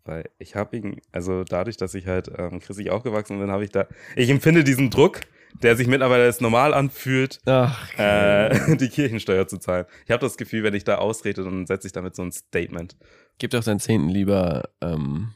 Weil 0.09 0.31
ich 0.39 0.57
habe 0.57 0.75
ihn, 0.75 1.03
also 1.13 1.45
dadurch, 1.45 1.77
dass 1.77 1.93
ich 1.95 2.07
halt 2.07 2.31
ähm, 2.35 2.61
christlich 2.61 2.91
aufgewachsen 2.91 3.39
bin, 3.39 3.51
habe 3.51 3.63
ich 3.63 3.71
da, 3.71 3.87
ich 4.17 4.31
empfinde 4.31 4.65
diesen 4.65 4.89
Druck, 4.89 5.21
der 5.63 5.77
sich 5.77 5.87
mittlerweile 5.87 6.25
als 6.25 6.41
normal 6.41 6.73
anfühlt, 6.73 7.41
Ach, 7.45 7.93
äh, 7.99 8.77
die 8.79 8.89
Kirchensteuer 8.89 9.47
zu 9.47 9.59
zahlen. 9.59 9.85
Ich 10.07 10.11
habe 10.11 10.23
das 10.23 10.39
Gefühl, 10.39 10.63
wenn 10.63 10.73
ich 10.73 10.85
da 10.85 10.97
ausrede, 10.97 11.45
dann 11.45 11.67
setze 11.67 11.87
ich 11.89 11.93
damit 11.93 12.17
so 12.17 12.23
ein 12.23 12.33
Statement. 12.33 12.97
gib 13.39 13.51
doch 13.51 13.63
deinen 13.63 13.81
Zehnten 13.81 14.09
lieber. 14.09 14.71
Ähm 14.81 15.35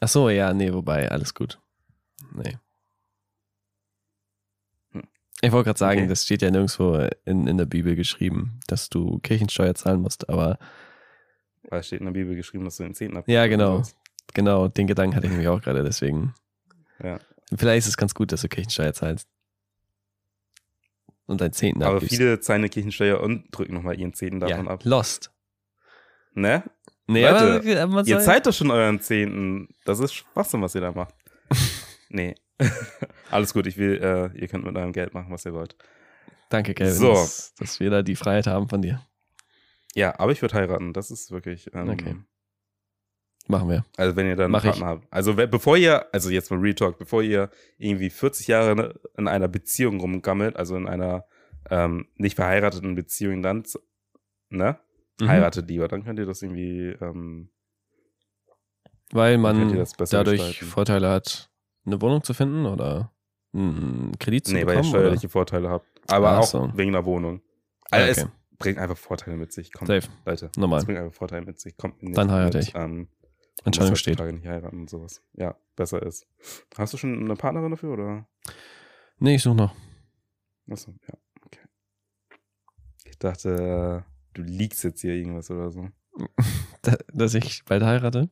Ach 0.00 0.08
so, 0.08 0.30
ja, 0.30 0.54
nee, 0.54 0.72
wobei, 0.72 1.10
alles 1.10 1.34
gut. 1.34 1.60
Nee. 2.32 2.58
Hm. 4.92 5.02
Ich 5.40 5.50
wollte 5.50 5.64
gerade 5.64 5.78
sagen, 5.80 6.00
Okay. 6.02 6.08
das 6.08 6.24
steht 6.24 6.42
ja 6.42 6.50
nirgendwo 6.52 7.08
in, 7.24 7.48
in 7.48 7.58
der 7.58 7.66
Bibel 7.66 7.96
geschrieben, 7.96 8.60
dass 8.68 8.88
du 8.88 9.18
Kirchensteuer 9.18 9.74
zahlen 9.74 10.00
musst, 10.00 10.28
aber 10.28 10.58
Weil 11.70 11.80
es 11.80 11.86
steht 11.86 12.00
in 12.00 12.06
der 12.06 12.12
Bibel 12.12 12.36
geschrieben, 12.36 12.64
dass 12.64 12.76
du 12.76 12.82
den 12.82 12.94
Zehnten 12.94 13.16
ab. 13.16 13.24
Ja, 13.26 13.46
genau. 13.46 13.82
genau, 14.34 14.68
den 14.68 14.86
Gedanken 14.86 15.16
hatte 15.16 15.26
ich 15.26 15.30
nämlich 15.30 15.48
auch 15.48 15.62
gerade, 15.62 15.82
deswegen. 15.82 16.34
Ja. 17.02 17.18
Vielleicht 17.56 17.86
ist 17.86 17.88
es 17.88 17.96
ganz 17.96 18.14
gut, 18.14 18.32
dass 18.32 18.42
du 18.42 18.48
Kirchensteuer 18.48 18.92
zahlst. 18.92 19.28
Und 21.26 21.40
deinen 21.40 21.52
Zehnten 21.52 21.82
Aber 21.82 21.94
abgibst. 21.94 22.16
viele 22.16 22.40
zahlen 22.40 22.62
eine 22.62 22.68
Kirchensteuer 22.68 23.20
und 23.20 23.44
drücken 23.52 23.74
nochmal 23.74 23.98
ihren 23.98 24.12
Zehnten 24.14 24.40
davon 24.40 24.66
ja, 24.66 24.70
ab. 24.72 24.84
Lost. 24.84 25.30
Ne? 26.34 26.64
Nee, 27.06 27.22
Leute, 27.22 27.80
aber, 27.82 27.98
aber 27.98 28.06
Ihr 28.06 28.20
zahlt 28.20 28.46
doch 28.46 28.52
schon 28.52 28.70
euren 28.70 29.00
Zehnten. 29.00 29.68
Das 29.84 30.00
ist 30.00 30.12
Schwachsinn, 30.12 30.62
was 30.62 30.74
ihr 30.74 30.80
da 30.80 30.92
macht. 30.92 31.14
nee. 32.08 32.34
Alles 33.30 33.52
gut, 33.52 33.66
ich 33.66 33.76
will, 33.78 34.00
äh, 34.02 34.38
ihr 34.38 34.48
könnt 34.48 34.64
mit 34.64 34.76
eurem 34.76 34.92
Geld 34.92 35.14
machen, 35.14 35.32
was 35.32 35.44
ihr 35.44 35.52
wollt. 35.52 35.76
Danke, 36.48 36.74
Kevin, 36.74 36.92
So. 36.92 37.12
dass, 37.14 37.54
dass 37.54 37.80
wir 37.80 37.90
da 37.90 38.02
die 38.02 38.16
Freiheit 38.16 38.46
haben 38.46 38.68
von 38.68 38.82
dir. 38.82 39.00
Ja, 39.94 40.18
aber 40.18 40.32
ich 40.32 40.40
würde 40.42 40.54
heiraten. 40.54 40.92
Das 40.92 41.10
ist 41.10 41.30
wirklich. 41.30 41.70
Ähm, 41.74 41.88
Okay. 41.90 42.16
Machen 43.48 43.68
wir. 43.68 43.84
Also 43.96 44.14
wenn 44.14 44.26
ihr 44.26 44.36
dann 44.36 44.44
einen 44.44 44.52
Mach 44.52 44.62
ich. 44.64 44.70
Partner 44.70 44.86
habt. 44.86 45.06
Also 45.12 45.34
bevor 45.34 45.76
ihr, 45.76 46.06
also 46.14 46.30
jetzt 46.30 46.50
mal 46.52 46.60
Real 46.60 46.74
Talk, 46.74 46.98
bevor 46.98 47.22
ihr 47.22 47.50
irgendwie 47.78 48.10
40 48.10 48.46
Jahre 48.46 49.00
in 49.16 49.26
einer 49.26 49.48
Beziehung 49.48 49.98
rumgammelt, 49.98 50.54
also 50.56 50.76
in 50.76 50.86
einer 50.86 51.24
ähm, 51.68 52.06
nicht 52.16 52.36
verheirateten 52.36 52.94
Beziehung, 52.94 53.42
dann, 53.42 53.64
ne? 54.50 54.78
Mhm. 55.20 55.28
Heiratet 55.28 55.68
lieber, 55.68 55.88
dann 55.88 56.04
könnt 56.04 56.18
ihr 56.20 56.26
das 56.26 56.42
irgendwie, 56.42 56.90
ähm, 57.00 57.50
Weil 59.10 59.36
man 59.38 59.68
dadurch 59.68 60.38
gestalten. 60.38 60.64
Vorteile 60.66 61.08
hat, 61.10 61.50
eine 61.86 62.00
Wohnung 62.00 62.22
zu 62.22 62.34
finden 62.34 62.66
oder 62.66 63.12
einen 63.52 64.16
Kredit 64.20 64.46
zu 64.46 64.52
nee, 64.52 64.60
weil 64.60 64.74
ihr 64.74 64.82
bekommen. 64.82 64.90
steuerliche 64.90 65.28
Vorteile 65.28 65.70
habt. 65.70 65.86
Aber 66.08 66.30
Ach 66.30 66.38
auch 66.38 66.46
so. 66.46 66.70
wegen 66.76 66.92
der 66.92 67.04
Wohnung. 67.04 67.36
oder? 67.90 67.98
Also 68.04 68.22
okay. 68.22 68.30
Bringt 68.60 68.78
einfach 68.78 68.96
Vorteile 68.96 69.36
mit 69.36 69.52
sich. 69.52 69.72
Kommt, 69.72 69.88
Safe. 69.88 70.06
Leute. 70.24 70.50
Normal. 70.56 70.78
Es 70.78 70.84
bringt 70.84 70.98
einfach 71.00 71.14
Vorteile 71.14 71.44
mit 71.44 71.58
sich. 71.58 71.76
Kommt 71.76 72.00
nicht 72.02 72.16
Dann 72.16 72.30
heirate 72.30 72.58
mit, 72.58 72.68
ich. 72.68 72.74
Ähm, 72.76 73.08
Entscheidung 73.64 73.96
steht. 73.96 74.12
heutzutage 74.14 74.32
nicht 74.36 74.46
heiraten 74.46 74.80
und 74.80 74.90
sowas. 74.90 75.22
Ja, 75.34 75.56
besser 75.76 76.02
ist. 76.02 76.26
Hast 76.78 76.92
du 76.92 76.96
schon 76.96 77.18
eine 77.24 77.34
Partnerin 77.34 77.70
dafür 77.72 77.92
oder? 77.92 78.28
Nee, 79.18 79.34
ich 79.34 79.42
suche 79.42 79.56
noch. 79.56 79.74
Achso, 80.70 80.94
ja, 81.08 81.14
okay. 81.44 81.60
Ich 83.04 83.18
dachte, 83.18 84.04
du 84.34 84.42
liegst 84.42 84.84
jetzt 84.84 85.00
hier 85.00 85.14
irgendwas 85.14 85.50
oder 85.50 85.70
so. 85.70 85.88
Da, 86.82 86.96
dass 87.12 87.34
ich 87.34 87.62
bald 87.66 87.82
heirate. 87.82 88.30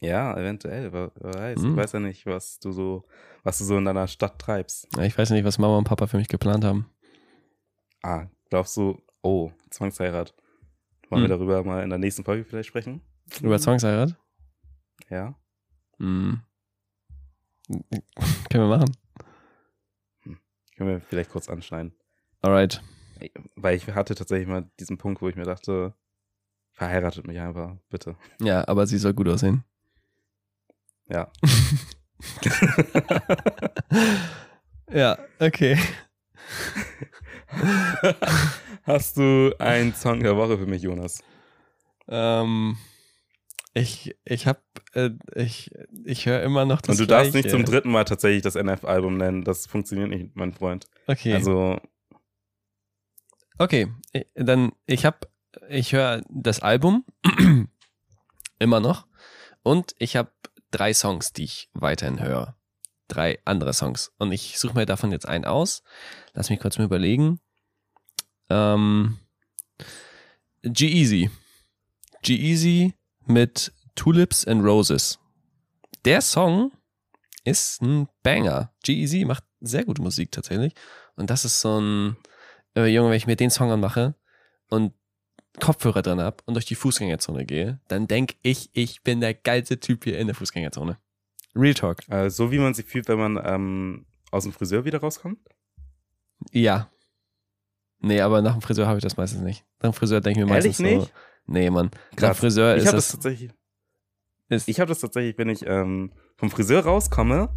Ja, 0.00 0.36
eventuell, 0.36 0.92
wer 0.92 1.12
weiß. 1.14 1.60
Hm. 1.60 1.70
Ich 1.70 1.76
weiß 1.76 1.92
ja 1.92 2.00
nicht, 2.00 2.26
was 2.26 2.58
du 2.58 2.72
so, 2.72 3.06
was 3.44 3.58
du 3.58 3.64
so 3.64 3.78
in 3.78 3.84
deiner 3.84 4.08
Stadt 4.08 4.40
treibst. 4.40 4.88
Ja, 4.96 5.04
Ich 5.04 5.16
weiß 5.16 5.30
nicht, 5.30 5.44
was 5.44 5.58
Mama 5.58 5.78
und 5.78 5.84
Papa 5.84 6.08
für 6.08 6.16
mich 6.16 6.26
geplant 6.26 6.64
haben. 6.64 6.90
Ah, 8.02 8.26
glaubst 8.50 8.76
du, 8.76 9.00
oh, 9.22 9.52
Zwangsheirat. 9.70 10.34
Wollen 11.10 11.22
wir 11.22 11.30
Hm. 11.30 11.38
darüber 11.38 11.64
mal 11.64 11.82
in 11.82 11.90
der 11.90 11.98
nächsten 11.98 12.24
Folge 12.24 12.44
vielleicht 12.44 12.68
sprechen? 12.68 13.00
Über 13.42 13.58
Zwangsheirat? 13.58 14.16
Ja. 15.10 15.34
Hm. 15.98 16.40
Können 18.50 18.68
wir 18.68 18.78
machen. 18.78 18.96
Können 20.76 20.90
wir 20.90 21.00
vielleicht 21.00 21.30
kurz 21.30 21.48
anschneiden. 21.48 21.92
Alright. 22.40 22.82
Weil 23.56 23.76
ich 23.76 23.86
hatte 23.88 24.14
tatsächlich 24.14 24.48
mal 24.48 24.70
diesen 24.78 24.96
Punkt, 24.96 25.20
wo 25.20 25.28
ich 25.28 25.34
mir 25.36 25.44
dachte, 25.44 25.92
verheiratet 26.72 27.26
mich 27.26 27.38
einfach, 27.40 27.76
bitte. 27.88 28.16
Ja, 28.40 28.66
aber 28.68 28.86
sie 28.86 28.98
soll 28.98 29.12
gut 29.14 29.28
aussehen. 29.28 29.64
Ja. 31.08 31.30
ja, 34.92 35.18
okay. 35.40 35.78
Hast 38.84 39.16
du 39.16 39.54
einen 39.58 39.94
Song 39.94 40.20
der 40.20 40.36
Woche 40.36 40.58
für 40.58 40.66
mich, 40.66 40.82
Jonas? 40.82 41.22
Ähm, 42.08 42.76
ich 43.74 44.14
ich 44.24 44.46
hab, 44.46 44.62
äh, 44.94 45.10
ich, 45.34 45.70
ich 46.04 46.26
höre 46.26 46.42
immer 46.42 46.64
noch 46.64 46.80
das 46.80 46.98
Und 46.98 47.00
du 47.00 47.06
darfst 47.06 47.34
nicht 47.34 47.50
zum 47.50 47.64
dritten 47.64 47.90
Mal 47.90 48.04
tatsächlich 48.04 48.42
das 48.42 48.54
NF-Album 48.56 49.16
nennen. 49.16 49.44
Das 49.44 49.66
funktioniert 49.66 50.08
nicht, 50.10 50.36
mein 50.36 50.52
Freund. 50.52 50.86
Okay, 51.06 51.34
Also, 51.34 51.78
okay. 53.58 53.88
Ich- 54.12 54.26
Dann, 54.34 54.72
ich 54.86 55.04
hab, 55.04 55.28
ich 55.68 55.92
höre 55.92 56.22
das 56.28 56.60
Album 56.60 57.04
immer 58.58 58.80
noch 58.80 59.06
und 59.62 59.94
ich 59.98 60.16
habe 60.16 60.32
drei 60.70 60.92
Songs, 60.94 61.32
die 61.32 61.44
ich 61.44 61.70
weiterhin 61.74 62.20
höre. 62.20 62.56
Drei 63.08 63.38
andere 63.44 63.72
Songs. 63.72 64.12
Und 64.18 64.32
ich 64.32 64.58
suche 64.58 64.74
mir 64.74 64.86
davon 64.86 65.12
jetzt 65.12 65.26
einen 65.26 65.44
aus. 65.44 65.82
Lass 66.34 66.50
mich 66.50 66.60
kurz 66.60 66.78
mal 66.78 66.84
überlegen. 66.84 67.40
Ähm, 68.50 69.18
G-Easy. 70.62 71.30
G-Easy 72.22 72.94
mit 73.26 73.72
Tulips 73.94 74.46
and 74.46 74.64
Roses. 74.64 75.18
der 76.04 76.20
Song 76.20 76.72
ist 77.44 77.82
ein 77.82 78.08
Banger. 78.22 78.72
GEZ 78.82 79.26
macht 79.26 79.44
sehr 79.60 79.84
gute 79.84 80.02
Musik 80.02 80.30
tatsächlich. 80.32 80.74
Und 81.16 81.30
das 81.30 81.44
ist 81.44 81.60
so 81.60 81.80
ein, 81.80 82.16
äh, 82.76 82.86
Junge, 82.86 83.10
wenn 83.10 83.16
ich 83.16 83.26
mir 83.26 83.36
den 83.36 83.50
Song 83.50 83.70
anmache 83.70 84.14
und 84.68 84.92
Kopfhörer 85.60 86.02
drin 86.02 86.20
habe 86.20 86.36
und 86.46 86.54
durch 86.54 86.66
die 86.66 86.76
Fußgängerzone 86.76 87.44
gehe, 87.44 87.80
dann 87.88 88.06
denke 88.06 88.36
ich, 88.42 88.70
ich 88.72 89.02
bin 89.02 89.20
der 89.20 89.34
geilste 89.34 89.80
Typ 89.80 90.04
hier 90.04 90.18
in 90.18 90.28
der 90.28 90.36
Fußgängerzone. 90.36 90.98
Real 91.54 91.74
Talk. 91.74 92.08
Äh, 92.08 92.30
so 92.30 92.50
wie 92.52 92.58
man 92.58 92.74
sich 92.74 92.86
fühlt, 92.86 93.08
wenn 93.08 93.18
man 93.18 93.40
ähm, 93.44 94.06
aus 94.30 94.44
dem 94.44 94.52
Friseur 94.52 94.84
wieder 94.84 95.00
rauskommt? 95.00 95.38
Ja. 96.52 96.90
Nee, 98.00 98.20
aber 98.20 98.42
nach 98.42 98.52
dem 98.52 98.62
Friseur 98.62 98.86
habe 98.86 98.98
ich 98.98 99.02
das 99.02 99.16
meistens 99.16 99.40
nicht. 99.42 99.64
Nach 99.80 99.90
dem 99.90 99.94
Friseur 99.94 100.20
denke 100.20 100.40
ich 100.40 100.46
mir 100.46 100.52
meistens 100.52 100.78
Ehrlich 100.80 100.98
nicht? 100.98 101.08
so. 101.08 101.52
Nee, 101.52 101.70
Mann. 101.70 101.86
Nach 101.86 102.10
dem 102.10 102.16
Krass. 102.16 102.38
Friseur 102.38 102.76
ich 102.76 102.84
ist 102.84 102.92
das 102.92 102.94
das. 103.06 103.12
tatsächlich. 103.12 103.50
Ist, 104.50 104.68
Ich 104.68 104.80
habe 104.80 104.88
das 104.88 105.00
tatsächlich, 105.00 105.36
wenn 105.38 105.48
ich 105.48 105.66
ähm, 105.66 106.12
vom 106.36 106.50
Friseur 106.50 106.84
rauskomme. 106.84 107.48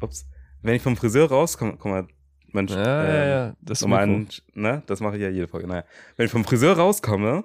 Ups. 0.00 0.26
Wenn 0.62 0.74
ich 0.74 0.82
vom 0.82 0.96
Friseur 0.96 1.28
rauskomme, 1.28 1.72
guck 1.72 1.86
mal, 1.86 2.06
Mensch, 2.52 2.70
ja, 2.72 2.78
ja, 2.82 3.04
ähm, 3.04 3.28
ja. 3.30 3.56
Das 3.60 3.82
einen, 3.82 4.28
ne, 4.54 4.82
das 4.86 5.00
mache 5.00 5.16
ich 5.16 5.22
ja 5.22 5.28
jede 5.28 5.48
Folge. 5.48 5.66
Naja, 5.66 5.84
wenn 6.16 6.26
ich 6.26 6.32
vom 6.32 6.44
Friseur 6.44 6.76
rauskomme, 6.76 7.44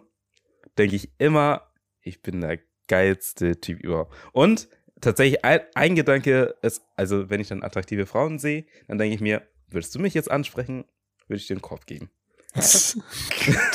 denke 0.78 0.96
ich 0.96 1.12
immer, 1.20 1.64
ich 2.02 2.22
bin 2.22 2.42
der 2.42 2.60
geilste 2.88 3.60
Typ 3.60 3.80
überhaupt. 3.82 4.14
Und 4.34 4.68
tatsächlich 5.02 5.44
ein, 5.44 5.62
ein 5.76 5.96
Gedanke 5.96 6.56
ist, 6.62 6.82
also 6.96 7.30
wenn 7.30 7.40
ich 7.40 7.48
dann 7.48 7.64
attraktive 7.64 8.06
Frauen 8.06 8.40
sehe, 8.40 8.66
dann 8.88 8.98
denke 8.98 9.16
ich 9.16 9.22
mir, 9.22 9.44
würdest 9.68 9.94
du 9.96 10.00
mich 10.00 10.14
jetzt 10.14 10.32
ansprechen, 10.32 10.86
würde 11.28 11.40
ich 11.40 11.48
dir 11.48 11.54
einen 11.54 11.62
Korb 11.62 11.86
geben. 11.86 12.10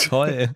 Toll. 0.09 0.55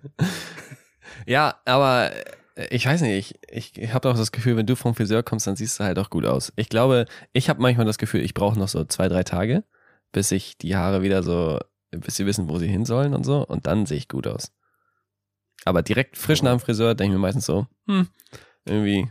ja, 1.27 1.61
aber 1.64 2.12
äh, 2.57 2.66
ich 2.71 2.87
weiß 2.87 3.03
nicht, 3.03 3.39
ich, 3.49 3.79
ich 3.79 3.93
habe 3.93 4.11
auch 4.11 4.16
das 4.16 4.33
Gefühl, 4.33 4.57
wenn 4.57 4.66
du 4.66 4.77
vom 4.77 4.95
Friseur 4.95 5.23
kommst, 5.23 5.47
dann 5.47 5.57
siehst 5.57 5.79
du 5.79 5.85
halt 5.85 5.99
auch 5.99 6.11
gut 6.11 6.25
aus. 6.25 6.53
Ich 6.57 6.69
glaube, 6.69 7.07
ich 7.33 7.49
habe 7.49 7.62
manchmal 7.62 7.87
das 7.87 7.99
Gefühl, 7.99 8.23
ich 8.23 8.35
brauche 8.35 8.59
noch 8.59 8.69
so 8.69 8.85
zwei, 8.85 9.09
drei 9.09 9.23
Tage, 9.23 9.64
bis 10.12 10.33
ich 10.33 10.59
die 10.59 10.77
Haare 10.77 11.03
wieder 11.03 11.23
so, 11.23 11.61
bis 11.91 12.16
sie 12.16 12.27
wissen, 12.27 12.49
wo 12.49 12.59
sie 12.59 12.69
hin 12.69 12.85
sollen 12.85 13.14
und 13.14 13.25
so, 13.25 13.47
und 13.47 13.66
dann 13.66 13.87
sehe 13.87 13.99
ich 13.99 14.09
gut 14.09 14.27
aus. 14.27 14.53
Aber 15.64 15.83
direkt 15.83 16.16
frisch 16.16 16.43
nach 16.43 16.53
dem 16.53 16.61
Friseur 16.61 16.95
denke 16.95 17.12
ich 17.12 17.19
mir 17.19 17.23
meistens 17.23 17.47
so, 17.47 17.66
hm, 17.87 18.09
irgendwie, 18.64 19.09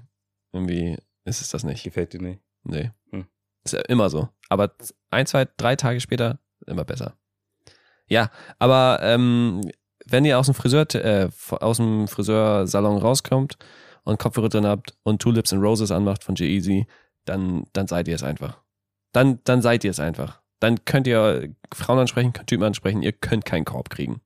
irgendwie 0.51 0.97
ist 1.28 1.41
es 1.41 1.49
das 1.49 1.63
nicht. 1.63 1.84
Gefällt 1.84 2.13
dir 2.13 2.21
nicht. 2.21 2.41
Nee. 2.63 2.91
Hm. 3.11 3.28
Ist 3.63 3.73
ja 3.73 3.82
immer 3.82 4.09
so. 4.09 4.30
Aber 4.49 4.73
ein, 5.11 5.25
zwei, 5.25 5.45
drei 5.57 5.75
Tage 5.75 5.99
später 5.99 6.39
immer 6.65 6.86
besser. 6.86 7.17
Ja, 8.07 8.32
aber 8.59 8.99
ähm, 9.01 9.61
wenn 10.05 10.23
ihr 10.25 10.39
aus 10.39 10.45
dem 10.45 10.55
Friseur, 10.55 10.88
äh, 10.95 11.30
aus 11.51 11.78
dem 11.78 12.07
Friseursalon 12.07 12.97
rauskommt 12.97 13.57
und 14.03 14.19
Kopfhörer 14.19 14.49
drin 14.49 14.65
habt 14.65 14.97
und 15.03 15.21
Tulips 15.21 15.51
and 15.51 15.61
Roses 15.61 15.91
anmacht 15.91 16.23
von 16.23 16.36
G-Eazy, 16.36 16.88
dann, 17.25 17.65
dann 17.73 17.88
seid 17.88 18.07
ihr 18.07 18.15
es 18.15 18.23
einfach. 18.23 18.61
Dann, 19.11 19.41
dann 19.43 19.61
seid 19.61 19.84
ihr 19.84 19.91
es 19.91 19.99
einfach. 19.99 20.41
Dann 20.59 20.86
könnt 20.86 21.07
ihr 21.07 21.53
Frauen 21.73 21.99
ansprechen, 21.99 22.32
könnt 22.32 22.47
Typen 22.47 22.63
ansprechen, 22.63 23.03
ihr 23.03 23.11
könnt 23.11 23.43
keinen 23.43 23.65
Korb 23.65 23.89
kriegen. 23.89 24.21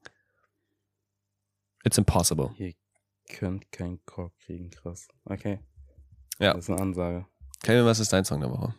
It's 1.84 1.98
impossible. 1.98 2.52
Ihr 2.58 2.74
könnt 3.28 3.72
keinen 3.72 4.06
Korb 4.06 4.38
kriegen, 4.38 4.70
krass. 4.70 5.08
Okay. 5.26 5.60
Ja. 6.42 6.54
Das 6.54 6.64
ist 6.66 6.70
eine 6.70 6.82
Ansage. 6.82 7.26
Kevin, 7.64 7.86
was 7.86 8.00
ist 8.00 8.12
dein 8.12 8.26
Song 8.26 8.42
der 8.42 8.50
Woche? 8.50 8.76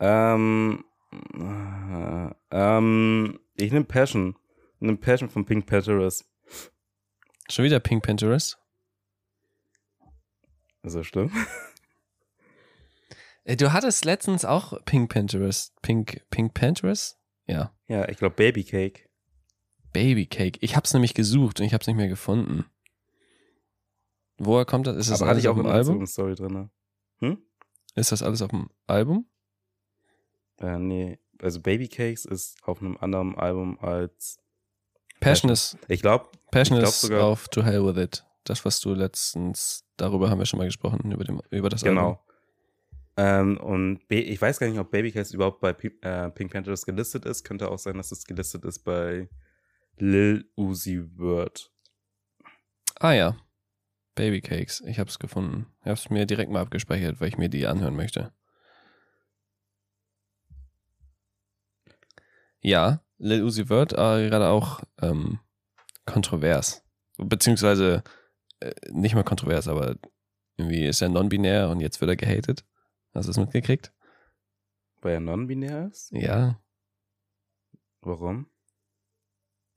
Ähm, 0.00 0.84
äh, 1.12 2.30
ähm, 2.50 3.38
ich 3.56 3.70
nehme 3.72 3.84
Passion. 3.84 4.36
Ich 4.76 4.80
nehme 4.80 4.96
Passion 4.96 5.28
von 5.28 5.44
Pink 5.44 5.66
Panthers. 5.66 6.24
Schon 7.50 7.64
wieder 7.64 7.80
Pink 7.80 8.02
Pinterest? 8.04 8.58
Ist 10.82 10.96
das 10.96 11.06
schlimm? 11.06 11.30
Äh, 13.44 13.56
Du 13.56 13.72
hattest 13.72 14.04
letztens 14.04 14.44
auch 14.44 14.84
Pink 14.84 15.10
Pinterest. 15.10 15.74
Pink, 15.82 16.22
Pink 16.30 16.54
Pinterest? 16.54 17.18
Ja. 17.46 17.74
Ja, 17.86 18.08
ich 18.08 18.18
glaube 18.18 18.36
Baby 18.36 18.64
Cake. 18.64 19.08
Baby 19.92 20.26
Cake. 20.26 20.58
Ich 20.60 20.76
hab's 20.76 20.92
nämlich 20.92 21.14
gesucht 21.14 21.60
und 21.60 21.66
ich 21.66 21.72
hab's 21.74 21.86
nicht 21.86 21.96
mehr 21.96 22.08
gefunden. 22.08 22.66
Woher 24.38 24.64
kommt 24.64 24.86
das? 24.86 24.96
Ist 24.96 25.10
das 25.10 25.20
Aber 25.20 25.30
hatte 25.30 25.34
alles 25.36 25.44
ich 25.44 25.48
auf 25.48 25.56
auch 25.56 25.60
dem 25.60 25.66
eine 25.66 25.74
Album? 25.74 26.06
Story 26.06 26.34
drin. 26.34 26.70
Hm? 27.20 27.38
Ist 27.94 28.12
das 28.12 28.22
alles 28.22 28.40
auf 28.42 28.50
dem 28.50 28.70
Album? 28.86 29.26
Äh, 30.58 30.78
nee. 30.78 31.18
Also 31.40 31.60
Baby 31.60 31.88
Cakes 31.88 32.24
ist 32.24 32.56
auf 32.64 32.80
einem 32.80 32.96
anderen 32.98 33.34
Album 33.36 33.78
als. 33.80 34.38
Passion 35.20 35.50
ist, 35.50 35.76
Ich 35.88 36.00
glaube, 36.00 36.28
Passion 36.52 36.76
Ich 36.78 36.82
glaub 36.82 36.90
ist 36.92 37.00
sogar- 37.00 37.24
auf 37.24 37.48
To 37.48 37.62
Hell 37.62 37.84
With 37.84 37.96
It. 38.02 38.24
Das, 38.44 38.64
was 38.64 38.80
du 38.80 38.94
letztens, 38.94 39.84
darüber 39.96 40.30
haben 40.30 40.38
wir 40.38 40.46
schon 40.46 40.58
mal 40.58 40.64
gesprochen, 40.66 41.10
über, 41.10 41.24
dem, 41.24 41.42
über 41.50 41.68
das 41.68 41.82
Album. 41.82 41.96
genau. 41.96 42.24
Ähm, 43.16 43.56
und 43.58 44.06
Ba- 44.08 44.14
ich 44.14 44.40
weiß 44.40 44.60
gar 44.60 44.68
nicht, 44.68 44.78
ob 44.78 44.90
Baby 44.92 45.10
Cakes 45.10 45.32
überhaupt 45.34 45.60
bei 45.60 45.72
Pink, 45.72 45.94
äh, 46.04 46.30
Pink 46.30 46.52
Panthers 46.52 46.86
gelistet 46.86 47.24
ist. 47.26 47.42
Könnte 47.42 47.68
auch 47.68 47.78
sein, 47.78 47.96
dass 47.96 48.12
es 48.12 48.24
gelistet 48.24 48.64
ist 48.64 48.78
bei 48.84 49.28
Lil 49.96 50.48
Uzi 50.56 51.02
Vert. 51.16 51.72
Ah 53.00 53.12
ja. 53.12 53.36
Baby 54.18 54.40
Cakes. 54.40 54.80
Ich 54.80 54.98
hab's 54.98 55.18
gefunden. 55.18 55.66
Ich 55.82 55.88
hab's 55.88 56.10
mir 56.10 56.26
direkt 56.26 56.50
mal 56.50 56.60
abgespeichert, 56.60 57.20
weil 57.20 57.28
ich 57.28 57.38
mir 57.38 57.48
die 57.48 57.66
anhören 57.66 57.94
möchte. 57.94 58.32
Ja, 62.60 63.00
Lil 63.18 63.44
Uzi 63.44 63.66
Vert, 63.66 63.92
äh, 63.92 64.28
gerade 64.28 64.48
auch 64.48 64.80
ähm, 65.00 65.38
kontrovers. 66.04 66.84
Beziehungsweise 67.16 68.02
äh, 68.60 68.72
nicht 68.90 69.14
mal 69.14 69.22
kontrovers, 69.22 69.68
aber 69.68 69.96
irgendwie 70.56 70.86
ist 70.86 71.00
er 71.00 71.08
non-binär 71.08 71.68
und 71.68 71.80
jetzt 71.80 72.00
wird 72.00 72.10
er 72.10 72.16
gehatet. 72.16 72.64
Hast 73.14 73.26
du 73.26 73.30
es 73.30 73.38
mitgekriegt? 73.38 73.92
Weil 75.00 75.14
er 75.14 75.20
non-binär 75.20 75.88
ist? 75.92 76.10
Ja, 76.12 76.60
Warum? 78.00 78.50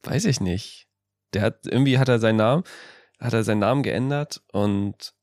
weiß 0.04 0.26
ich 0.26 0.42
nicht. 0.42 0.88
Der 1.34 1.44
hat, 1.44 1.68
irgendwie 1.68 2.00
hat 2.00 2.10
er 2.10 2.18
seinen 2.20 2.38
Namen, 2.38 2.64
hat 3.22 3.34
er 3.34 3.44
seinen 3.44 3.60
Namen 3.60 3.84
geändert 3.84 4.42
und 4.52 5.14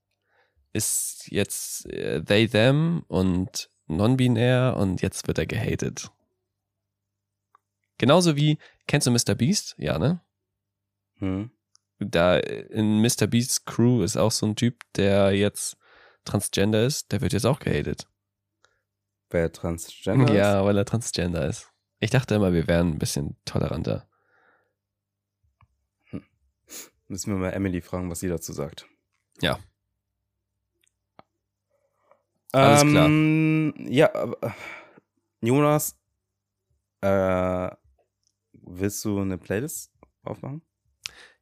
ist 0.72 1.26
jetzt 1.30 1.86
äh, 1.86 2.22
they, 2.22 2.48
them 2.48 3.04
und 3.08 3.70
non-binär 3.86 4.76
und 4.76 5.02
jetzt 5.02 5.26
wird 5.26 5.38
er 5.38 5.46
gehatet. 5.46 6.10
Genauso 7.98 8.36
wie, 8.36 8.58
kennst 8.86 9.06
du 9.06 9.10
Mr. 9.10 9.34
Beast? 9.34 9.74
Ja, 9.76 9.98
ne? 9.98 10.20
Hm? 11.16 11.50
Da 11.98 12.38
in 12.38 13.00
Mr. 13.00 13.26
Beasts 13.26 13.64
Crew 13.64 14.02
ist 14.02 14.16
auch 14.16 14.30
so 14.30 14.46
ein 14.46 14.54
Typ, 14.54 14.84
der 14.94 15.32
jetzt 15.32 15.76
transgender 16.24 16.84
ist, 16.84 17.10
der 17.10 17.20
wird 17.20 17.32
jetzt 17.32 17.46
auch 17.46 17.58
gehatet. 17.58 18.06
Weil 19.30 19.42
er 19.42 19.52
Transgender 19.52 20.26
ist? 20.32 20.36
Ja, 20.36 20.64
weil 20.64 20.76
er 20.76 20.84
transgender 20.84 21.46
ist. 21.46 21.72
Ich 21.98 22.10
dachte 22.10 22.36
immer, 22.36 22.52
wir 22.52 22.68
wären 22.68 22.90
ein 22.90 22.98
bisschen 22.98 23.36
toleranter. 23.44 24.07
Müssen 27.08 27.32
wir 27.32 27.38
mal 27.38 27.52
Emily 27.52 27.80
fragen, 27.80 28.10
was 28.10 28.20
sie 28.20 28.28
dazu 28.28 28.52
sagt. 28.52 28.86
Ja. 29.40 29.58
Alles 32.52 32.82
klar. 32.82 33.06
ähm, 33.06 33.74
Ja, 33.88 34.14
aber, 34.14 34.54
Jonas, 35.40 35.96
äh, 37.00 37.70
willst 38.52 39.04
du 39.04 39.20
eine 39.20 39.38
Playlist 39.38 39.92
aufmachen? 40.22 40.62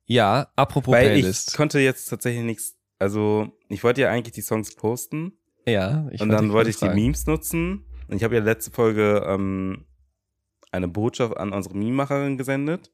Ja, 0.04 0.52
apropos 0.54 0.92
Weil 0.92 1.08
Playlist. 1.10 1.48
ich 1.50 1.56
konnte 1.56 1.80
jetzt 1.80 2.06
tatsächlich 2.06 2.44
nichts, 2.44 2.76
also 2.98 3.52
ich 3.68 3.82
wollte 3.82 4.02
ja 4.02 4.10
eigentlich 4.10 4.34
die 4.34 4.42
Songs 4.42 4.74
posten 4.74 5.38
ja, 5.66 6.06
ich 6.12 6.20
und 6.20 6.28
dann 6.28 6.52
wollte 6.52 6.70
ich 6.70 6.76
die 6.76 6.86
fragen. 6.86 6.94
Memes 6.94 7.26
nutzen 7.26 7.84
und 8.08 8.16
ich 8.16 8.22
habe 8.22 8.36
ja 8.36 8.40
letzte 8.40 8.70
Folge 8.70 9.24
ähm, 9.26 9.84
eine 10.70 10.86
Botschaft 10.86 11.36
an 11.36 11.52
unsere 11.52 11.76
Meme-Macherin 11.76 12.36
gesendet. 12.38 12.92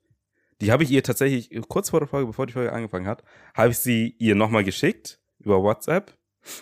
Die 0.62 0.70
habe 0.70 0.84
ich 0.84 0.90
ihr 0.92 1.02
tatsächlich 1.02 1.50
kurz 1.68 1.90
vor 1.90 1.98
der 1.98 2.06
Folge, 2.08 2.28
bevor 2.28 2.46
die 2.46 2.52
Folge 2.52 2.72
angefangen 2.72 3.08
hat, 3.08 3.24
habe 3.54 3.70
ich 3.70 3.78
sie 3.78 4.14
ihr 4.18 4.36
nochmal 4.36 4.62
geschickt 4.62 5.20
über 5.40 5.60
WhatsApp. 5.60 6.16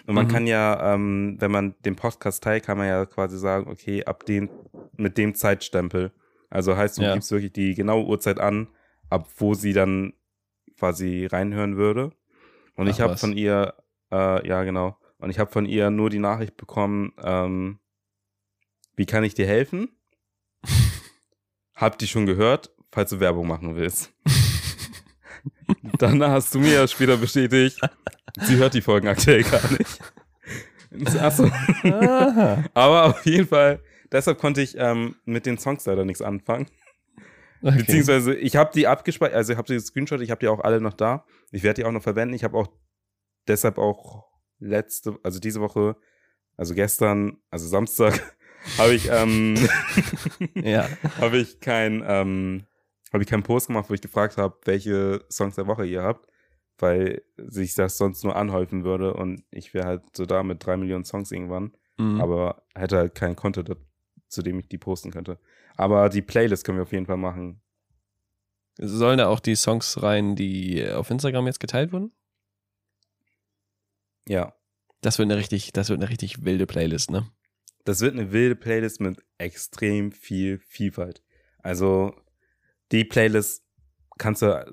Und 0.06 0.14
man 0.14 0.24
Mhm. 0.26 0.30
kann 0.30 0.46
ja, 0.46 0.94
ähm, 0.94 1.36
wenn 1.38 1.50
man 1.50 1.74
den 1.84 1.96
Podcast 1.96 2.42
teilt, 2.42 2.64
kann 2.64 2.78
man 2.78 2.86
ja 2.88 3.04
quasi 3.04 3.38
sagen, 3.38 3.70
okay, 3.70 4.04
ab 4.04 4.24
dem, 4.24 4.48
mit 4.96 5.18
dem 5.18 5.34
Zeitstempel. 5.34 6.12
Also 6.48 6.76
heißt, 6.78 6.96
du 6.98 7.02
Ja. 7.02 7.12
gibst 7.12 7.30
wirklich 7.30 7.52
die 7.52 7.74
genaue 7.74 8.06
Uhrzeit 8.06 8.40
an, 8.40 8.68
ab 9.10 9.28
wo 9.36 9.52
sie 9.52 9.74
dann 9.74 10.14
quasi 10.78 11.26
reinhören 11.26 11.76
würde. 11.76 12.12
Und 12.76 12.86
Ach 12.88 12.90
ich 12.90 13.00
habe 13.02 13.18
von 13.18 13.36
ihr, 13.36 13.74
äh, 14.10 14.46
ja 14.48 14.64
genau, 14.64 14.96
und 15.18 15.28
ich 15.28 15.38
habe 15.38 15.52
von 15.52 15.66
ihr 15.66 15.90
nur 15.90 16.08
die 16.08 16.18
Nachricht 16.18 16.56
bekommen, 16.56 17.12
ähm, 17.22 17.80
wie 18.96 19.04
kann 19.06 19.24
ich 19.24 19.34
dir 19.34 19.46
helfen? 19.46 19.90
Hab 21.74 21.98
die 21.98 22.06
schon 22.06 22.24
gehört, 22.26 22.74
falls 22.92 23.10
du 23.10 23.20
Werbung 23.20 23.46
machen 23.46 23.76
willst. 23.76 24.12
Dann 25.98 26.22
hast 26.22 26.54
du 26.54 26.58
mir 26.60 26.72
ja 26.74 26.88
später 26.88 27.16
bestätigt, 27.16 27.80
sie 28.42 28.56
hört 28.56 28.74
die 28.74 28.82
Folgen 28.82 29.08
aktuell 29.08 29.42
gar 29.42 29.62
nicht. 29.72 31.18
Achso. 31.20 31.50
Aber 32.74 33.04
auf 33.04 33.24
jeden 33.24 33.46
Fall, 33.46 33.80
deshalb 34.10 34.38
konnte 34.38 34.60
ich 34.60 34.76
ähm, 34.76 35.16
mit 35.24 35.46
den 35.46 35.58
Songs 35.58 35.86
leider 35.86 36.04
nichts 36.04 36.22
anfangen. 36.22 36.66
Okay. 37.62 37.78
Beziehungsweise, 37.78 38.34
ich 38.34 38.56
habe 38.56 38.70
die 38.74 38.86
abgespeichert, 38.86 39.36
also 39.36 39.52
ich 39.52 39.58
habe 39.58 39.72
die 39.72 39.78
Screenshot, 39.78 40.20
ich 40.20 40.30
habe 40.30 40.40
die 40.40 40.48
auch 40.48 40.60
alle 40.60 40.80
noch 40.80 40.94
da. 40.94 41.24
Ich 41.52 41.62
werde 41.62 41.82
die 41.82 41.86
auch 41.86 41.92
noch 41.92 42.02
verwenden. 42.02 42.34
Ich 42.34 42.42
habe 42.44 42.56
auch 42.56 42.68
deshalb 43.46 43.78
auch 43.78 44.24
letzte, 44.58 45.18
also 45.22 45.38
diese 45.40 45.60
Woche 45.60 45.96
also 46.60 46.74
gestern, 46.74 47.38
also 47.48 47.66
Samstag, 47.66 48.36
habe 48.78 48.92
ich, 48.92 49.08
ähm, 49.10 49.54
Ja. 50.54 50.86
habe 51.18 51.38
ich 51.38 51.58
kein, 51.60 52.04
ähm, 52.06 52.66
habe 53.12 53.22
ich 53.22 53.28
keinen 53.28 53.42
Post 53.42 53.68
gemacht, 53.68 53.90
wo 53.90 53.94
ich 53.94 54.00
gefragt 54.00 54.36
habe, 54.36 54.56
welche 54.64 55.24
Songs 55.30 55.56
der 55.56 55.66
Woche 55.66 55.84
ihr 55.86 56.02
habt, 56.02 56.28
weil 56.78 57.22
sich 57.36 57.74
das 57.74 57.96
sonst 57.98 58.24
nur 58.24 58.36
anhäufen 58.36 58.84
würde 58.84 59.14
und 59.14 59.42
ich 59.50 59.74
wäre 59.74 59.86
halt 59.86 60.02
so 60.16 60.26
da 60.26 60.42
mit 60.42 60.64
drei 60.64 60.76
Millionen 60.76 61.04
Songs 61.04 61.30
irgendwann, 61.32 61.72
Mhm. 61.98 62.20
aber 62.20 62.62
hätte 62.74 62.96
halt 62.96 63.14
keinen 63.14 63.36
Content, 63.36 63.76
zu 64.28 64.42
dem 64.42 64.58
ich 64.60 64.68
die 64.68 64.78
posten 64.78 65.10
könnte. 65.10 65.38
Aber 65.76 66.08
die 66.08 66.22
Playlist 66.22 66.64
können 66.64 66.78
wir 66.78 66.82
auf 66.84 66.92
jeden 66.92 67.06
Fall 67.06 67.16
machen. 67.18 67.60
Sollen 68.78 69.18
da 69.18 69.26
auch 69.28 69.40
die 69.40 69.56
Songs 69.56 70.02
rein, 70.02 70.36
die 70.36 70.88
auf 70.88 71.10
Instagram 71.10 71.46
jetzt 71.46 71.60
geteilt 71.60 71.92
wurden? 71.92 72.12
Ja, 74.28 74.54
Das 75.02 75.18
wird 75.18 75.30
eine 75.30 75.36
richtig, 75.38 75.72
das 75.72 75.88
wird 75.88 76.00
eine 76.00 76.10
richtig 76.10 76.44
wilde 76.44 76.66
Playlist, 76.66 77.10
ne? 77.10 77.26
das 77.84 78.00
wird 78.02 78.12
eine 78.14 78.30
wilde 78.32 78.54
Playlist 78.56 79.00
mit 79.00 79.22
extrem 79.38 80.12
viel 80.12 80.58
Vielfalt. 80.58 81.22
Also 81.58 82.14
die 82.92 83.04
Playlist 83.04 83.64
kannst 84.18 84.42
du, 84.42 84.66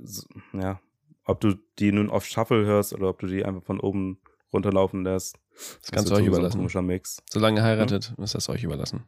ja, 0.53 0.79
ob 1.25 1.39
du 1.39 1.55
die 1.79 1.91
nun 1.91 2.09
auf 2.09 2.25
Shuffle 2.25 2.65
hörst 2.65 2.93
oder 2.93 3.09
ob 3.09 3.19
du 3.19 3.27
die 3.27 3.43
einfach 3.45 3.63
von 3.63 3.79
oben 3.79 4.19
runterlaufen 4.53 5.03
lässt. 5.03 5.37
Das 5.81 5.91
kannst 5.91 6.09
du 6.09 6.15
euch 6.15 6.21
so 6.21 6.27
überlassen. 6.27 6.57
komischer 6.57 6.81
Mix. 6.81 7.21
Solange 7.29 7.59
ihr 7.59 7.63
heiratet, 7.63 8.13
ist 8.17 8.35
das 8.35 8.49
euch 8.49 8.63
überlassen. 8.63 9.03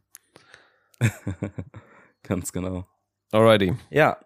Ganz 2.24 2.51
genau. 2.51 2.88
Alrighty. 3.32 3.76
Ja, 3.89 4.18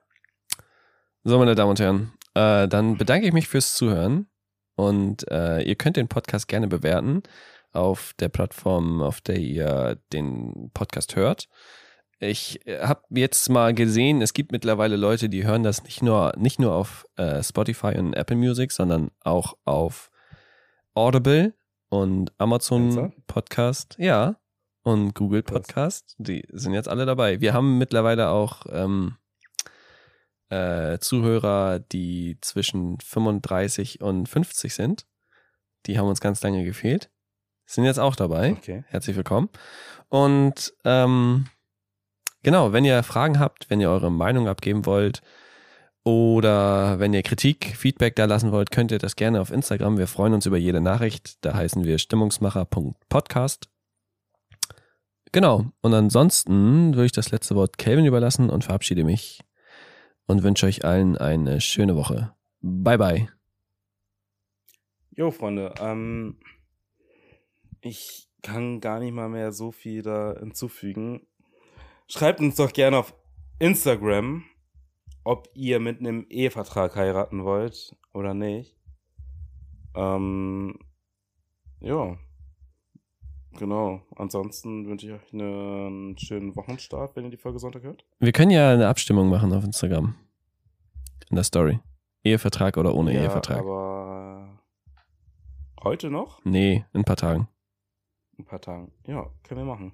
So, 1.24 1.38
meine 1.38 1.56
Damen 1.56 1.72
und 1.72 1.80
Herren, 1.80 2.14
äh, 2.34 2.68
dann 2.68 2.98
bedanke 2.98 3.28
ich 3.28 3.34
mich 3.34 3.48
fürs 3.48 3.76
Zuhören 3.76 4.28
und 4.76 5.30
äh, 5.32 5.62
ihr 5.62 5.76
könnt 5.76 5.98
den 5.98 6.08
Podcast 6.08 6.48
gerne 6.48 6.68
bewerten 6.68 7.24
auf 7.72 8.14
der 8.20 8.30
Plattform, 8.30 9.02
auf 9.02 9.22
der 9.22 9.38
ihr 9.38 10.02
den 10.12 10.72
Podcast 10.74 11.16
hört. 11.16 11.48
Ich 12.24 12.62
habe 12.68 13.02
jetzt 13.10 13.50
mal 13.50 13.74
gesehen, 13.74 14.22
es 14.22 14.34
gibt 14.34 14.54
mittlerweile 14.54 14.96
Leute, 14.96 15.28
die 15.28 15.46
hören 15.46 15.64
das 15.64 15.84
nicht 15.84 16.02
nur, 16.02 16.32
nicht 16.38 16.58
nur 16.58 16.74
auf 16.74 17.06
äh, 17.18 17.44
Spotify 17.44 17.98
und 17.98 18.14
Apple 18.14 18.38
Music, 18.38 18.72
sondern 18.72 19.12
auch 19.26 19.58
auf 19.66 20.10
Audible 20.94 21.54
und 21.90 22.32
Amazon? 22.38 23.12
Podcast, 23.28 23.98
ja, 24.00 24.38
und 24.84 25.16
Google. 25.16 25.44
Podcast. 25.44 26.16
Die 26.18 26.46
sind 26.54 26.74
jetzt 26.74 26.88
alle 26.88 27.06
dabei. 27.06 27.42
Wir 27.42 27.54
haben 27.54 27.78
mittlerweile 27.78 28.30
auch 28.30 28.68
ähm, 28.70 29.18
äh, 30.48 31.00
Zuhörer, 31.00 31.80
die 31.80 32.38
zwischen 32.40 33.00
35 33.02 34.00
und 34.00 34.30
50 34.30 34.74
sind. 34.74 35.08
Die 35.88 36.00
haben 36.00 36.08
uns 36.08 36.22
ganz 36.22 36.42
lange 36.42 36.64
gefehlt. 36.64 37.10
Sind 37.66 37.84
jetzt 37.84 38.00
auch 38.00 38.16
dabei. 38.16 38.54
okay. 38.54 38.86
Herzlich 38.88 39.18
willkommen. 39.18 39.50
Und 40.08 40.74
ähm, 40.86 41.48
genau, 42.44 42.74
wenn 42.74 42.86
ihr 42.86 43.02
Fragen 43.04 43.40
habt, 43.40 43.70
wenn 43.70 43.82
ihr 43.82 43.90
eure 43.90 44.12
Meinung 44.12 44.48
abgeben 44.48 44.86
wollt 44.86 45.22
oder 46.04 47.00
wenn 47.00 47.14
ihr 47.14 47.24
Kritik, 47.24 47.76
Feedback 47.78 48.16
da 48.16 48.26
lassen 48.26 48.52
wollt, 48.52 48.72
könnt 48.72 48.92
ihr 48.92 49.00
das 49.00 49.16
gerne 49.16 49.42
auf 49.42 49.52
Instagram. 49.52 49.98
Wir 49.98 50.08
freuen 50.08 50.34
uns 50.34 50.46
über 50.46 50.58
jede 50.58 50.82
Nachricht. 50.82 51.44
Da 51.46 51.54
heißen 51.54 51.84
wir 51.86 51.98
stimmungsmacher.podcast. 51.98 53.70
Genau. 55.32 55.72
Und 55.82 55.94
ansonsten 55.94 56.94
würde 56.94 57.06
ich 57.08 57.12
das 57.12 57.32
letzte 57.32 57.56
Wort 57.56 57.78
Kelvin 57.78 58.06
überlassen 58.06 58.50
und 58.50 58.66
verabschiede 58.66 59.04
mich 59.04 59.42
und 60.28 60.44
wünsche 60.44 60.66
euch 60.66 60.86
allen 60.86 61.18
eine 61.18 61.62
schöne 61.62 61.96
Woche. 61.96 62.36
Bye 62.62 62.98
bye. 62.98 63.30
Jo, 65.16 65.32
Freunde, 65.32 65.74
ähm, 65.80 66.40
ich 67.82 68.30
kann 68.42 68.80
gar 68.80 69.00
nicht 69.00 69.14
mal 69.14 69.30
mehr 69.30 69.52
so 69.52 69.72
viel 69.72 70.02
da 70.02 70.36
hinzufügen. 70.40 71.28
Schreibt 72.08 72.40
uns 72.40 72.56
doch 72.56 72.74
gerne 72.74 72.98
auf 72.98 73.14
Instagram, 73.60 74.44
ob 75.24 75.50
ihr 75.54 75.80
mit 75.80 76.00
einem 76.00 76.26
Ehevertrag 76.30 76.96
heiraten 76.96 77.44
wollt 77.44 77.96
oder 78.14 78.34
nicht. 78.34 78.76
Ähm, 79.96 80.78
ja. 81.80 82.18
Genau. 83.58 84.02
Ansonsten 84.16 84.88
wünsche 84.88 85.08
ich 85.08 85.14
euch 85.14 85.34
einen 85.34 86.18
schönen 86.18 86.56
Wochenstart, 86.56 87.16
wenn 87.16 87.26
ihr 87.26 87.32
die 87.32 87.38
Folge 87.38 87.60
Sonntag 87.60 87.84
hört. 87.84 88.06
Wir 88.20 88.32
können 88.32 88.52
ja 88.52 88.72
eine 88.72 88.88
Abstimmung 88.88 89.30
machen 89.30 89.54
auf 89.54 89.64
Instagram. 89.64 90.16
In 91.30 91.36
der 91.36 91.44
Story. 91.44 91.80
Ehevertrag 92.24 92.78
oder 92.78 92.96
ohne 92.96 93.14
ja, 93.14 93.22
Ehevertrag? 93.22 93.60
Aber 93.60 94.60
heute 95.84 96.10
noch? 96.10 96.44
Nee, 96.46 96.86
in 96.94 97.02
ein 97.02 97.06
paar 97.06 97.18
Tagen. 97.18 97.48
ein 98.40 98.46
paar 98.46 98.62
Tagen. 98.62 98.92
Ja, 99.06 99.30
können 99.44 99.62
wir 99.62 99.66
machen. 99.66 99.94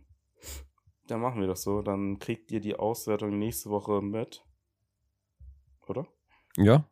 Dann 1.09 1.21
machen 1.21 1.39
wir 1.41 1.47
das 1.47 1.63
so. 1.63 1.81
Dann 1.81 2.19
kriegt 2.19 2.51
ihr 2.51 2.59
die 2.59 2.75
Auswertung 2.75 3.37
nächste 3.39 3.69
Woche 3.69 4.01
mit. 4.01 4.45
Oder? 5.87 6.07
Ja, 6.57 6.85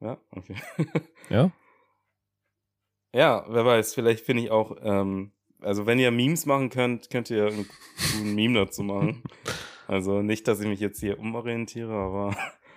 Ja, 0.00 0.18
okay. 0.30 0.56
ja. 1.30 1.50
ja, 3.14 3.44
wer 3.48 3.64
weiß, 3.64 3.94
vielleicht 3.94 4.24
finde 4.24 4.42
ich 4.42 4.50
auch, 4.50 4.76
ähm, 4.82 5.32
also 5.60 5.86
wenn 5.86 5.98
ihr 5.98 6.10
Memes 6.10 6.44
machen 6.44 6.68
könnt, 6.68 7.08
könnt 7.10 7.30
ihr 7.30 7.46
ein, 7.46 7.66
ein 8.16 8.34
Meme 8.34 8.64
dazu 8.66 8.82
machen. 8.82 9.22
Also 9.86 10.22
nicht, 10.22 10.48
dass 10.48 10.60
ich 10.60 10.66
mich 10.66 10.80
jetzt 10.80 11.00
hier 11.00 11.18
umorientiere, 11.18 11.92
aber 11.92 12.34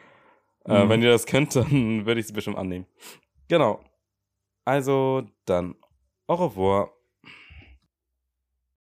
äh, 0.66 0.84
Mhm. 0.84 0.90
wenn 0.90 1.02
ihr 1.02 1.10
das 1.10 1.26
könnt, 1.26 1.56
dann 1.56 2.06
würde 2.06 2.20
ich 2.20 2.26
es 2.26 2.34
bestimmt 2.34 2.58
annehmen. 2.58 2.86
Genau. 3.48 3.80
Also 4.66 5.24
dann, 5.46 5.76
au 6.28 6.36
revoir. 6.36 6.92